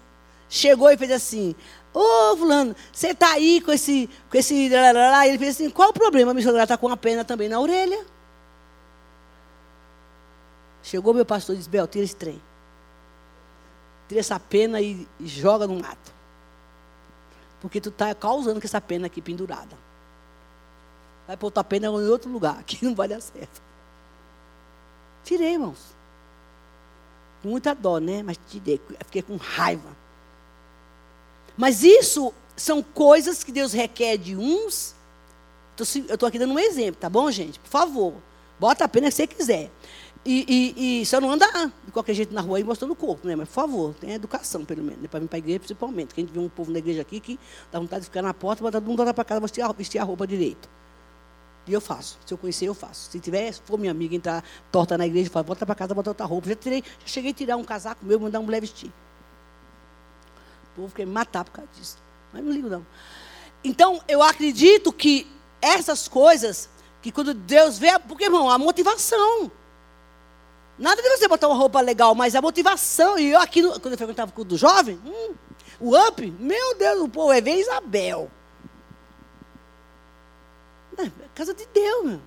chegou 0.49 0.91
e 0.91 0.97
fez 0.97 1.13
assim: 1.13 1.55
Ô, 1.95 2.01
oh, 2.01 2.37
fulano, 2.37 2.75
você 2.93 3.11
está 3.11 3.31
aí 3.31 3.61
com 3.61 3.71
esse. 3.71 4.11
Com 4.29 4.37
esse 4.37 4.55
e 4.57 4.75
ele 5.29 5.39
fez 5.39 5.55
assim: 5.55 5.71
qual 5.71 5.91
o 5.91 5.93
problema? 5.93 6.33
A 6.33 6.35
missionária 6.35 6.65
está 6.65 6.77
com 6.77 6.89
a 6.89 6.97
pena 6.97 7.25
também 7.25 7.49
na 7.49 7.61
orelha. 7.61 8.05
Chegou 10.83 11.15
meu 11.15 11.25
pastor 11.25 11.55
e 11.55 11.59
disse: 11.59 11.71
Bel, 11.71 11.87
tira 11.87 12.05
esse 12.05 12.17
trem 12.17 12.43
tira 14.13 14.21
essa 14.21 14.39
pena 14.39 14.81
e 14.81 15.09
joga 15.21 15.67
no 15.67 15.81
mato. 15.81 16.13
Porque 17.63 17.81
tu 17.81 17.89
está 17.89 18.15
causando 18.15 18.61
com 18.61 18.67
essa 18.67 18.81
pena 18.81 19.07
aqui 19.07 19.23
pendurada. 19.23 19.77
Vai 21.27 21.37
pôr 21.37 21.51
tua 21.51 21.65
pena 21.65 21.87
em 21.87 21.91
outro 21.91 22.31
lugar, 22.31 22.63
que 22.65 22.85
não 22.85 22.95
vai 22.95 23.09
dar 23.09 23.21
certo. 23.21 23.63
Tirei, 25.25 25.55
irmãos. 25.55 25.79
Com 27.43 27.49
muita 27.49 27.75
dó, 27.75 27.99
né? 27.99 28.23
Mas 28.23 28.39
tirei, 28.49 28.81
fiquei 29.07 29.23
com 29.23 29.37
raiva. 29.37 29.97
Mas 31.57 31.83
isso 31.83 32.35
são 32.55 32.83
coisas 32.83 33.43
que 33.43 33.51
Deus 33.51 33.73
requer 33.73 34.19
de 34.19 34.37
uns. 34.37 34.95
Eu 35.79 36.15
estou 36.15 36.29
aqui 36.29 36.39
dando 36.39 36.53
um 36.53 36.59
exemplo, 36.59 37.01
tá 37.01 37.09
bom, 37.09 37.31
gente? 37.31 37.59
Por 37.59 37.71
favor. 37.71 38.15
Bota 38.61 38.85
a 38.85 38.89
pena 38.89 39.09
que 39.09 39.15
você 39.15 39.27
quiser. 39.27 39.71
E, 40.25 40.75
e, 40.77 41.01
e 41.03 41.07
só 41.07 41.21
não 41.21 41.33
anda 41.33 41.47
de 41.85 41.91
qualquer 41.91 42.15
jeito 42.15 42.33
na 42.33 42.41
rua 42.41 42.59
aí 42.59 42.65
mostrando 42.65 42.93
o 42.93 42.97
corpo, 42.97 43.27
né? 43.27 43.35
Mas, 43.35 43.49
por 43.49 43.55
favor, 43.55 43.95
tenha 43.95 44.15
educação, 44.15 44.65
pelo 44.65 44.83
menos. 44.83 45.03
Né? 45.03 45.09
Para 45.09 45.19
vir 45.19 45.29
para 45.29 45.37
a 45.37 45.41
igreja, 45.41 45.59
principalmente. 45.59 46.15
Que 46.15 46.21
a 46.21 46.25
gente 46.25 46.33
vê 46.33 46.39
um 46.39 46.49
povo 46.49 46.71
na 46.71 46.79
igreja 46.79 47.03
aqui 47.03 47.19
que 47.19 47.39
dá 47.73 47.81
vontade 47.81 48.03
de 48.03 48.07
ficar 48.07 48.23
na 48.23 48.33
porta, 48.33 48.63
mas 48.63 48.73
todo 48.73 48.85
mundo 48.85 48.99
voltar 48.99 49.15
para 49.15 49.25
casa 49.25 49.41
vestir 49.41 49.63
a, 49.63 49.73
vestir 49.73 49.99
a 49.99 50.05
roupa 50.05 50.25
direito. 50.25 50.69
E 51.67 51.73
eu 51.73 51.81
faço. 51.81 52.19
Se 52.25 52.33
eu 52.33 52.39
conhecer, 52.39 52.67
eu 52.67 52.75
faço. 52.75 53.11
Se 53.11 53.19
tiver, 53.19 53.53
se 53.53 53.61
for 53.63 53.77
minha 53.79 53.91
amiga 53.91 54.15
entrar 54.15 54.45
torta 54.71 54.97
na 54.97 55.07
igreja, 55.07 55.27
eu 55.27 55.33
falo, 55.33 55.47
volta 55.47 55.67
para 55.67 55.75
casa, 55.75 55.93
bota 55.93 56.11
outra 56.11 56.27
roupa. 56.27 56.49
Já, 56.49 56.55
tirei, 56.55 56.85
já 57.01 57.07
cheguei 57.07 57.33
a 57.33 57.35
tirar 57.35 57.57
um 57.57 57.65
casaco 57.65 58.05
meu, 58.05 58.21
mandar 58.21 58.39
uma 58.39 58.47
mulher 58.47 58.61
vestir. 58.61 58.93
O 60.73 60.77
povo 60.77 60.95
quer 60.95 61.05
me 61.05 61.13
matar 61.13 61.45
por 61.45 61.51
causa 61.51 61.71
disso. 61.77 61.99
Mas 62.33 62.45
não 62.45 62.53
ligo, 62.53 62.69
não. 62.69 62.87
Então, 63.65 64.01
eu 64.07 64.23
acredito 64.23 64.93
que 64.93 65.27
essas 65.61 66.07
coisas, 66.07 66.69
que 67.01 67.11
quando 67.11 67.35
Deus 67.35 67.79
vê, 67.79 67.99
porque, 67.99 68.25
irmão, 68.25 68.49
a 68.49 68.57
motivação. 68.57 69.51
Nada 70.83 71.01
de 71.01 71.09
você 71.11 71.29
botar 71.29 71.47
uma 71.47 71.57
roupa 71.57 71.81
legal, 71.81 72.13
mas 72.13 72.35
a 72.35 72.43
motivação. 72.43 73.17
E 73.17 73.31
eu 73.31 73.39
aqui, 73.39 73.63
quando 73.63 73.93
eu 73.93 73.97
frequentava 73.97 74.33
o 74.33 74.35
culto 74.35 74.49
do 74.49 74.57
jovem, 74.57 75.01
hum, 75.07 75.33
o 75.79 75.97
up, 75.97 76.29
meu 76.41 76.75
Deus, 76.75 77.01
o 77.01 77.09
povo 77.09 77.33
é 77.33 77.41
ver 77.41 77.61
Isabel. 77.61 78.29
É, 80.99 81.09
casa 81.37 81.55
de 81.55 81.65
Deus, 81.67 82.05
meu. 82.05 82.21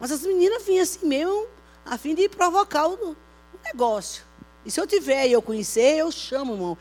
Mas 0.00 0.10
as 0.10 0.22
meninas 0.22 0.64
vinham 0.64 0.82
assim 0.82 1.06
mesmo, 1.06 1.46
a 1.86 1.96
fim 1.96 2.16
de 2.16 2.28
provocar 2.28 2.88
o, 2.88 3.12
o 3.12 3.16
negócio. 3.62 4.24
E 4.66 4.70
se 4.72 4.80
eu 4.80 4.86
tiver 4.86 5.28
e 5.28 5.32
eu 5.32 5.40
conhecer, 5.40 5.98
eu 5.98 6.10
chamo, 6.10 6.54
irmão. 6.54 6.76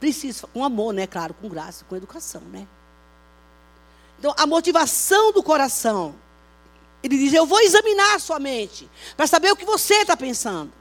Preciso, 0.00 0.48
com 0.48 0.64
amor, 0.64 0.92
né? 0.92 1.06
Claro, 1.06 1.34
com 1.34 1.48
graça, 1.48 1.84
com 1.88 1.94
educação, 1.94 2.40
né? 2.50 2.66
Então, 4.18 4.34
a 4.36 4.44
motivação 4.44 5.30
do 5.30 5.40
coração. 5.40 6.16
Ele 7.02 7.16
diz: 7.16 7.32
Eu 7.32 7.46
vou 7.46 7.60
examinar 7.60 8.14
a 8.14 8.18
sua 8.18 8.38
mente, 8.38 8.90
para 9.16 9.26
saber 9.26 9.52
o 9.52 9.56
que 9.56 9.64
você 9.64 9.94
está 9.96 10.16
pensando. 10.16 10.72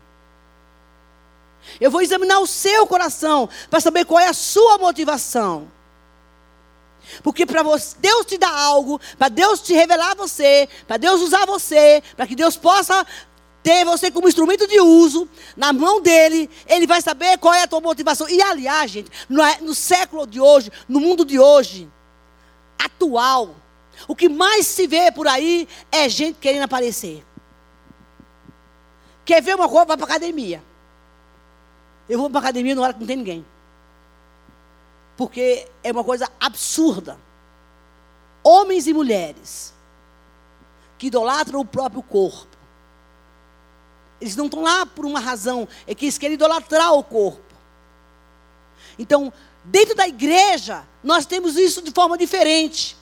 Eu 1.80 1.90
vou 1.90 2.02
examinar 2.02 2.40
o 2.40 2.48
seu 2.48 2.86
coração, 2.86 3.50
para 3.70 3.80
saber 3.80 4.06
qual 4.06 4.20
é 4.20 4.28
a 4.28 4.34
sua 4.34 4.78
motivação. 4.78 5.72
Porque 7.24 7.46
para 7.46 7.62
Deus 8.00 8.26
te 8.26 8.38
dar 8.38 8.54
algo, 8.54 9.00
para 9.18 9.30
Deus 9.30 9.62
te 9.62 9.74
revelar 9.74 10.12
a 10.12 10.16
você, 10.16 10.68
para 10.88 10.98
Deus 10.98 11.22
usar 11.22 11.46
você, 11.46 12.02
para 12.16 12.26
que 12.26 12.36
Deus 12.36 12.58
possa 12.58 13.06
ter 13.62 13.84
você 13.84 14.12
como 14.12 14.28
instrumento 14.28 14.68
de 14.68 14.80
uso 14.80 15.28
na 15.58 15.74
mão 15.74 16.00
dele, 16.00 16.50
ele 16.68 16.86
vai 16.86 17.02
saber 17.02 17.38
qual 17.40 17.54
é 17.54 17.64
a 17.64 17.68
tua 17.68 17.82
motivação. 17.82 18.30
E 18.30 18.42
aliás, 18.42 18.92
gente, 18.92 19.12
no, 19.28 19.42
no 19.62 19.74
século 19.74 20.28
de 20.28 20.40
hoje, 20.40 20.72
no 20.88 21.00
mundo 21.00 21.26
de 21.26 21.40
hoje, 21.40 21.90
atual, 22.78 23.56
o 24.08 24.16
que 24.16 24.30
mais 24.30 24.68
se 24.68 24.88
vê 24.88 25.12
por 25.12 25.28
aí 25.28 25.68
é 25.92 26.08
gente 26.10 26.38
querendo 26.40 26.64
aparecer. 26.64 27.26
Quer 29.24 29.42
ver 29.42 29.56
uma 29.56 29.68
coisa, 29.68 29.86
vai 29.86 29.98
para 29.98 30.06
academia. 30.06 30.64
Eu 32.08 32.20
vou 32.20 32.30
para 32.30 32.40
academia 32.40 32.76
na 32.76 32.82
hora 32.82 32.94
que 32.94 33.00
não 33.00 33.08
tem 33.08 33.18
ninguém. 33.18 33.46
Porque 35.18 35.68
é 35.84 35.92
uma 35.92 36.04
coisa 36.04 36.30
absurda. 36.40 37.18
Homens 38.44 38.86
e 38.86 38.94
mulheres 38.94 39.74
que 40.98 41.08
idolatram 41.08 41.60
o 41.60 41.66
próprio 41.66 42.04
corpo 42.04 42.56
eles 44.20 44.36
não 44.36 44.46
estão 44.46 44.62
lá 44.62 44.86
por 44.86 45.06
uma 45.06 45.20
razão, 45.20 45.68
é 45.86 45.94
que 45.94 46.06
eles 46.06 46.18
querem 46.18 46.36
idolatrar 46.36 46.94
o 46.94 47.04
corpo. 47.04 47.44
Então, 48.98 49.32
dentro 49.64 49.94
da 49.96 50.08
igreja, 50.08 50.86
nós 51.04 51.26
temos 51.26 51.58
isso 51.58 51.82
de 51.82 51.92
forma 51.92 52.18
diferente. 52.18 52.96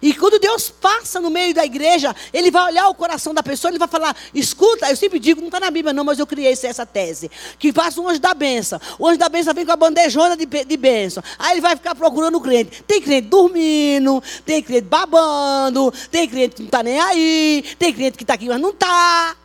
E 0.00 0.14
quando 0.14 0.38
Deus 0.38 0.70
passa 0.70 1.20
no 1.20 1.30
meio 1.30 1.54
da 1.54 1.64
igreja, 1.64 2.14
Ele 2.32 2.50
vai 2.50 2.64
olhar 2.64 2.88
o 2.88 2.94
coração 2.94 3.34
da 3.34 3.42
pessoa, 3.42 3.70
Ele 3.70 3.78
vai 3.78 3.88
falar: 3.88 4.16
escuta, 4.34 4.88
eu 4.88 4.96
sempre 4.96 5.18
digo, 5.18 5.40
não 5.40 5.48
está 5.48 5.58
na 5.58 5.70
Bíblia, 5.70 5.92
não, 5.92 6.04
mas 6.04 6.18
eu 6.18 6.26
criei 6.26 6.52
essa 6.52 6.86
tese. 6.86 7.30
Que 7.58 7.72
passa 7.72 8.00
um 8.00 8.08
anjo 8.08 8.20
da 8.20 8.34
benção. 8.34 8.80
O 8.98 9.06
anjo 9.06 9.18
da 9.18 9.28
benção 9.28 9.54
vem 9.54 9.66
com 9.66 9.72
a 9.72 9.76
bandejona 9.76 10.36
de, 10.36 10.46
de 10.46 10.76
benção. 10.76 11.22
Aí 11.38 11.52
ele 11.52 11.60
vai 11.60 11.76
ficar 11.76 11.94
procurando 11.94 12.36
o 12.36 12.40
crente. 12.40 12.82
Tem 12.84 13.00
crente 13.00 13.28
dormindo, 13.28 14.22
tem 14.44 14.62
crente 14.62 14.86
babando, 14.86 15.92
tem 16.10 16.28
crente 16.28 16.56
que 16.56 16.62
não 16.62 16.68
está 16.68 16.82
nem 16.82 17.00
aí, 17.00 17.64
tem 17.78 17.92
crente 17.92 18.16
que 18.16 18.24
está 18.24 18.34
aqui, 18.34 18.48
mas 18.48 18.60
não 18.60 18.70
está. 18.70 19.36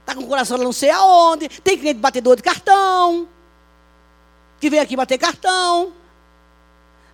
Está 0.00 0.14
com 0.14 0.22
o 0.22 0.26
coração 0.26 0.58
não 0.58 0.72
sei 0.72 0.90
aonde. 0.90 1.48
Tem 1.48 1.78
cliente 1.78 2.00
batedor 2.00 2.36
de 2.36 2.42
cartão. 2.42 3.28
Que 4.60 4.68
vem 4.68 4.80
aqui 4.80 4.96
bater 4.96 5.18
cartão. 5.18 5.92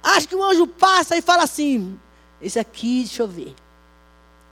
Acho 0.02 0.28
que 0.28 0.34
o 0.34 0.42
anjo 0.42 0.66
passa 0.66 1.16
e 1.16 1.22
fala 1.22 1.42
assim: 1.42 1.98
Esse 2.40 2.58
aqui, 2.58 3.00
deixa 3.00 3.22
eu 3.22 3.28
ver. 3.28 3.54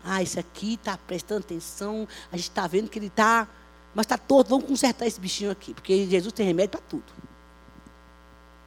Ah, 0.04 0.22
esse 0.22 0.38
aqui 0.38 0.74
está 0.74 0.96
prestando 0.96 1.40
atenção. 1.40 2.06
A 2.30 2.36
gente 2.36 2.48
está 2.48 2.66
vendo 2.66 2.88
que 2.88 2.98
ele 2.98 3.06
está. 3.06 3.48
Mas 3.94 4.04
está 4.04 4.18
todo. 4.18 4.48
Vamos 4.48 4.66
consertar 4.66 5.06
esse 5.06 5.20
bichinho 5.20 5.50
aqui. 5.50 5.74
Porque 5.74 6.06
Jesus 6.06 6.32
tem 6.32 6.46
remédio 6.46 6.70
para 6.70 6.80
tudo. 6.80 7.12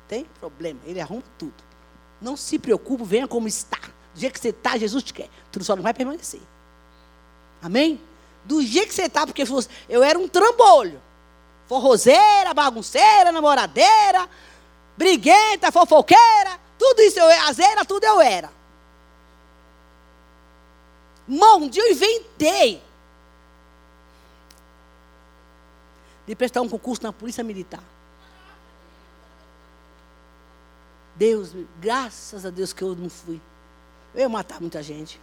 Tem 0.08 0.26
problema. 0.40 0.80
Ele 0.86 1.00
arruma 1.00 1.24
tudo. 1.38 1.64
Não 2.22 2.36
se 2.36 2.60
preocupe, 2.60 3.04
venha 3.04 3.28
como 3.28 3.48
está. 3.48 3.80
Do 4.14 4.20
jeito 4.20 4.34
que 4.34 4.40
você 4.40 4.50
está, 4.50 4.78
Jesus 4.78 5.04
te 5.04 5.14
quer. 5.14 5.30
Tudo 5.52 5.64
só 5.64 5.76
não 5.76 5.84
vai 5.84 5.94
permanecer. 5.94 6.42
Amém? 7.62 8.02
do 8.50 8.64
jeito 8.64 8.88
que 8.88 8.96
você 8.96 9.04
está, 9.04 9.26
porque 9.26 9.44
eu 9.88 10.04
era 10.04 10.18
um 10.18 10.28
trambolho. 10.28 11.02
Forrozeira, 11.68 12.52
bagunceira, 12.52 13.32
namoradeira, 13.32 14.28
briguenta, 14.98 15.72
fofoqueira, 15.72 16.60
tudo 16.78 17.00
isso 17.02 17.20
eu 17.20 17.30
era, 17.30 17.86
tudo 17.86 18.04
eu 18.04 18.20
era. 18.20 18.50
Mão, 21.30 21.70
dia 21.70 21.84
eu 21.84 21.92
inventei 21.92 22.82
de 26.26 26.36
prestar 26.36 26.62
um 26.62 26.68
concurso 26.68 27.04
na 27.04 27.14
Polícia 27.14 27.44
Militar. 27.44 27.84
Deus, 31.16 31.52
graças 31.80 32.48
a 32.48 32.50
Deus 32.50 32.74
que 32.74 32.82
eu 32.82 32.96
não 32.96 33.12
fui. 33.12 33.40
Eu 34.16 34.22
ia 34.22 34.30
matar 34.30 34.60
muita 34.60 34.82
gente. 34.82 35.22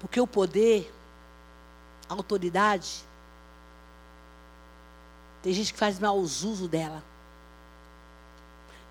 Porque 0.00 0.20
o 0.20 0.26
poder, 0.26 0.92
a 2.08 2.14
autoridade, 2.14 3.04
tem 5.44 5.52
gente 5.52 5.72
que 5.72 5.78
faz 5.78 6.00
mau 6.00 6.18
uso 6.18 6.66
dela. 6.66 7.04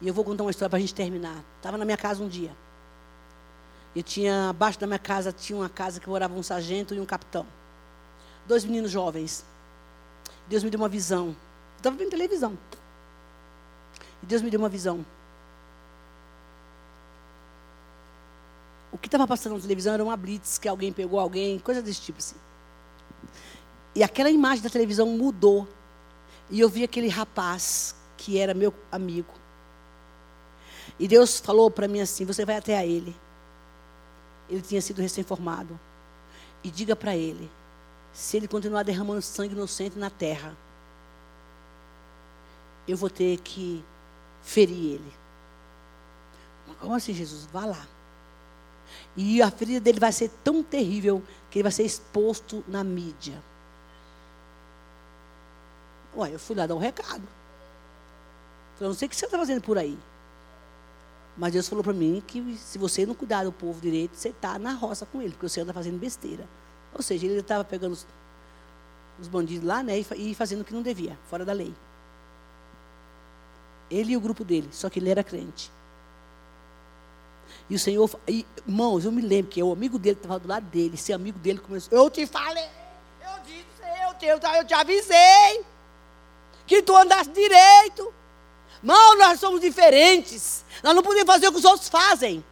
E 0.01 0.07
eu 0.07 0.13
vou 0.13 0.23
contar 0.25 0.43
uma 0.43 0.51
história 0.51 0.69
para 0.69 0.77
a 0.77 0.81
gente 0.81 0.93
terminar. 0.93 1.43
Estava 1.57 1.77
na 1.77 1.85
minha 1.85 1.97
casa 1.97 2.23
um 2.23 2.27
dia. 2.27 2.55
Eu 3.95 4.03
tinha, 4.03 4.49
abaixo 4.49 4.79
da 4.79 4.85
minha 4.85 4.99
casa, 4.99 5.31
tinha 5.31 5.57
uma 5.57 5.69
casa 5.69 5.99
que 5.99 6.09
morava 6.09 6.33
um 6.33 6.43
sargento 6.43 6.93
e 6.93 6.99
um 6.99 7.05
capitão. 7.05 7.45
Dois 8.45 8.65
meninos 8.65 8.91
jovens. 8.91 9.45
Deus 10.47 10.63
me 10.63 10.69
deu 10.69 10.79
uma 10.79 10.89
visão. 10.89 11.35
Estava 11.77 11.95
vendo 11.95 12.09
televisão. 12.09 12.57
E 14.21 14.25
Deus 14.25 14.41
me 14.41 14.49
deu 14.49 14.59
uma 14.59 14.69
visão. 14.69 15.05
O 18.91 18.97
que 18.97 19.07
estava 19.07 19.25
passando 19.27 19.55
na 19.55 19.61
televisão 19.61 19.93
era 19.93 20.03
uma 20.03 20.15
blitz, 20.15 20.57
que 20.57 20.67
alguém 20.67 20.91
pegou 20.91 21.19
alguém, 21.19 21.59
coisa 21.59 21.81
desse 21.81 22.01
tipo 22.01 22.19
assim. 22.19 22.35
E 23.93 24.03
aquela 24.03 24.29
imagem 24.29 24.63
da 24.63 24.69
televisão 24.69 25.07
mudou. 25.07 25.67
E 26.49 26.59
eu 26.59 26.67
vi 26.67 26.83
aquele 26.83 27.07
rapaz 27.07 27.95
que 28.17 28.37
era 28.37 28.53
meu 28.53 28.73
amigo. 28.91 29.33
E 30.99 31.07
Deus 31.07 31.39
falou 31.39 31.69
para 31.69 31.87
mim 31.87 32.01
assim: 32.01 32.25
Você 32.25 32.45
vai 32.45 32.57
até 32.57 32.77
a 32.77 32.85
ele. 32.85 33.15
Ele 34.49 34.61
tinha 34.61 34.81
sido 34.81 35.01
recém-formado. 35.01 35.79
E 36.63 36.71
diga 36.71 36.95
para 36.95 37.15
ele: 37.15 37.49
se 38.13 38.37
ele 38.37 38.47
continuar 38.47 38.83
derramando 38.83 39.21
sangue 39.21 39.53
inocente 39.53 39.99
na 39.99 40.09
terra, 40.09 40.55
eu 42.87 42.95
vou 42.95 43.09
ter 43.09 43.39
que 43.39 43.83
ferir 44.41 44.95
ele. 44.95 45.13
Como 46.79 46.93
assim, 46.93 47.13
Jesus? 47.13 47.45
Vá 47.51 47.65
lá. 47.65 47.87
E 49.17 49.41
a 49.41 49.49
ferida 49.49 49.79
dele 49.79 49.99
vai 49.99 50.11
ser 50.11 50.29
tão 50.43 50.63
terrível 50.63 51.21
que 51.49 51.59
ele 51.59 51.63
vai 51.63 51.71
ser 51.71 51.83
exposto 51.83 52.63
na 52.67 52.83
mídia. 52.83 53.41
Ué, 56.15 56.33
eu 56.33 56.39
fui 56.39 56.55
lá 56.55 56.65
dar 56.65 56.75
um 56.75 56.79
recado. 56.79 57.27
Eu 58.79 58.87
não 58.87 58.93
sei 58.93 59.07
o 59.07 59.09
que 59.09 59.15
você 59.15 59.25
está 59.25 59.37
fazendo 59.37 59.61
por 59.61 59.77
aí. 59.77 59.97
Mas 61.37 61.51
Deus 61.51 61.67
falou 61.67 61.83
para 61.83 61.93
mim 61.93 62.23
que 62.25 62.55
se 62.55 62.77
você 62.77 63.05
não 63.05 63.13
cuidar 63.13 63.43
do 63.43 63.51
povo 63.51 63.79
direito, 63.81 64.15
você 64.15 64.29
está 64.29 64.57
na 64.57 64.73
roça 64.73 65.05
com 65.05 65.21
ele, 65.21 65.31
porque 65.31 65.49
você 65.49 65.61
anda 65.61 65.73
fazendo 65.73 65.99
besteira. 65.99 66.47
Ou 66.93 67.01
seja, 67.01 67.25
ele 67.25 67.39
estava 67.39 67.63
pegando 67.63 67.91
os, 67.91 68.07
os, 69.19 69.27
bandidos 69.27 69.67
lá 69.67 69.83
né, 69.83 69.99
e, 69.99 70.31
e 70.31 70.35
fazendo 70.35 70.61
o 70.61 70.63
que 70.63 70.73
não 70.73 70.81
devia, 70.81 71.17
fora 71.29 71.43
da 71.43 71.51
lei. 71.51 71.73
Ele 73.91 74.13
e 74.13 74.17
o 74.17 74.21
grupo 74.21 74.45
dele, 74.45 74.69
só 74.71 74.89
que 74.89 74.99
ele 74.99 75.09
era 75.09 75.23
crente. 75.23 75.69
E 77.69 77.75
o 77.75 77.79
Senhor, 77.79 78.09
e, 78.27 78.45
irmãos, 78.65 79.03
eu 79.03 79.11
me 79.11 79.21
lembro 79.21 79.51
que 79.51 79.61
o 79.61 79.73
amigo 79.73 79.99
dele 79.99 80.15
estava 80.15 80.39
do 80.39 80.47
lado 80.47 80.65
dele, 80.67 80.95
esse 80.95 81.11
amigo 81.11 81.37
dele 81.37 81.59
começou, 81.59 81.97
eu 81.97 82.09
te 82.09 82.25
falei, 82.25 82.69
eu 83.21 83.43
disse, 83.43 83.65
eu 84.07 84.39
te, 84.39 84.47
eu 84.57 84.65
te 84.65 84.73
avisei, 84.73 85.65
que 86.65 86.81
tu 86.81 86.95
andasse 86.95 87.29
direito. 87.29 88.13
Irmão, 88.85 89.17
nós 89.17 89.39
somos 89.39 89.61
diferentes. 89.61 90.63
Nós 90.83 90.95
não 90.95 91.01
podemos 91.01 91.25
fazer 91.25 91.47
o 91.47 91.51
que 91.51 91.57
os 91.57 91.65
outros 91.65 91.89
fazem. 91.89 92.45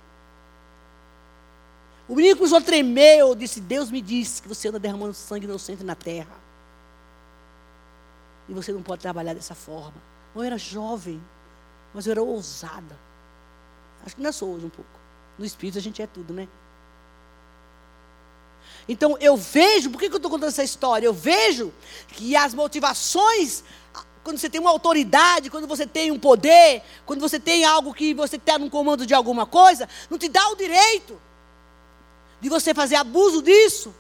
O 2.08 2.16
menino 2.16 2.36
começou 2.36 2.58
a 2.58 2.62
tremer. 2.62 3.20
Eu 3.20 3.36
disse: 3.36 3.62
Deus 3.62 3.92
me 3.92 4.02
disse 4.02 4.42
que 4.42 4.48
você 4.48 4.68
anda 4.70 4.80
derramando 4.80 5.14
sangue 5.14 5.46
inocente 5.46 5.84
na 5.84 5.94
terra. 5.94 6.36
E 8.50 8.54
você 8.54 8.74
não 8.74 8.82
pode 8.82 9.04
trabalhar 9.04 9.36
dessa 9.36 9.54
forma. 9.54 9.94
Eu 10.36 10.42
era 10.42 10.58
jovem, 10.58 11.24
mas 11.94 12.08
eu 12.08 12.14
era 12.14 12.24
ousada. 12.24 12.98
Acho 14.04 14.16
que 14.16 14.22
ainda 14.22 14.32
sou 14.32 14.56
hoje 14.56 14.66
um 14.66 14.70
pouco. 14.70 14.90
No 15.38 15.46
espírito 15.46 15.78
a 15.78 15.82
gente 15.82 16.02
é 16.02 16.08
tudo, 16.08 16.34
né? 16.34 16.48
Então 18.90 19.16
eu 19.22 19.38
vejo, 19.38 19.92
por 19.92 20.00
que, 20.00 20.10
que 20.10 20.16
eu 20.16 20.18
estou 20.18 20.32
contando 20.32 20.50
essa 20.50 20.64
história? 20.64 21.06
Eu 21.06 21.14
vejo 21.14 21.72
que 22.08 22.36
as 22.36 22.56
motivações, 22.56 23.64
quando 24.24 24.38
você 24.38 24.50
tem 24.50 24.62
uma 24.62 24.70
autoridade, 24.70 25.50
quando 25.50 25.68
você 25.68 25.86
tem 25.86 26.12
um 26.12 26.18
poder, 26.18 26.82
quando 27.06 27.20
você 27.20 27.40
tem 27.40 27.66
algo 27.66 27.94
que 27.94 28.14
você 28.14 28.38
está 28.38 28.58
no 28.58 28.70
comando 28.70 29.06
de 29.06 29.14
alguma 29.14 29.46
coisa, 29.46 29.88
não 30.10 30.18
te 30.18 30.30
dá 30.30 30.48
o 30.50 30.56
direito 30.56 31.20
de 32.40 32.50
você 32.50 32.74
fazer 32.74 32.96
abuso 32.96 33.42
disso. 33.42 33.94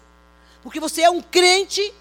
Porque 0.62 0.80
você 0.80 1.02
é 1.02 1.10
um 1.10 1.22
crente, 1.22 1.94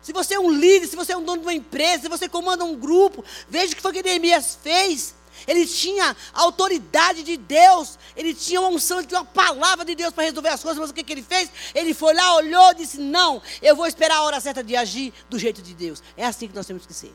se 0.00 0.12
você 0.12 0.34
é 0.34 0.40
um 0.40 0.50
líder, 0.50 0.86
se 0.86 0.94
você 0.94 1.12
é 1.12 1.16
um 1.16 1.24
dono 1.24 1.38
de 1.38 1.46
uma 1.46 1.54
empresa, 1.54 2.02
se 2.02 2.08
você 2.08 2.28
comanda 2.28 2.64
um 2.64 2.76
grupo, 2.76 3.24
veja 3.48 3.72
o 3.72 3.76
que 3.76 3.82
foi 3.82 3.92
que 3.92 4.02
Neemias 4.02 4.58
fez. 4.62 5.14
Ele 5.46 5.66
tinha 5.66 6.16
a 6.32 6.42
autoridade 6.42 7.24
de 7.24 7.36
Deus, 7.36 7.98
ele 8.16 8.34
tinha 8.34 8.60
uma 8.60 8.68
unção, 8.68 8.98
ele 8.98 9.08
tinha 9.08 9.20
uma 9.20 9.26
palavra 9.26 9.84
de 9.84 9.94
Deus 9.96 10.12
para 10.12 10.24
resolver 10.24 10.50
as 10.50 10.62
coisas, 10.62 10.78
mas 10.78 10.90
o 10.90 10.94
que, 10.94 11.02
que 11.02 11.12
ele 11.12 11.22
fez? 11.22 11.50
Ele 11.74 11.92
foi 11.92 12.14
lá, 12.14 12.36
olhou 12.36 12.70
e 12.70 12.74
disse: 12.76 12.98
Não, 12.98 13.42
eu 13.60 13.74
vou 13.74 13.86
esperar 13.86 14.18
a 14.18 14.22
hora 14.22 14.40
certa 14.40 14.62
de 14.62 14.76
agir 14.76 15.12
do 15.28 15.38
jeito 15.38 15.60
de 15.60 15.74
Deus. 15.74 16.00
É 16.16 16.24
assim 16.24 16.46
que 16.46 16.54
nós 16.54 16.66
temos 16.66 16.86
que 16.86 16.94
ser. 16.94 17.12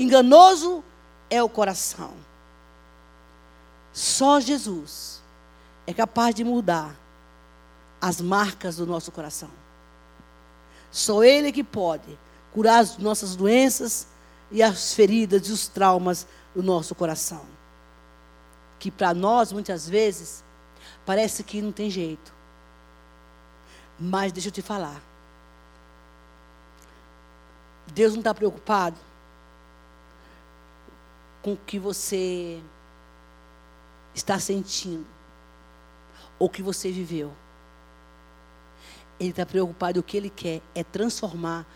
Enganoso 0.00 0.82
é 1.28 1.42
o 1.42 1.48
coração. 1.48 2.12
Só 3.92 4.40
Jesus 4.40 5.22
é 5.86 5.92
capaz 5.92 6.34
de 6.34 6.42
mudar 6.42 6.96
as 8.00 8.20
marcas 8.20 8.76
do 8.76 8.86
nosso 8.86 9.12
coração. 9.12 9.50
Só 10.90 11.22
Ele 11.22 11.52
que 11.52 11.62
pode 11.62 12.18
curar 12.52 12.80
as 12.80 12.96
nossas 12.98 13.36
doenças, 13.36 14.06
e 14.50 14.62
as 14.62 14.94
feridas 14.94 15.48
e 15.48 15.52
os 15.52 15.68
traumas 15.68 16.26
do 16.54 16.62
nosso 16.62 16.94
coração. 16.94 17.44
Que 18.78 18.90
para 18.90 19.14
nós, 19.14 19.52
muitas 19.52 19.88
vezes, 19.88 20.42
parece 21.06 21.44
que 21.44 21.62
não 21.62 21.70
tem 21.70 21.88
jeito. 21.88 22.32
Mas 23.98 24.32
deixa 24.32 24.48
eu 24.48 24.52
te 24.52 24.62
falar. 24.62 25.00
Deus 27.92 28.12
não 28.12 28.20
está 28.20 28.34
preocupado 28.34 28.96
com 31.42 31.52
o 31.54 31.56
que 31.56 31.78
você 31.78 32.60
está 34.14 34.38
sentindo 34.38 35.06
ou 36.38 36.48
que 36.48 36.62
você 36.62 36.90
viveu. 36.90 37.32
Ele 39.18 39.30
está 39.30 39.44
preocupado, 39.44 40.00
o 40.00 40.02
que 40.02 40.16
ele 40.16 40.30
quer 40.30 40.62
é 40.74 40.82
transformar 40.82 41.66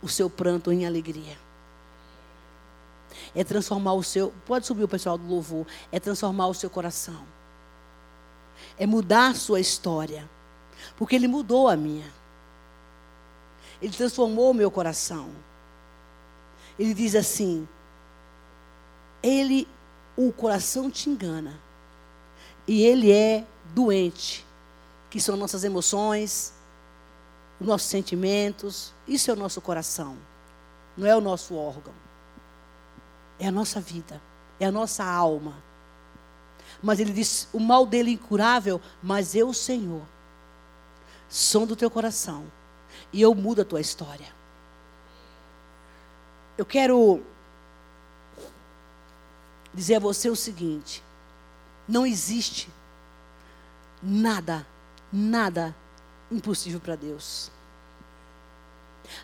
o 0.00 0.08
seu 0.08 0.30
pranto 0.30 0.70
em 0.70 0.86
alegria 0.86 1.36
é 3.34 3.44
transformar 3.44 3.94
o 3.94 4.02
seu. 4.02 4.32
Pode 4.44 4.66
subir 4.66 4.84
o 4.84 4.88
pessoal 4.88 5.18
do 5.18 5.26
louvor. 5.26 5.66
É 5.90 6.00
transformar 6.00 6.48
o 6.48 6.54
seu 6.54 6.70
coração. 6.70 7.26
É 8.78 8.86
mudar 8.86 9.28
a 9.28 9.34
sua 9.34 9.60
história. 9.60 10.28
Porque 10.96 11.16
Ele 11.16 11.28
mudou 11.28 11.68
a 11.68 11.76
minha. 11.76 12.10
Ele 13.80 13.92
transformou 13.92 14.50
o 14.50 14.54
meu 14.54 14.70
coração. 14.70 15.30
Ele 16.78 16.94
diz 16.94 17.14
assim: 17.14 17.68
Ele, 19.26 19.66
o 20.16 20.32
coração 20.32 20.90
te 20.90 21.10
engana. 21.10 21.58
E 22.66 22.82
ele 22.82 23.12
é 23.12 23.44
doente, 23.74 24.46
que 25.10 25.20
são 25.20 25.36
nossas 25.36 25.64
emoções, 25.64 26.52
os 27.60 27.66
nossos 27.66 27.88
sentimentos. 27.88 28.92
Isso 29.06 29.30
é 29.30 29.34
o 29.34 29.36
nosso 29.36 29.60
coração, 29.60 30.16
não 30.96 31.06
é 31.06 31.16
o 31.16 31.20
nosso 31.20 31.54
órgão. 31.54 31.94
É 33.38 33.48
a 33.48 33.52
nossa 33.52 33.80
vida, 33.80 34.20
é 34.58 34.66
a 34.66 34.72
nossa 34.72 35.04
alma. 35.04 35.54
Mas 36.82 37.00
ele 37.00 37.12
diz: 37.12 37.48
o 37.52 37.60
mal 37.60 37.84
dele 37.84 38.10
é 38.10 38.14
incurável, 38.14 38.80
mas 39.02 39.34
eu, 39.34 39.52
Senhor, 39.52 40.02
som 41.28 41.66
do 41.66 41.76
teu 41.76 41.90
coração 41.90 42.44
e 43.12 43.20
eu 43.20 43.34
mudo 43.34 43.62
a 43.62 43.64
tua 43.64 43.80
história. 43.80 44.34
Eu 46.56 46.64
quero 46.64 47.22
dizer 49.76 49.96
a 49.96 50.00
você 50.00 50.28
o 50.30 50.34
seguinte: 50.34 51.04
não 51.86 52.06
existe 52.06 52.68
nada, 54.02 54.66
nada 55.12 55.76
impossível 56.30 56.80
para 56.80 56.96
Deus. 56.96 57.50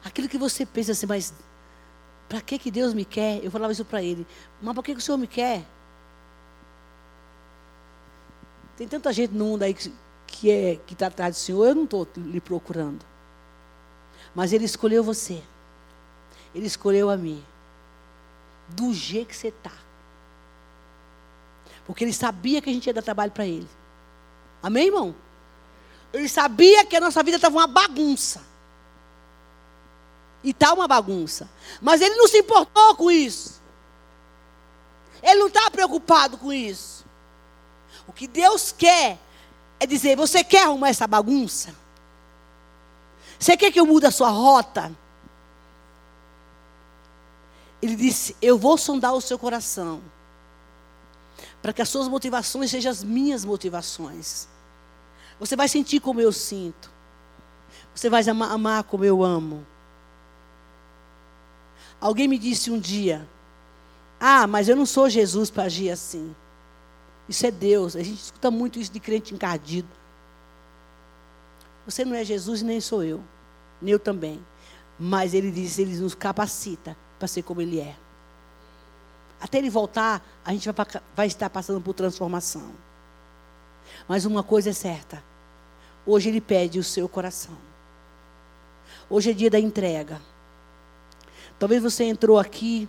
Aquilo 0.05 0.29
que 0.29 0.39
você 0.39 0.65
pensa 0.65 0.93
assim, 0.93 1.07
mas 1.07 1.35
para 2.29 2.41
que, 2.41 2.59
que 2.59 2.71
Deus 2.71 2.95
me 2.95 3.05
quer? 3.05 3.43
Eu 3.43 3.51
falava 3.51 3.73
isso 3.73 3.85
para 3.85 4.03
ele. 4.03 4.27
Mas 4.61 4.75
por 4.75 4.85
que, 4.85 4.95
que 4.95 5.01
o 5.01 5.03
Senhor 5.03 5.19
me 5.19 5.27
quer? 5.27 5.65
Tem 8.77 8.87
tanta 8.87 9.13
gente 9.13 9.33
no 9.33 9.45
mundo 9.45 9.63
aí 9.65 9.75
que, 9.75 9.93
que 10.27 10.51
é, 10.51 10.77
que 10.87 10.93
está 10.93 11.09
atrás 11.09 11.35
do 11.35 11.39
Senhor, 11.39 11.67
eu 11.67 11.75
não 11.75 11.85
estou 11.85 12.07
lhe 12.17 12.41
procurando. 12.41 13.05
Mas 14.35 14.53
Ele 14.53 14.65
escolheu 14.65 15.03
você. 15.03 15.43
Ele 16.55 16.67
escolheu 16.67 17.11
a 17.11 17.17
mim. 17.17 17.45
Do 18.69 18.95
jeito 18.95 19.29
que 19.29 19.37
você 19.37 19.49
está. 19.49 19.73
Porque 21.87 22.05
Ele 22.05 22.13
sabia 22.13 22.61
que 22.63 22.71
a 22.71 22.73
gente 22.73 22.87
ia 22.87 22.95
dar 22.95 23.03
trabalho 23.03 23.33
para 23.33 23.47
Ele. 23.47 23.69
Amém, 24.63 24.87
irmão? 24.87 25.15
Ele 26.13 26.29
sabia 26.29 26.85
que 26.85 26.97
a 26.97 27.01
nossa 27.01 27.23
vida 27.23 27.37
estava 27.37 27.57
uma 27.57 27.67
bagunça. 27.67 28.43
E 30.45 30.51
está 30.51 30.73
uma 30.73 30.87
bagunça. 30.87 31.49
Mas 31.81 32.01
ele 32.01 32.15
não 32.17 32.29
se 32.29 32.39
importou 32.39 32.95
com 32.97 33.11
isso. 33.11 33.61
Ele 35.23 35.41
não 35.41 35.47
está 35.47 35.71
preocupado 35.71 36.37
com 36.37 36.53
isso. 36.53 37.05
O 38.07 38.13
que 38.13 38.27
Deus 38.27 38.73
quer 38.73 39.19
é 39.79 39.87
dizer: 39.87 40.17
você 40.17 40.43
quer 40.43 40.65
arrumar 40.65 40.89
essa 40.89 41.07
bagunça? 41.07 41.75
Você 43.39 43.57
quer 43.57 43.73
que 43.73 43.81
eu 43.81 43.87
mude 43.87 44.07
a 44.07 44.11
sua 44.11 44.31
rota? 44.31 44.93
Ele 47.81 47.95
disse: 47.95 48.37
Eu 48.43 48.59
vou 48.59 48.77
sondar 48.77 49.15
o 49.15 49.21
seu 49.21 49.39
coração. 49.39 50.03
Para 51.63 51.73
que 51.73 51.81
as 51.81 51.89
suas 51.89 52.09
motivações 52.09 52.71
sejam 52.71 52.91
as 52.91 53.03
minhas 53.05 53.45
motivações. 53.45 54.49
Você 55.39 55.57
vai 55.57 55.69
sentir 55.69 56.01
como 56.01 56.21
eu 56.21 56.33
sinto. 56.33 56.91
Você 57.95 58.11
vai 58.11 58.23
amar, 58.29 58.83
como 58.85 59.05
eu 59.05 59.23
amo. 59.23 59.65
Alguém 62.01 62.27
me 62.27 62.37
disse 62.37 62.71
um 62.71 62.79
dia: 62.79 63.27
Ah, 64.19 64.47
mas 64.47 64.69
eu 64.69 64.75
não 64.75 64.85
sou 64.85 65.09
Jesus 65.09 65.51
para 65.51 65.65
agir 65.65 65.91
assim. 65.91 66.35
Isso 67.29 67.47
é 67.47 67.51
Deus. 67.51 67.95
A 67.95 68.03
gente 68.03 68.21
escuta 68.21 68.51
muito 68.51 68.79
isso 68.79 68.93
de 68.93 68.99
crente 69.01 69.33
encardido. 69.33 69.89
Você 71.87 72.05
não 72.05 72.15
é 72.15 72.25
Jesus 72.25 72.63
nem 72.63 72.81
sou 72.81 73.03
eu. 73.03 73.23
Nem 73.81 73.93
eu 73.93 73.99
também. 73.99 74.45
Mas 74.99 75.35
ele 75.35 75.51
diz, 75.51 75.79
ele 75.79 75.97
nos 75.97 76.15
capacita 76.15 76.97
para 77.19 77.29
ser 77.29 77.43
como 77.43 77.61
ele 77.61 77.81
é. 77.81 77.97
Até 79.43 79.59
ele 79.59 79.69
voltar, 79.69 80.25
a 80.45 80.53
gente 80.53 80.71
vai, 80.71 80.87
vai 81.17 81.27
estar 81.27 81.51
passando 81.51 81.81
por 81.81 81.95
transformação. 81.95 82.73
Mas 84.07 84.25
uma 84.25 84.45
coisa 84.45 84.71
é 84.71 84.73
certa. 84.73 85.23
Hoje 86.07 86.29
ele 86.29 86.41
pede 86.41 86.79
o 86.79 86.85
seu 86.85 87.09
coração. 87.09 87.59
Hoje 89.11 89.33
é 89.33 89.35
dia 89.35 89.51
da 89.51 89.59
entrega. 89.59 90.23
Talvez 91.59 91.83
você 91.83 92.05
entrou 92.05 92.39
aqui 92.39 92.89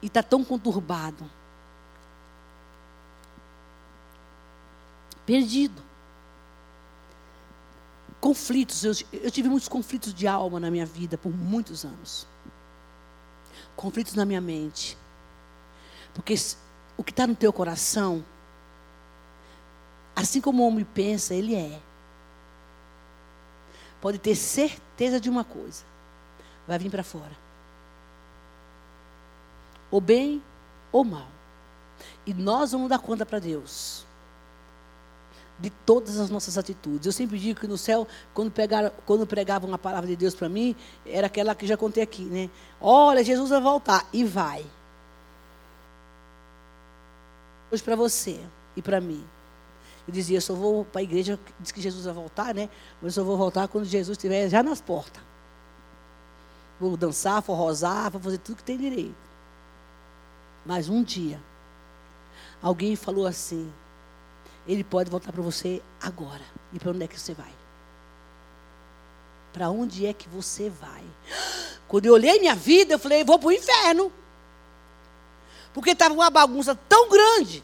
e 0.00 0.06
está 0.06 0.22
tão 0.22 0.42
conturbado, 0.42 1.30
perdido. 5.26 5.82
Conflitos, 8.20 8.84
eu, 8.84 8.92
eu 9.12 9.30
tive 9.30 9.48
muitos 9.50 9.68
conflitos 9.68 10.14
de 10.14 10.26
alma 10.26 10.58
na 10.58 10.70
minha 10.70 10.86
vida 10.86 11.18
por 11.18 11.30
muitos 11.30 11.84
anos. 11.84 12.26
Conflitos 13.76 14.14
na 14.14 14.24
minha 14.24 14.40
mente. 14.40 14.96
Porque 16.14 16.34
o 16.96 17.02
que 17.02 17.10
está 17.10 17.26
no 17.26 17.34
teu 17.34 17.52
coração, 17.52 18.24
assim 20.14 20.40
como 20.40 20.62
o 20.62 20.66
homem 20.66 20.84
pensa, 20.84 21.34
ele 21.34 21.54
é. 21.54 21.80
Pode 24.00 24.18
ter 24.18 24.34
certeza 24.34 25.20
de 25.20 25.30
uma 25.30 25.44
coisa 25.44 25.92
vai 26.66 26.78
vir 26.78 26.90
para 26.90 27.02
fora. 27.02 27.36
Ou 29.90 30.00
bem 30.00 30.42
ou 30.90 31.04
mal. 31.04 31.28
E 32.26 32.32
nós 32.32 32.72
vamos 32.72 32.88
dar 32.88 32.98
conta 32.98 33.26
para 33.26 33.38
Deus 33.38 34.06
de 35.62 35.70
todas 35.70 36.18
as 36.18 36.28
nossas 36.28 36.58
atitudes. 36.58 37.06
Eu 37.06 37.12
sempre 37.12 37.38
digo 37.38 37.60
que 37.60 37.68
no 37.68 37.78
céu, 37.78 38.06
quando, 38.34 38.50
pegaram, 38.50 38.90
quando 39.06 39.24
pregavam 39.24 39.72
a 39.72 39.78
palavra 39.78 40.08
de 40.08 40.16
Deus 40.16 40.34
para 40.34 40.48
mim, 40.48 40.74
era 41.06 41.28
aquela 41.28 41.54
que 41.54 41.66
já 41.68 41.76
contei 41.76 42.02
aqui, 42.02 42.24
né? 42.24 42.50
Olha, 42.80 43.22
Jesus 43.22 43.48
vai 43.48 43.60
voltar. 43.60 44.04
E 44.12 44.24
vai. 44.24 44.66
Hoje 47.70 47.82
para 47.82 47.94
você. 47.94 48.40
e 48.76 48.82
para 48.82 49.00
mim. 49.00 49.24
Eu 50.06 50.12
dizia, 50.12 50.38
eu 50.38 50.40
só 50.40 50.52
vou 50.52 50.84
para 50.84 51.00
a 51.00 51.04
igreja, 51.04 51.38
diz 51.60 51.70
que 51.70 51.80
Jesus 51.80 52.04
vai 52.06 52.14
voltar, 52.14 52.52
né? 52.52 52.68
Mas 53.00 53.16
eu 53.16 53.22
só 53.22 53.24
vou 53.24 53.36
voltar 53.36 53.68
quando 53.68 53.84
Jesus 53.84 54.18
estiver 54.18 54.48
já 54.48 54.60
nas 54.60 54.80
portas. 54.80 55.22
Vou 56.80 56.96
dançar, 56.96 57.40
forrosar, 57.40 58.10
vou 58.10 58.20
fazer 58.20 58.38
tudo 58.38 58.56
que 58.56 58.64
tem 58.64 58.76
direito. 58.76 59.14
Mas 60.66 60.88
um 60.88 61.04
dia, 61.04 61.40
alguém 62.60 62.96
falou 62.96 63.26
assim: 63.26 63.72
Ele 64.66 64.84
pode 64.84 65.10
voltar 65.10 65.32
para 65.32 65.42
você 65.42 65.82
agora. 66.00 66.42
E 66.72 66.78
para 66.78 66.90
onde 66.90 67.04
é 67.04 67.08
que 67.08 67.18
você 67.18 67.34
vai? 67.34 67.52
Para 69.52 69.70
onde 69.70 70.06
é 70.06 70.12
que 70.12 70.28
você 70.28 70.70
vai? 70.70 71.02
Quando 71.88 72.06
eu 72.06 72.14
olhei 72.14 72.38
minha 72.38 72.54
vida, 72.54 72.94
eu 72.94 72.98
falei: 72.98 73.24
Vou 73.24 73.38
para 73.38 73.48
o 73.48 73.52
inferno. 73.52 74.12
Porque 75.74 75.90
estava 75.90 76.14
uma 76.14 76.30
bagunça 76.30 76.74
tão 76.74 77.08
grande 77.08 77.62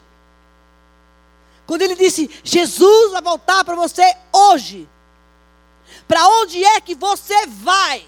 quando 1.69 1.83
ele 1.83 1.93
disse: 1.93 2.27
Jesus 2.43 3.11
vai 3.11 3.21
voltar 3.21 3.63
para 3.63 3.75
você 3.75 4.01
hoje. 4.33 4.89
Para 6.07 6.27
onde 6.27 6.65
é 6.65 6.81
que 6.81 6.95
você 6.95 7.45
vai? 7.45 8.07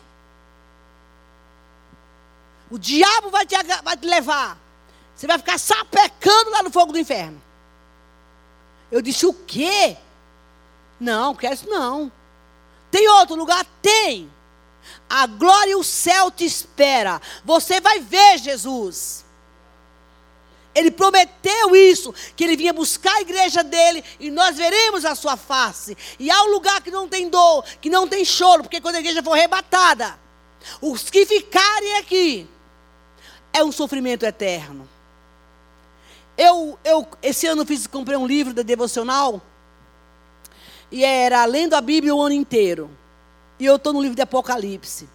O 2.72 2.80
diabo 2.80 3.30
vai 3.30 3.46
te, 3.46 3.56
vai 3.84 3.96
te 3.96 4.08
levar. 4.08 4.58
Você 5.16 5.28
vai 5.28 5.38
ficar 5.38 5.60
sapecando 5.60 6.50
lá 6.50 6.64
no 6.64 6.72
fogo 6.72 6.92
do 6.92 6.98
inferno. 6.98 7.40
Eu 8.92 9.02
disse: 9.02 9.26
o 9.26 9.34
quê? 9.34 9.98
Não, 11.00 11.34
quero 11.34 11.54
isso 11.54 11.70
não. 11.70 12.12
Tem 12.92 13.08
outro 13.08 13.36
lugar? 13.36 13.66
Tem. 13.82 14.30
A 15.10 15.26
glória 15.26 15.72
e 15.72 15.76
o 15.76 15.84
céu 15.84 16.30
te 16.30 16.46
espera. 16.46 17.22
Você 17.46 17.80
vai 17.80 18.00
ver 18.00 18.38
Jesus. 18.38 19.26
Ele 20.74 20.90
prometeu 20.90 21.76
isso, 21.76 22.14
que 22.36 22.44
ele 22.44 22.56
vinha 22.56 22.72
buscar 22.72 23.14
a 23.16 23.22
igreja 23.22 23.62
dele 23.62 24.04
e 24.20 24.32
nós 24.32 24.56
veremos 24.56 25.04
a 25.04 25.16
sua 25.16 25.36
face. 25.36 25.98
E 26.18 26.32
há 26.32 26.44
um 26.44 26.52
lugar 26.52 26.82
que 26.82 26.90
não 26.90 27.10
tem 27.10 27.30
dor, 27.30 27.66
que 27.82 27.90
não 27.90 28.08
tem 28.08 28.24
choro, 28.24 28.64
porque 28.64 28.80
quando 28.80 28.96
a 28.96 29.00
igreja 29.00 29.22
for 29.22 29.34
arrebatada, 29.34 30.18
os 30.82 31.10
que 31.10 31.26
ficarem 31.26 31.98
aqui 31.98 32.50
é 33.52 33.64
um 33.64 33.72
sofrimento 33.72 34.26
eterno. 34.26 34.88
Eu, 36.44 36.80
eu 36.84 37.08
esse 37.22 37.46
ano 37.46 37.64
fiz, 37.64 37.86
comprei 37.86 38.18
um 38.18 38.26
livro 38.26 38.52
da 38.52 38.64
devocional 38.64 39.40
e 40.92 41.06
era 41.06 41.46
lendo 41.46 41.76
a 41.76 41.82
Bíblia 41.82 42.16
o 42.16 42.20
ano 42.20 42.34
inteiro. 42.34 42.90
E 43.60 43.66
eu 43.68 43.76
estou 43.76 43.94
no 43.94 44.02
livro 44.02 44.16
de 44.16 44.24
Apocalipse. 44.24 45.08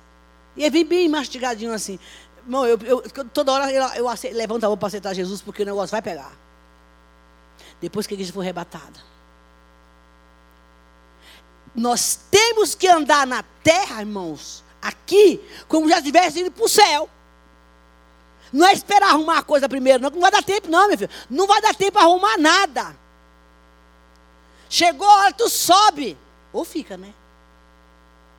E 0.56 0.64
é 0.64 0.70
bem, 0.70 0.84
bem 0.84 1.08
mastigadinho 1.08 1.72
assim. 1.72 1.98
Irmão, 2.44 2.64
eu, 2.64 2.78
eu, 2.84 3.02
toda 3.34 3.52
hora 3.52 3.72
eu, 3.72 3.82
eu 3.94 4.08
levanto 4.34 4.62
a 4.62 4.68
mão 4.68 4.78
para 4.78 4.86
aceitar 4.86 5.14
Jesus, 5.14 5.42
porque 5.42 5.64
o 5.64 5.66
negócio 5.66 5.90
vai 5.90 6.00
pegar. 6.00 6.30
Depois 7.80 8.06
que 8.06 8.14
a 8.14 8.16
igreja 8.16 8.32
for 8.32 8.42
arrebatada. 8.42 9.00
Nós 11.74 12.20
temos 12.30 12.76
que 12.76 12.86
andar 12.86 13.26
na 13.26 13.42
terra, 13.64 14.00
irmãos, 14.00 14.62
aqui, 14.80 15.40
como 15.66 15.88
já 15.88 16.00
tivesse 16.00 16.38
ido 16.38 16.52
para 16.52 16.64
o 16.64 16.68
céu. 16.68 17.10
Não 18.52 18.66
é 18.66 18.72
esperar 18.72 19.10
arrumar 19.10 19.38
a 19.38 19.42
coisa 19.42 19.68
primeiro, 19.68 20.02
não, 20.02 20.10
não 20.10 20.20
vai 20.20 20.30
dar 20.30 20.42
tempo, 20.42 20.68
não, 20.68 20.88
meu 20.88 20.98
filho. 20.98 21.10
Não 21.28 21.46
vai 21.46 21.60
dar 21.60 21.74
tempo 21.74 21.92
para 21.92 22.02
arrumar 22.02 22.38
nada. 22.38 22.96
Chegou 24.68 25.08
a 25.08 25.22
hora, 25.22 25.32
tu 25.32 25.48
sobe. 25.48 26.16
Ou 26.52 26.64
fica, 26.64 26.96
né? 26.96 27.12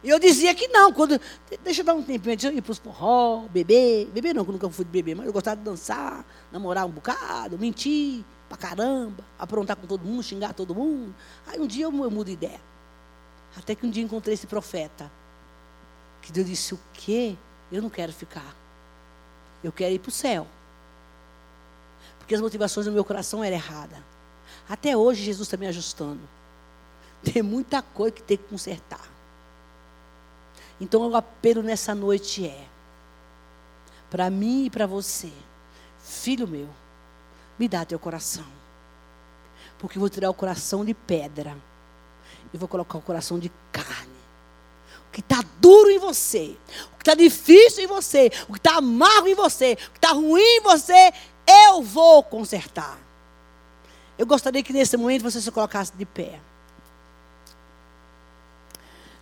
E 0.04 0.10
eu 0.10 0.20
dizia 0.20 0.54
que 0.54 0.68
não, 0.68 0.94
quando. 0.94 1.20
Deixa 1.64 1.82
eu 1.82 1.86
dar 1.86 1.94
um 1.94 2.04
tempinho, 2.04 2.36
deixa 2.38 2.48
eu 2.48 2.58
ir 2.58 2.62
para 2.62 2.72
os 2.72 2.80
porró, 2.80 3.46
beber. 3.50 4.06
Beber 4.08 4.34
não, 4.34 4.44
que 4.44 4.50
eu 4.50 4.54
nunca 4.54 4.70
fui 4.70 4.86
de 4.86 4.92
beber, 4.92 5.16
mas 5.16 5.26
eu 5.26 5.34
gostava 5.34 5.58
de 5.58 5.64
dançar, 5.64 6.26
namorar 6.52 6.86
um 6.86 6.92
bocado, 6.92 7.58
mentir 7.58 8.24
pra 8.48 8.58
caramba, 8.58 9.24
aprontar 9.38 9.76
com 9.76 9.88
todo 9.88 10.06
mundo, 10.06 10.24
xingar 10.24 10.54
todo 10.54 10.74
mundo. 10.74 11.14
Aí 11.48 11.60
um 11.60 11.68
dia 11.68 11.86
eu, 11.86 11.92
eu 11.92 12.12
mudo 12.12 12.28
de 12.28 12.34
ideia. 12.34 12.62
Até 13.58 13.74
que 13.76 13.86
um 13.86 13.90
dia 13.90 14.04
encontrei 14.04 14.34
esse 14.34 14.48
profeta. 14.48 15.12
Que 16.22 16.32
Deus 16.32 16.48
disse: 16.48 16.74
O 16.74 16.80
quê? 16.94 17.36
Eu 17.72 17.82
não 17.82 17.90
quero 17.90 18.14
ficar. 18.14 18.56
Eu 19.68 19.72
quero 19.74 19.94
ir 19.94 20.00
para 20.00 20.08
o 20.08 20.14
céu. 20.14 20.48
Porque 22.20 22.34
as 22.34 22.40
motivações 22.40 22.86
do 22.86 22.92
meu 22.94 23.04
coração 23.04 23.44
eram 23.44 23.58
erradas. 23.58 24.00
Até 24.70 24.96
hoje 24.96 25.24
Jesus 25.24 25.46
está 25.46 25.58
me 25.58 25.68
ajustando. 25.68 26.22
Tem 27.22 27.44
muita 27.44 27.82
coisa 27.82 28.16
que 28.16 28.24
tem 28.24 28.38
que 28.38 28.46
consertar. 28.46 29.06
Então 30.80 31.06
o 31.06 31.16
apelo 31.18 31.62
nessa 31.62 31.94
noite 31.94 32.48
é 32.48 32.66
para 34.10 34.30
mim 34.30 34.68
e 34.68 34.70
para 34.70 34.88
você, 34.88 35.34
filho 36.02 36.48
meu, 36.48 36.70
me 37.60 37.68
dá 37.68 37.84
teu 37.84 38.00
coração. 38.00 38.46
Porque 39.78 39.98
eu 39.98 40.00
vou 40.00 40.10
tirar 40.10 40.30
o 40.30 40.34
coração 40.34 40.86
de 40.86 40.94
pedra 40.94 41.58
e 42.54 42.58
vou 42.58 42.70
colocar 42.70 42.98
o 42.98 43.02
coração 43.02 43.38
de 43.38 43.52
carne. 43.70 44.16
O 45.10 45.12
que 45.12 45.20
está 45.20 45.44
duro 45.60 45.90
em 45.90 46.00
você, 46.00 46.56
está 47.08 47.16
difícil 47.16 47.86
em 47.86 47.88
você, 47.88 48.30
o 48.48 48.54
que 48.54 48.60
está 48.60 48.78
amargo 48.78 49.28
em 49.28 49.36
você, 49.36 49.74
o 49.74 49.92
que 49.92 49.98
está 49.98 50.12
ruim 50.12 50.42
em 50.42 50.62
você, 50.62 51.14
eu 51.66 51.82
vou 51.82 52.22
consertar. 52.22 53.00
Eu 54.18 54.26
gostaria 54.26 54.62
que 54.62 54.74
nesse 54.74 54.98
momento 54.98 55.22
você 55.22 55.40
se 55.40 55.52
colocasse 55.52 55.94
de 55.96 56.06
pé. 56.06 56.40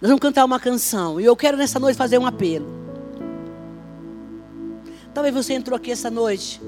Nós 0.01 0.09
vamos 0.09 0.21
cantar 0.21 0.43
uma 0.45 0.59
canção. 0.59 1.19
E 1.19 1.25
eu 1.25 1.35
quero 1.35 1.57
nessa 1.57 1.79
noite 1.79 1.95
fazer 1.95 2.17
um 2.17 2.25
apelo. 2.25 2.67
Talvez 5.13 5.33
você 5.33 5.53
entrou 5.53 5.75
aqui 5.75 5.91
essa 5.91 6.09
noite. 6.09 6.61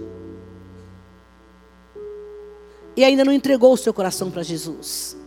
E 2.96 3.04
ainda 3.04 3.24
não 3.24 3.32
entregou 3.34 3.74
o 3.74 3.78
seu 3.78 3.94
coração 3.94 4.32
para 4.32 4.44
Jesus. 4.44 5.18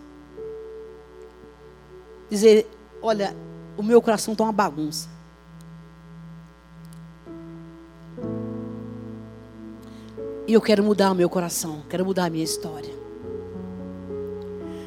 Dizer: 2.28 2.68
Olha, 3.00 3.36
o 3.76 3.82
meu 3.82 4.00
coração 4.02 4.32
está 4.32 4.44
uma 4.44 4.52
bagunça. 4.52 5.19
E 10.50 10.52
eu 10.52 10.60
quero 10.60 10.82
mudar 10.82 11.12
o 11.12 11.14
meu 11.14 11.30
coração. 11.30 11.84
Quero 11.88 12.04
mudar 12.04 12.24
a 12.24 12.28
minha 12.28 12.42
história. 12.42 12.92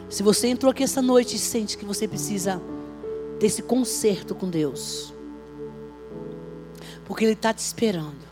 Se 0.09 0.21
você 0.21 0.49
entrou 0.49 0.69
aqui 0.69 0.83
essa 0.83 1.01
noite 1.01 1.37
e 1.37 1.39
sente 1.39 1.77
que 1.77 1.85
você 1.85 2.05
precisa 2.05 2.61
desse 3.39 3.61
conserto 3.61 4.35
com 4.35 4.49
Deus. 4.49 5.13
Porque 7.05 7.23
Ele 7.23 7.31
está 7.31 7.53
te 7.53 7.59
esperando. 7.59 8.27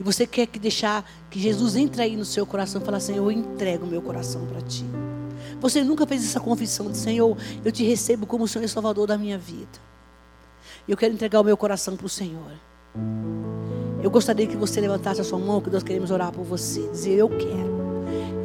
E 0.00 0.02
você 0.02 0.26
quer 0.26 0.46
que 0.46 0.58
deixar 0.58 1.04
que 1.28 1.38
Jesus 1.38 1.76
entre 1.76 2.00
aí 2.00 2.16
no 2.16 2.24
seu 2.24 2.46
coração 2.46 2.80
e 2.80 2.84
falar 2.86 2.96
assim: 2.96 3.18
Eu 3.18 3.30
entrego 3.30 3.84
meu 3.84 4.00
coração 4.00 4.46
para 4.46 4.62
ti. 4.62 4.86
Você 5.60 5.84
nunca 5.84 6.06
fez 6.06 6.24
essa 6.24 6.40
confissão 6.40 6.90
de 6.90 6.96
Senhor, 6.96 7.36
eu 7.62 7.70
te 7.70 7.84
recebo 7.84 8.26
como 8.26 8.44
o 8.44 8.48
Senhor 8.48 8.64
e 8.64 8.68
Salvador 8.68 9.08
da 9.08 9.18
minha 9.18 9.36
vida. 9.36 9.78
Eu 10.88 10.96
quero 10.96 11.12
entregar 11.12 11.38
o 11.38 11.44
meu 11.44 11.56
coração 11.58 11.98
para 11.98 12.06
o 12.06 12.08
Senhor. 12.08 12.52
Eu 14.02 14.10
gostaria 14.10 14.46
que 14.46 14.56
você 14.56 14.80
levantasse 14.80 15.20
a 15.20 15.24
sua 15.24 15.38
mão, 15.38 15.60
que 15.60 15.70
nós 15.70 15.82
queremos 15.82 16.10
orar 16.10 16.32
por 16.32 16.44
você. 16.44 16.80
Dizer, 16.88 17.14
eu 17.14 17.28
quero. 17.28 17.78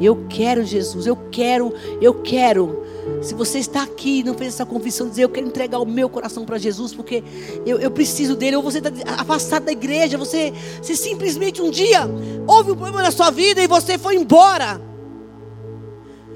Eu 0.00 0.26
quero 0.28 0.64
Jesus, 0.64 1.06
eu 1.06 1.16
quero, 1.30 1.72
eu 2.00 2.14
quero. 2.14 2.82
Se 3.22 3.34
você 3.34 3.58
está 3.58 3.82
aqui 3.82 4.20
e 4.20 4.22
não 4.24 4.34
fez 4.34 4.54
essa 4.54 4.66
confissão, 4.66 5.08
dizer 5.08 5.24
eu 5.24 5.28
quero 5.28 5.46
entregar 5.46 5.78
o 5.78 5.86
meu 5.86 6.08
coração 6.08 6.44
para 6.44 6.58
Jesus, 6.58 6.94
porque 6.94 7.22
eu, 7.64 7.78
eu, 7.78 7.90
preciso 7.90 8.34
dele, 8.34 8.56
ou 8.56 8.62
você 8.62 8.78
está 8.78 8.90
afastado 9.18 9.64
da 9.64 9.72
igreja, 9.72 10.18
você, 10.18 10.52
você 10.82 10.96
simplesmente 10.96 11.62
um 11.62 11.70
dia 11.70 12.00
houve 12.46 12.72
um 12.72 12.76
problema 12.76 13.02
na 13.02 13.10
sua 13.10 13.30
vida 13.30 13.62
e 13.62 13.68
você 13.68 13.96
foi 13.96 14.16
embora. 14.16 14.80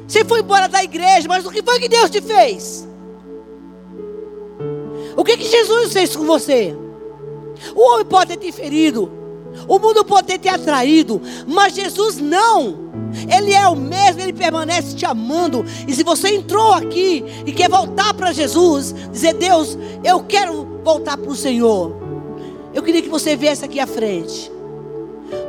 Você 0.07 0.25
foi 0.25 0.41
embora 0.41 0.69
da 0.69 0.83
igreja, 0.83 1.27
mas 1.29 1.45
o 1.45 1.51
que 1.51 1.63
foi 1.63 1.81
que 1.81 1.89
Deus 1.89 2.11
te 2.11 2.21
fez? 2.21 2.87
O 5.17 5.25
que, 5.25 5.37
que 5.37 5.49
Jesus 5.49 5.93
fez 5.93 6.15
com 6.15 6.25
você? 6.25 6.77
O 7.75 7.93
homem 7.93 8.05
pode 8.05 8.37
ter 8.37 8.47
te 8.47 8.53
ferido, 8.53 9.11
o 9.67 9.79
mundo 9.79 10.05
pode 10.05 10.27
ter 10.27 10.39
te 10.39 10.49
atraído, 10.49 11.21
mas 11.47 11.75
Jesus 11.75 12.19
não. 12.19 12.89
Ele 13.35 13.53
é 13.53 13.67
o 13.69 13.75
mesmo, 13.75 14.21
ele 14.21 14.33
permanece 14.33 14.95
te 14.95 15.07
amando. 15.07 15.65
E 15.87 15.95
se 15.95 16.03
você 16.03 16.35
entrou 16.35 16.73
aqui 16.73 17.25
e 17.47 17.53
quer 17.53 17.69
voltar 17.69 18.13
para 18.15 18.33
Jesus, 18.33 18.95
dizer: 19.11 19.35
Deus, 19.35 19.79
eu 20.05 20.23
quero 20.23 20.81
voltar 20.85 21.17
para 21.17 21.31
o 21.31 21.37
Senhor. 21.37 21.97
Eu 22.75 22.83
queria 22.83 23.03
que 23.03 23.09
você 23.09 23.35
viesse 23.35 23.65
aqui 23.65 23.81
à 23.81 23.87
frente. 23.87 24.53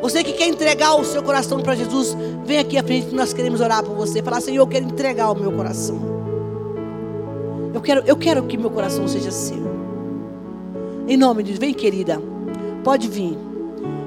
Você 0.01 0.23
que 0.23 0.33
quer 0.33 0.47
entregar 0.47 0.95
o 0.95 1.05
seu 1.05 1.21
coração 1.21 1.61
para 1.61 1.75
Jesus, 1.75 2.15
vem 2.45 2.59
aqui 2.59 2.77
à 2.77 2.83
frente, 2.83 3.13
nós 3.13 3.33
queremos 3.33 3.61
orar 3.61 3.83
por 3.83 3.95
você. 3.95 4.21
Falar, 4.21 4.41
Senhor, 4.41 4.61
eu 4.61 4.67
quero 4.67 4.85
entregar 4.85 5.31
o 5.31 5.35
meu 5.35 5.51
coração. 5.51 5.99
Eu 7.73 7.81
quero, 7.81 8.03
eu 8.05 8.17
quero 8.17 8.43
que 8.43 8.57
meu 8.57 8.69
coração 8.69 9.07
seja 9.07 9.31
seu. 9.31 9.68
Em 11.09 11.17
nome 11.17 11.41
de 11.41 11.53
vem 11.53 11.73
querida. 11.73 12.21
Pode 12.83 13.07
vir. 13.07 13.35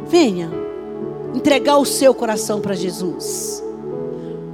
Venha 0.07 0.49
entregar 1.35 1.77
o 1.79 1.85
seu 1.85 2.15
coração 2.15 2.61
para 2.61 2.77
Jesus. 2.77 3.61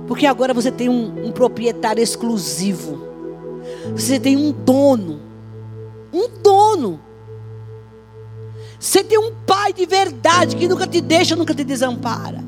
Porque 0.07 0.25
agora 0.25 0.55
você 0.55 0.73
tem 0.73 0.89
um, 0.89 1.27
um, 1.27 1.31
proprietário 1.31 2.03
exclusivo. 2.03 3.07
Você 3.95 4.19
tem 4.19 4.35
um 4.35 4.51
dono. 4.51 5.21
Um 6.11 6.27
dono. 6.43 6.99
Você 8.81 9.05
tem 9.05 9.19
um 9.19 9.35
pai 9.47 9.75
de 9.75 9.85
verdade 9.85 10.57
que 10.57 10.67
nunca 10.67 10.87
te 10.87 11.03
deixa, 11.03 11.37
nunca 11.37 11.55
te 11.55 11.65
desampara. 11.65 12.43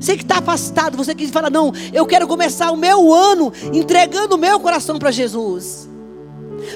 Você 0.00 0.16
que 0.16 0.22
está 0.22 0.38
afastado, 0.38 0.96
você 0.96 1.14
que 1.14 1.28
fala, 1.28 1.50
não, 1.50 1.70
eu 1.92 2.06
quero 2.06 2.26
começar 2.26 2.70
o 2.70 2.78
meu 2.78 3.12
ano 3.12 3.52
entregando 3.74 4.36
o 4.36 4.38
meu 4.38 4.58
coração 4.58 4.98
para 4.98 5.10
Jesus. 5.10 5.91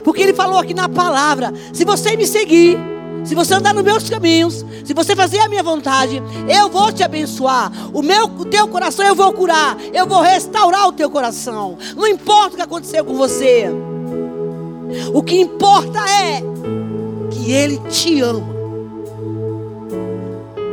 Porque 0.04 0.22
Ele 0.22 0.34
falou 0.34 0.58
aqui 0.58 0.74
na 0.74 0.88
palavra: 0.88 1.52
se 1.72 1.84
você 1.84 2.16
me 2.16 2.26
seguir, 2.26 2.78
se 3.26 3.34
você 3.34 3.54
andar 3.54 3.74
nos 3.74 3.82
meus 3.82 4.08
caminhos, 4.08 4.64
se 4.84 4.94
você 4.94 5.16
fazer 5.16 5.40
a 5.40 5.48
minha 5.48 5.62
vontade, 5.62 6.22
eu 6.48 6.68
vou 6.68 6.92
te 6.92 7.02
abençoar. 7.02 7.72
O 7.92 8.00
meu, 8.00 8.26
o 8.26 8.44
teu 8.44 8.68
coração 8.68 9.04
eu 9.04 9.16
vou 9.16 9.32
curar, 9.32 9.76
eu 9.92 10.06
vou 10.06 10.20
restaurar 10.20 10.86
o 10.86 10.92
teu 10.92 11.10
coração. 11.10 11.76
Não 11.96 12.06
importa 12.06 12.52
o 12.52 12.56
que 12.56 12.62
aconteceu 12.62 13.04
com 13.04 13.14
você. 13.14 13.66
O 15.12 15.22
que 15.22 15.40
importa 15.40 15.98
é 16.08 16.40
que 17.32 17.50
ele 17.52 17.78
te 17.90 18.20
ama. 18.20 18.54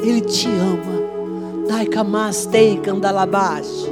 Ele 0.03 0.21
te 0.21 0.47
ama. 0.47 1.67
Dai 1.67 1.87
kamastei 1.87 2.77
kandalabash. 2.77 3.87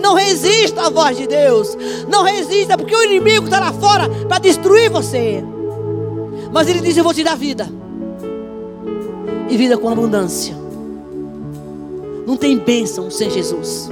Não 0.00 0.14
resista 0.14 0.82
à 0.82 0.90
voz 0.90 1.16
de 1.16 1.26
Deus. 1.26 1.76
Não 2.08 2.22
resista, 2.22 2.78
porque 2.78 2.94
o 2.94 3.02
inimigo 3.04 3.46
está 3.46 3.58
lá 3.58 3.72
fora 3.72 4.08
para 4.26 4.38
destruir 4.38 4.90
você. 4.90 5.42
Mas 6.52 6.68
ele 6.68 6.80
diz: 6.80 6.96
Eu 6.96 7.04
vou 7.04 7.12
te 7.12 7.24
dar 7.24 7.36
vida. 7.36 7.68
E 9.48 9.56
vida 9.56 9.76
com 9.76 9.88
abundância. 9.88 10.54
Não 12.26 12.36
tem 12.36 12.58
bênção 12.58 13.10
sem 13.10 13.30
Jesus. 13.30 13.88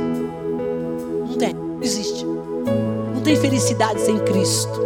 Não 1.28 1.36
tem. 1.36 1.54
Não 1.54 1.82
existe. 1.82 2.24
Não 2.24 3.20
tem 3.22 3.36
felicidade 3.36 4.00
sem 4.00 4.18
Cristo. 4.18 4.80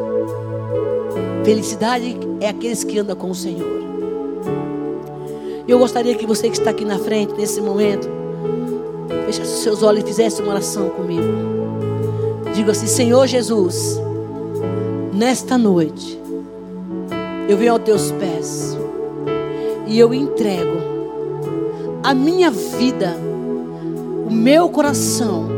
Felicidade 1.45 2.17
é 2.41 2.49
aqueles 2.49 2.85
que 2.85 2.99
andam 2.99 3.17
com 3.17 3.31
o 3.31 3.35
Senhor. 3.35 3.81
Eu 5.67 5.79
gostaria 5.79 6.15
que 6.15 6.27
você 6.27 6.49
que 6.49 6.59
está 6.59 6.71
aqui 6.71 6.85
na 6.85 6.99
frente, 6.99 7.35
nesse 7.35 7.61
momento, 7.61 8.20
fechasse 9.31 9.63
seus 9.63 9.83
olhos 9.83 10.03
e 10.03 10.07
fizesse 10.07 10.43
uma 10.43 10.53
oração 10.53 10.91
comigo. 10.91 11.23
Diga 12.53 12.73
assim: 12.73 12.87
Senhor 12.87 13.27
Jesus, 13.27 14.01
nesta 15.13 15.57
noite, 15.57 16.21
eu 17.49 17.57
venho 17.57 17.73
aos 17.73 17.83
teus 17.83 18.11
pés 18.13 18.77
e 19.87 19.99
eu 19.99 20.13
entrego 20.13 20.79
a 22.03 22.13
minha 22.13 22.51
vida, 22.51 23.17
o 24.29 24.33
meu 24.33 24.69
coração 24.69 25.49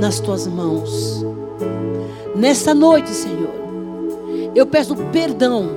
nas 0.00 0.20
tuas 0.20 0.46
mãos. 0.46 1.24
Nesta 2.36 2.72
noite, 2.72 3.10
Senhor, 3.10 3.50
eu 4.54 4.64
peço 4.64 4.94
perdão 5.12 5.68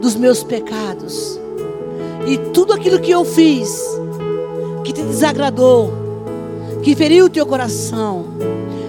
dos 0.00 0.16
meus 0.16 0.42
pecados 0.42 1.40
e 2.26 2.36
tudo 2.52 2.72
aquilo 2.72 3.00
que 3.00 3.12
eu 3.12 3.24
fiz 3.24 3.80
que 4.84 4.92
te 4.92 5.02
desagradou, 5.02 5.92
que 6.82 6.94
feriu 6.94 7.26
o 7.26 7.30
teu 7.30 7.46
coração. 7.46 8.26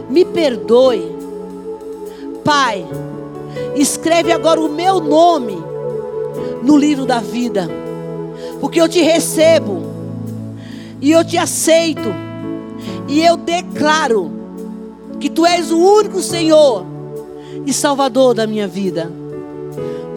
Me 0.10 0.24
perdoe, 0.24 1.16
Pai 2.44 2.86
escreve 3.76 4.32
agora 4.32 4.60
o 4.60 4.70
meu 4.70 5.00
nome 5.00 5.58
no 6.64 6.78
livro 6.78 7.06
da 7.06 7.20
vida, 7.20 7.70
porque 8.60 8.80
eu 8.80 8.88
te 8.88 9.02
recebo 9.02 9.84
e 11.02 11.12
eu 11.12 11.24
te 11.24 11.38
aceito, 11.38 12.10
e 13.08 13.24
eu 13.24 13.38
declaro 13.38 14.32
que 15.20 15.30
tu 15.30 15.46
és 15.46 15.72
o 15.72 15.78
único 15.78 16.22
Senhor 16.22 16.86
e 17.66 17.74
Salvador 17.74 18.34
da 18.34 18.48
minha 18.48 18.68
vida. 18.68 19.12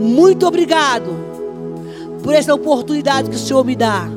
Muito 0.00 0.46
obrigado 0.46 1.10
por 2.22 2.34
essa 2.34 2.54
oportunidade 2.54 3.28
que 3.28 3.36
o 3.36 3.38
Senhor 3.38 3.64
me 3.64 3.76
dá. 3.76 4.08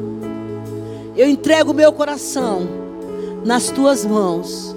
Eu 1.15 1.27
entrego 1.27 1.71
o 1.71 1.73
meu 1.73 1.91
coração 1.91 2.61
nas 3.43 3.69
tuas 3.69 4.05
mãos, 4.05 4.73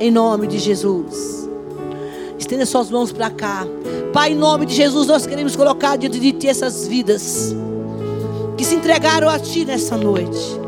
em 0.00 0.10
nome 0.10 0.48
de 0.48 0.58
Jesus. 0.58 1.48
Estenda 2.36 2.66
suas 2.66 2.90
mãos 2.90 3.12
para 3.12 3.30
cá. 3.30 3.64
Pai, 4.12 4.32
em 4.32 4.34
nome 4.34 4.66
de 4.66 4.74
Jesus, 4.74 5.06
nós 5.06 5.26
queremos 5.26 5.54
colocar 5.54 5.96
diante 5.96 6.18
de 6.18 6.32
Ti 6.32 6.48
essas 6.48 6.88
vidas 6.88 7.54
que 8.56 8.64
se 8.64 8.74
entregaram 8.74 9.28
a 9.28 9.38
Ti 9.38 9.64
nessa 9.64 9.96
noite. 9.96 10.58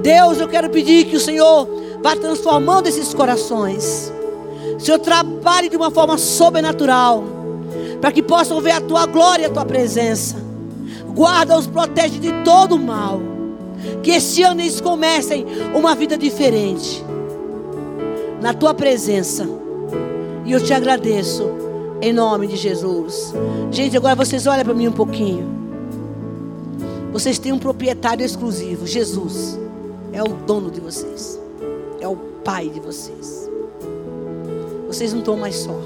Deus, 0.00 0.38
eu 0.38 0.46
quero 0.46 0.70
pedir 0.70 1.06
que 1.06 1.16
o 1.16 1.20
Senhor 1.20 1.68
vá 2.00 2.14
transformando 2.14 2.86
esses 2.86 3.12
corações. 3.12 4.12
O 4.76 4.80
Senhor 4.80 5.00
trabalhe 5.00 5.68
de 5.68 5.76
uma 5.76 5.90
forma 5.90 6.16
sobrenatural, 6.16 7.24
para 8.00 8.12
que 8.12 8.22
possam 8.22 8.60
ver 8.60 8.72
a 8.72 8.80
Tua 8.80 9.04
glória 9.06 9.42
e 9.42 9.46
a 9.46 9.50
Tua 9.50 9.64
presença. 9.64 10.36
Guarda-os, 11.12 11.66
protege 11.66 12.20
de 12.20 12.32
todo 12.44 12.76
o 12.76 12.78
mal. 12.78 13.39
Que 14.02 14.12
esse 14.12 14.42
ano 14.42 14.60
eles 14.60 14.80
comecem 14.80 15.46
uma 15.74 15.94
vida 15.94 16.16
diferente. 16.16 17.04
Na 18.40 18.54
Tua 18.54 18.74
presença. 18.74 19.46
E 20.44 20.52
eu 20.52 20.62
te 20.62 20.72
agradeço. 20.72 21.48
Em 22.02 22.12
nome 22.12 22.46
de 22.46 22.56
Jesus. 22.56 23.34
Gente, 23.70 23.96
agora 23.96 24.14
vocês 24.14 24.46
olhem 24.46 24.64
para 24.64 24.74
mim 24.74 24.88
um 24.88 24.92
pouquinho. 24.92 25.46
Vocês 27.12 27.38
têm 27.38 27.52
um 27.52 27.58
proprietário 27.58 28.24
exclusivo. 28.24 28.86
Jesus. 28.86 29.58
É 30.12 30.22
o 30.22 30.28
dono 30.28 30.70
de 30.70 30.80
vocês. 30.80 31.38
É 32.00 32.08
o 32.08 32.16
pai 32.16 32.68
de 32.68 32.80
vocês. 32.80 33.50
Vocês 34.86 35.12
não 35.12 35.20
estão 35.20 35.36
mais 35.36 35.56
só. 35.56 35.78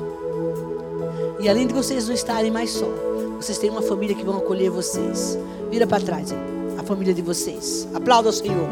E 1.40 1.49
além 1.49 1.66
de 1.66 1.74
vocês 1.74 2.07
não 2.07 2.14
estarem 2.14 2.51
mais 2.51 2.70
só, 2.70 2.88
vocês 3.36 3.59
têm 3.59 3.68
uma 3.68 3.82
família 3.82 4.16
que 4.16 4.24
vão 4.24 4.38
acolher 4.38 4.70
vocês. 4.70 5.38
Vira 5.70 5.86
para 5.86 6.03
trás, 6.03 6.32
hein? 6.32 6.53
Família 6.85 7.14
de 7.14 7.22
vocês. 7.22 7.89
Aplauda 7.95 8.28
o 8.28 8.32
Senhor. 8.32 8.68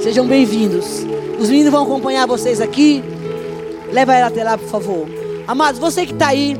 Sejam 0.00 0.26
bem-vindos. 0.26 1.04
Os 1.38 1.48
meninos 1.48 1.72
vão 1.72 1.84
acompanhar 1.84 2.26
vocês 2.26 2.60
aqui. 2.60 3.02
Leva 3.92 4.14
ela 4.14 4.28
até 4.28 4.44
lá, 4.44 4.56
por 4.56 4.68
favor. 4.68 5.06
Amados, 5.46 5.80
você 5.80 6.06
que 6.06 6.12
está 6.12 6.28
aí, 6.28 6.56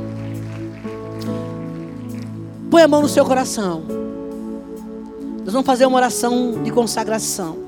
põe 2.70 2.82
a 2.82 2.88
mão 2.88 3.02
no 3.02 3.08
seu 3.08 3.24
coração. 3.24 3.82
Nós 5.44 5.52
vamos 5.52 5.66
fazer 5.66 5.86
uma 5.86 5.96
oração 5.96 6.62
de 6.62 6.70
consagração. 6.70 7.58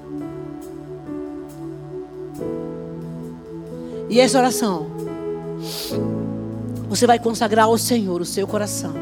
E 4.08 4.20
essa 4.20 4.38
oração, 4.38 4.86
você 6.88 7.06
vai 7.06 7.18
consagrar 7.18 7.66
ao 7.66 7.76
Senhor 7.76 8.20
o 8.20 8.24
seu 8.24 8.46
coração. 8.46 8.94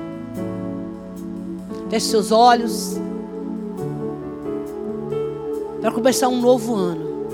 Feche 1.89 2.07
seus 2.07 2.33
olhos. 2.33 2.99
Para 5.85 5.93
começar 5.93 6.29
um 6.29 6.41
novo 6.41 6.75
ano, 6.75 7.27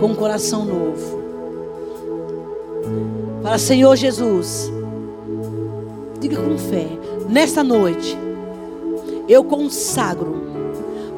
com 0.00 0.06
um 0.06 0.14
coração 0.14 0.64
novo. 0.64 1.22
Para 3.42 3.58
Senhor 3.58 3.94
Jesus, 3.94 4.72
diga 6.18 6.36
com 6.36 6.56
fé, 6.56 6.86
nesta 7.28 7.62
noite, 7.62 8.16
eu 9.28 9.44
consagro 9.44 10.34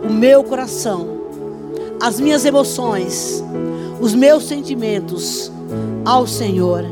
o 0.03 0.13
meu 0.13 0.43
coração, 0.43 1.07
as 2.03 2.19
minhas 2.19 2.45
emoções, 2.45 3.45
os 4.01 4.13
meus 4.13 4.43
sentimentos 4.43 5.53
ao 6.05 6.27
Senhor. 6.27 6.85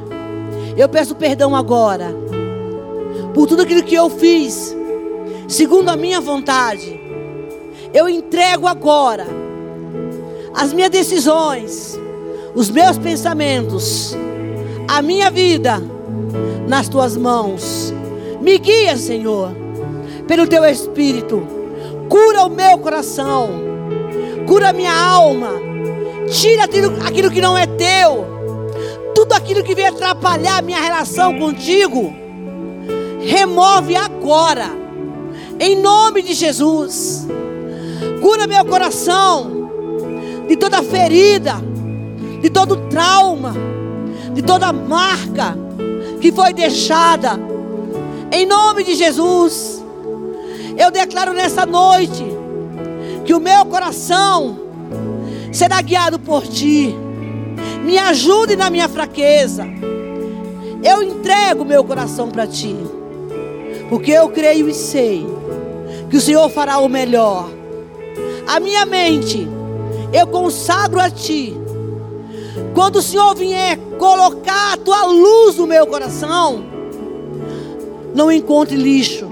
Eu 0.76 0.88
peço 0.88 1.16
perdão 1.16 1.56
agora 1.56 2.14
por 3.34 3.48
tudo 3.48 3.62
aquilo 3.62 3.82
que 3.82 3.96
eu 3.96 4.08
fiz, 4.08 4.72
segundo 5.48 5.88
a 5.88 5.96
minha 5.96 6.20
vontade. 6.20 7.00
Eu 7.92 8.08
entrego 8.08 8.68
agora 8.68 9.42
as 10.55 10.72
minhas 10.72 10.90
decisões, 10.90 11.98
os 12.55 12.70
meus 12.70 12.96
pensamentos 12.98 14.16
a 14.88 15.02
minha 15.02 15.30
vida 15.30 15.82
nas 16.68 16.88
tuas 16.88 17.16
mãos. 17.16 17.92
Me 18.40 18.59
guia, 18.59 18.96
Senhor, 18.96 19.50
pelo 20.26 20.46
teu 20.46 20.64
espírito. 20.64 21.42
Cura 22.09 22.42
o 22.44 22.50
meu 22.50 22.78
coração. 22.78 23.50
Cura 24.46 24.70
a 24.70 24.72
minha 24.72 24.94
alma. 24.94 25.50
Tira 26.30 26.64
aquilo, 26.64 27.30
que 27.30 27.40
não 27.40 27.57
é 27.57 27.66
teu. 27.66 28.26
Tudo 29.14 29.32
aquilo 29.32 29.62
que 29.62 29.74
vem 29.74 29.86
atrapalhar 29.86 30.59
a 30.59 30.62
minha 30.62 30.80
relação 30.80 31.38
contigo. 31.38 32.14
Remove 33.20 33.96
agora. 33.96 34.70
Em 35.59 35.76
nome 35.76 36.22
de 36.22 36.34
Jesus. 36.34 37.26
Cura 38.20 38.46
meu 38.46 38.64
coração 38.64 39.63
de 40.49 40.57
toda 40.57 40.82
ferida, 40.82 41.55
de 42.40 42.51
todo 42.51 42.76
trauma 42.88 43.55
de 44.34 44.42
toda 44.42 44.72
marca 44.72 45.57
que 46.20 46.32
foi 46.32 46.53
deixada. 46.53 47.38
Em 48.32 48.45
nome 48.45 48.82
de 48.82 48.95
Jesus, 48.95 49.82
eu 50.76 50.90
declaro 50.90 51.32
nessa 51.32 51.64
noite 51.64 52.24
que 53.24 53.32
o 53.32 53.40
meu 53.40 53.64
coração 53.64 54.59
será 55.53 55.80
guiado 55.80 56.18
por 56.18 56.47
ti. 56.47 56.95
Me 57.84 57.97
ajude 57.97 58.57
na 58.57 58.68
minha 58.70 58.88
fraqueza. 58.88 59.64
Eu 60.82 61.03
entrego 61.03 61.64
meu 61.64 61.84
coração 61.84 62.28
para 62.28 62.47
ti. 62.47 62.76
Porque 63.88 64.11
eu 64.11 64.28
creio 64.30 64.68
e 64.68 64.74
sei 64.74 65.24
que 66.11 66.16
o 66.16 66.20
Senhor 66.20 66.49
fará 66.51 66.78
o 66.78 66.88
melhor. 66.88 67.49
a 68.47 68.61
minha 68.61 68.84
mente, 68.84 69.49
eu 70.14 70.28
consagro 70.28 71.00
a 71.00 71.10
Ti. 71.10 71.54
Quando 72.72 72.96
o 72.96 73.02
Senhor 73.02 73.34
vier 73.34 73.76
colocar 73.98 74.74
a 74.74 74.76
Tua 74.76 75.04
luz 75.06 75.56
no 75.56 75.66
meu 75.66 75.84
coração, 75.88 76.64
não 78.14 78.30
encontre 78.30 78.76
lixo, 78.76 79.28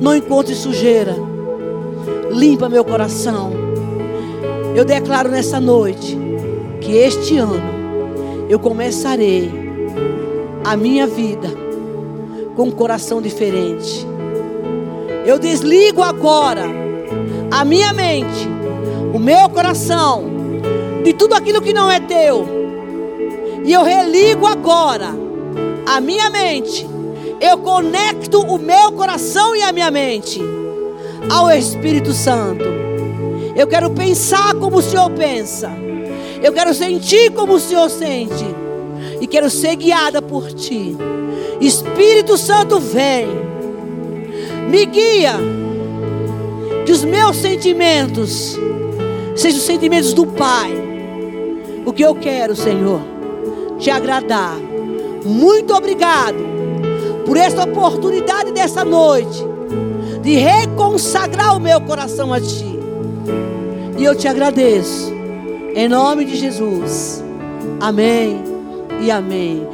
não 0.00 0.16
encontre 0.16 0.54
sujeira. 0.56 1.14
Limpa 2.32 2.68
meu 2.68 2.84
coração. 2.84 3.52
Eu 4.74 4.84
declaro 4.84 5.28
nessa 5.28 5.60
noite 5.60 6.18
que 6.80 6.96
este 6.96 7.38
ano 7.38 7.62
eu 8.48 8.58
começarei 8.58 9.48
a 10.64 10.76
minha 10.76 11.06
vida 11.06 11.48
com 12.56 12.64
um 12.64 12.70
coração 12.72 13.22
diferente. 13.22 14.04
Eu 15.24 15.38
desligo 15.38 16.02
agora 16.02 16.64
a 17.52 17.64
minha 17.64 17.92
mente, 17.92 18.48
o 19.14 19.18
meu 19.20 19.48
coração, 19.48 20.24
de 21.04 21.12
tudo 21.12 21.34
aquilo 21.34 21.62
que 21.62 21.72
não 21.72 21.88
é 21.88 22.00
teu. 22.00 22.44
E 23.64 23.72
eu 23.72 23.84
religo 23.84 24.44
agora 24.44 25.10
a 25.86 26.00
minha 26.00 26.28
mente. 26.28 26.84
Eu 27.40 27.58
conecto 27.58 28.40
o 28.40 28.58
meu 28.58 28.90
coração 28.90 29.54
e 29.54 29.62
a 29.62 29.70
minha 29.70 29.88
mente 29.88 30.42
ao 31.30 31.48
Espírito 31.52 32.12
Santo. 32.12 32.64
Eu 33.54 33.68
quero 33.68 33.88
pensar 33.90 34.52
como 34.56 34.78
o 34.78 34.82
Senhor 34.82 35.08
pensa. 35.10 35.70
Eu 36.42 36.52
quero 36.52 36.74
sentir 36.74 37.30
como 37.30 37.54
o 37.54 37.60
Senhor 37.60 37.88
sente. 37.90 38.44
E 39.20 39.28
quero 39.28 39.48
ser 39.48 39.76
guiada 39.76 40.20
por 40.20 40.52
Ti. 40.52 40.96
Espírito 41.60 42.36
Santo, 42.36 42.80
vem. 42.80 43.28
Me 44.68 44.84
guia. 44.86 45.34
Que 46.84 46.90
os 46.90 47.04
meus 47.04 47.36
sentimentos 47.36 48.58
sejam 49.34 49.58
os 49.58 49.66
sentimentos 49.66 50.12
do 50.12 50.26
Pai. 50.26 50.72
O 51.84 51.92
que 51.92 52.02
eu 52.02 52.14
quero, 52.14 52.56
Senhor, 52.56 53.00
te 53.78 53.90
agradar. 53.90 54.56
Muito 55.24 55.74
obrigado 55.74 56.36
por 57.24 57.36
esta 57.36 57.64
oportunidade 57.64 58.52
dessa 58.52 58.84
noite 58.84 59.44
de 60.22 60.36
reconsagrar 60.36 61.56
o 61.56 61.60
meu 61.60 61.80
coração 61.82 62.32
a 62.32 62.40
Ti. 62.40 62.78
E 63.98 64.04
eu 64.04 64.14
te 64.14 64.26
agradeço. 64.26 65.12
Em 65.74 65.88
nome 65.88 66.24
de 66.24 66.36
Jesus. 66.36 67.22
Amém 67.80 68.42
e 69.00 69.10
amém. 69.10 69.66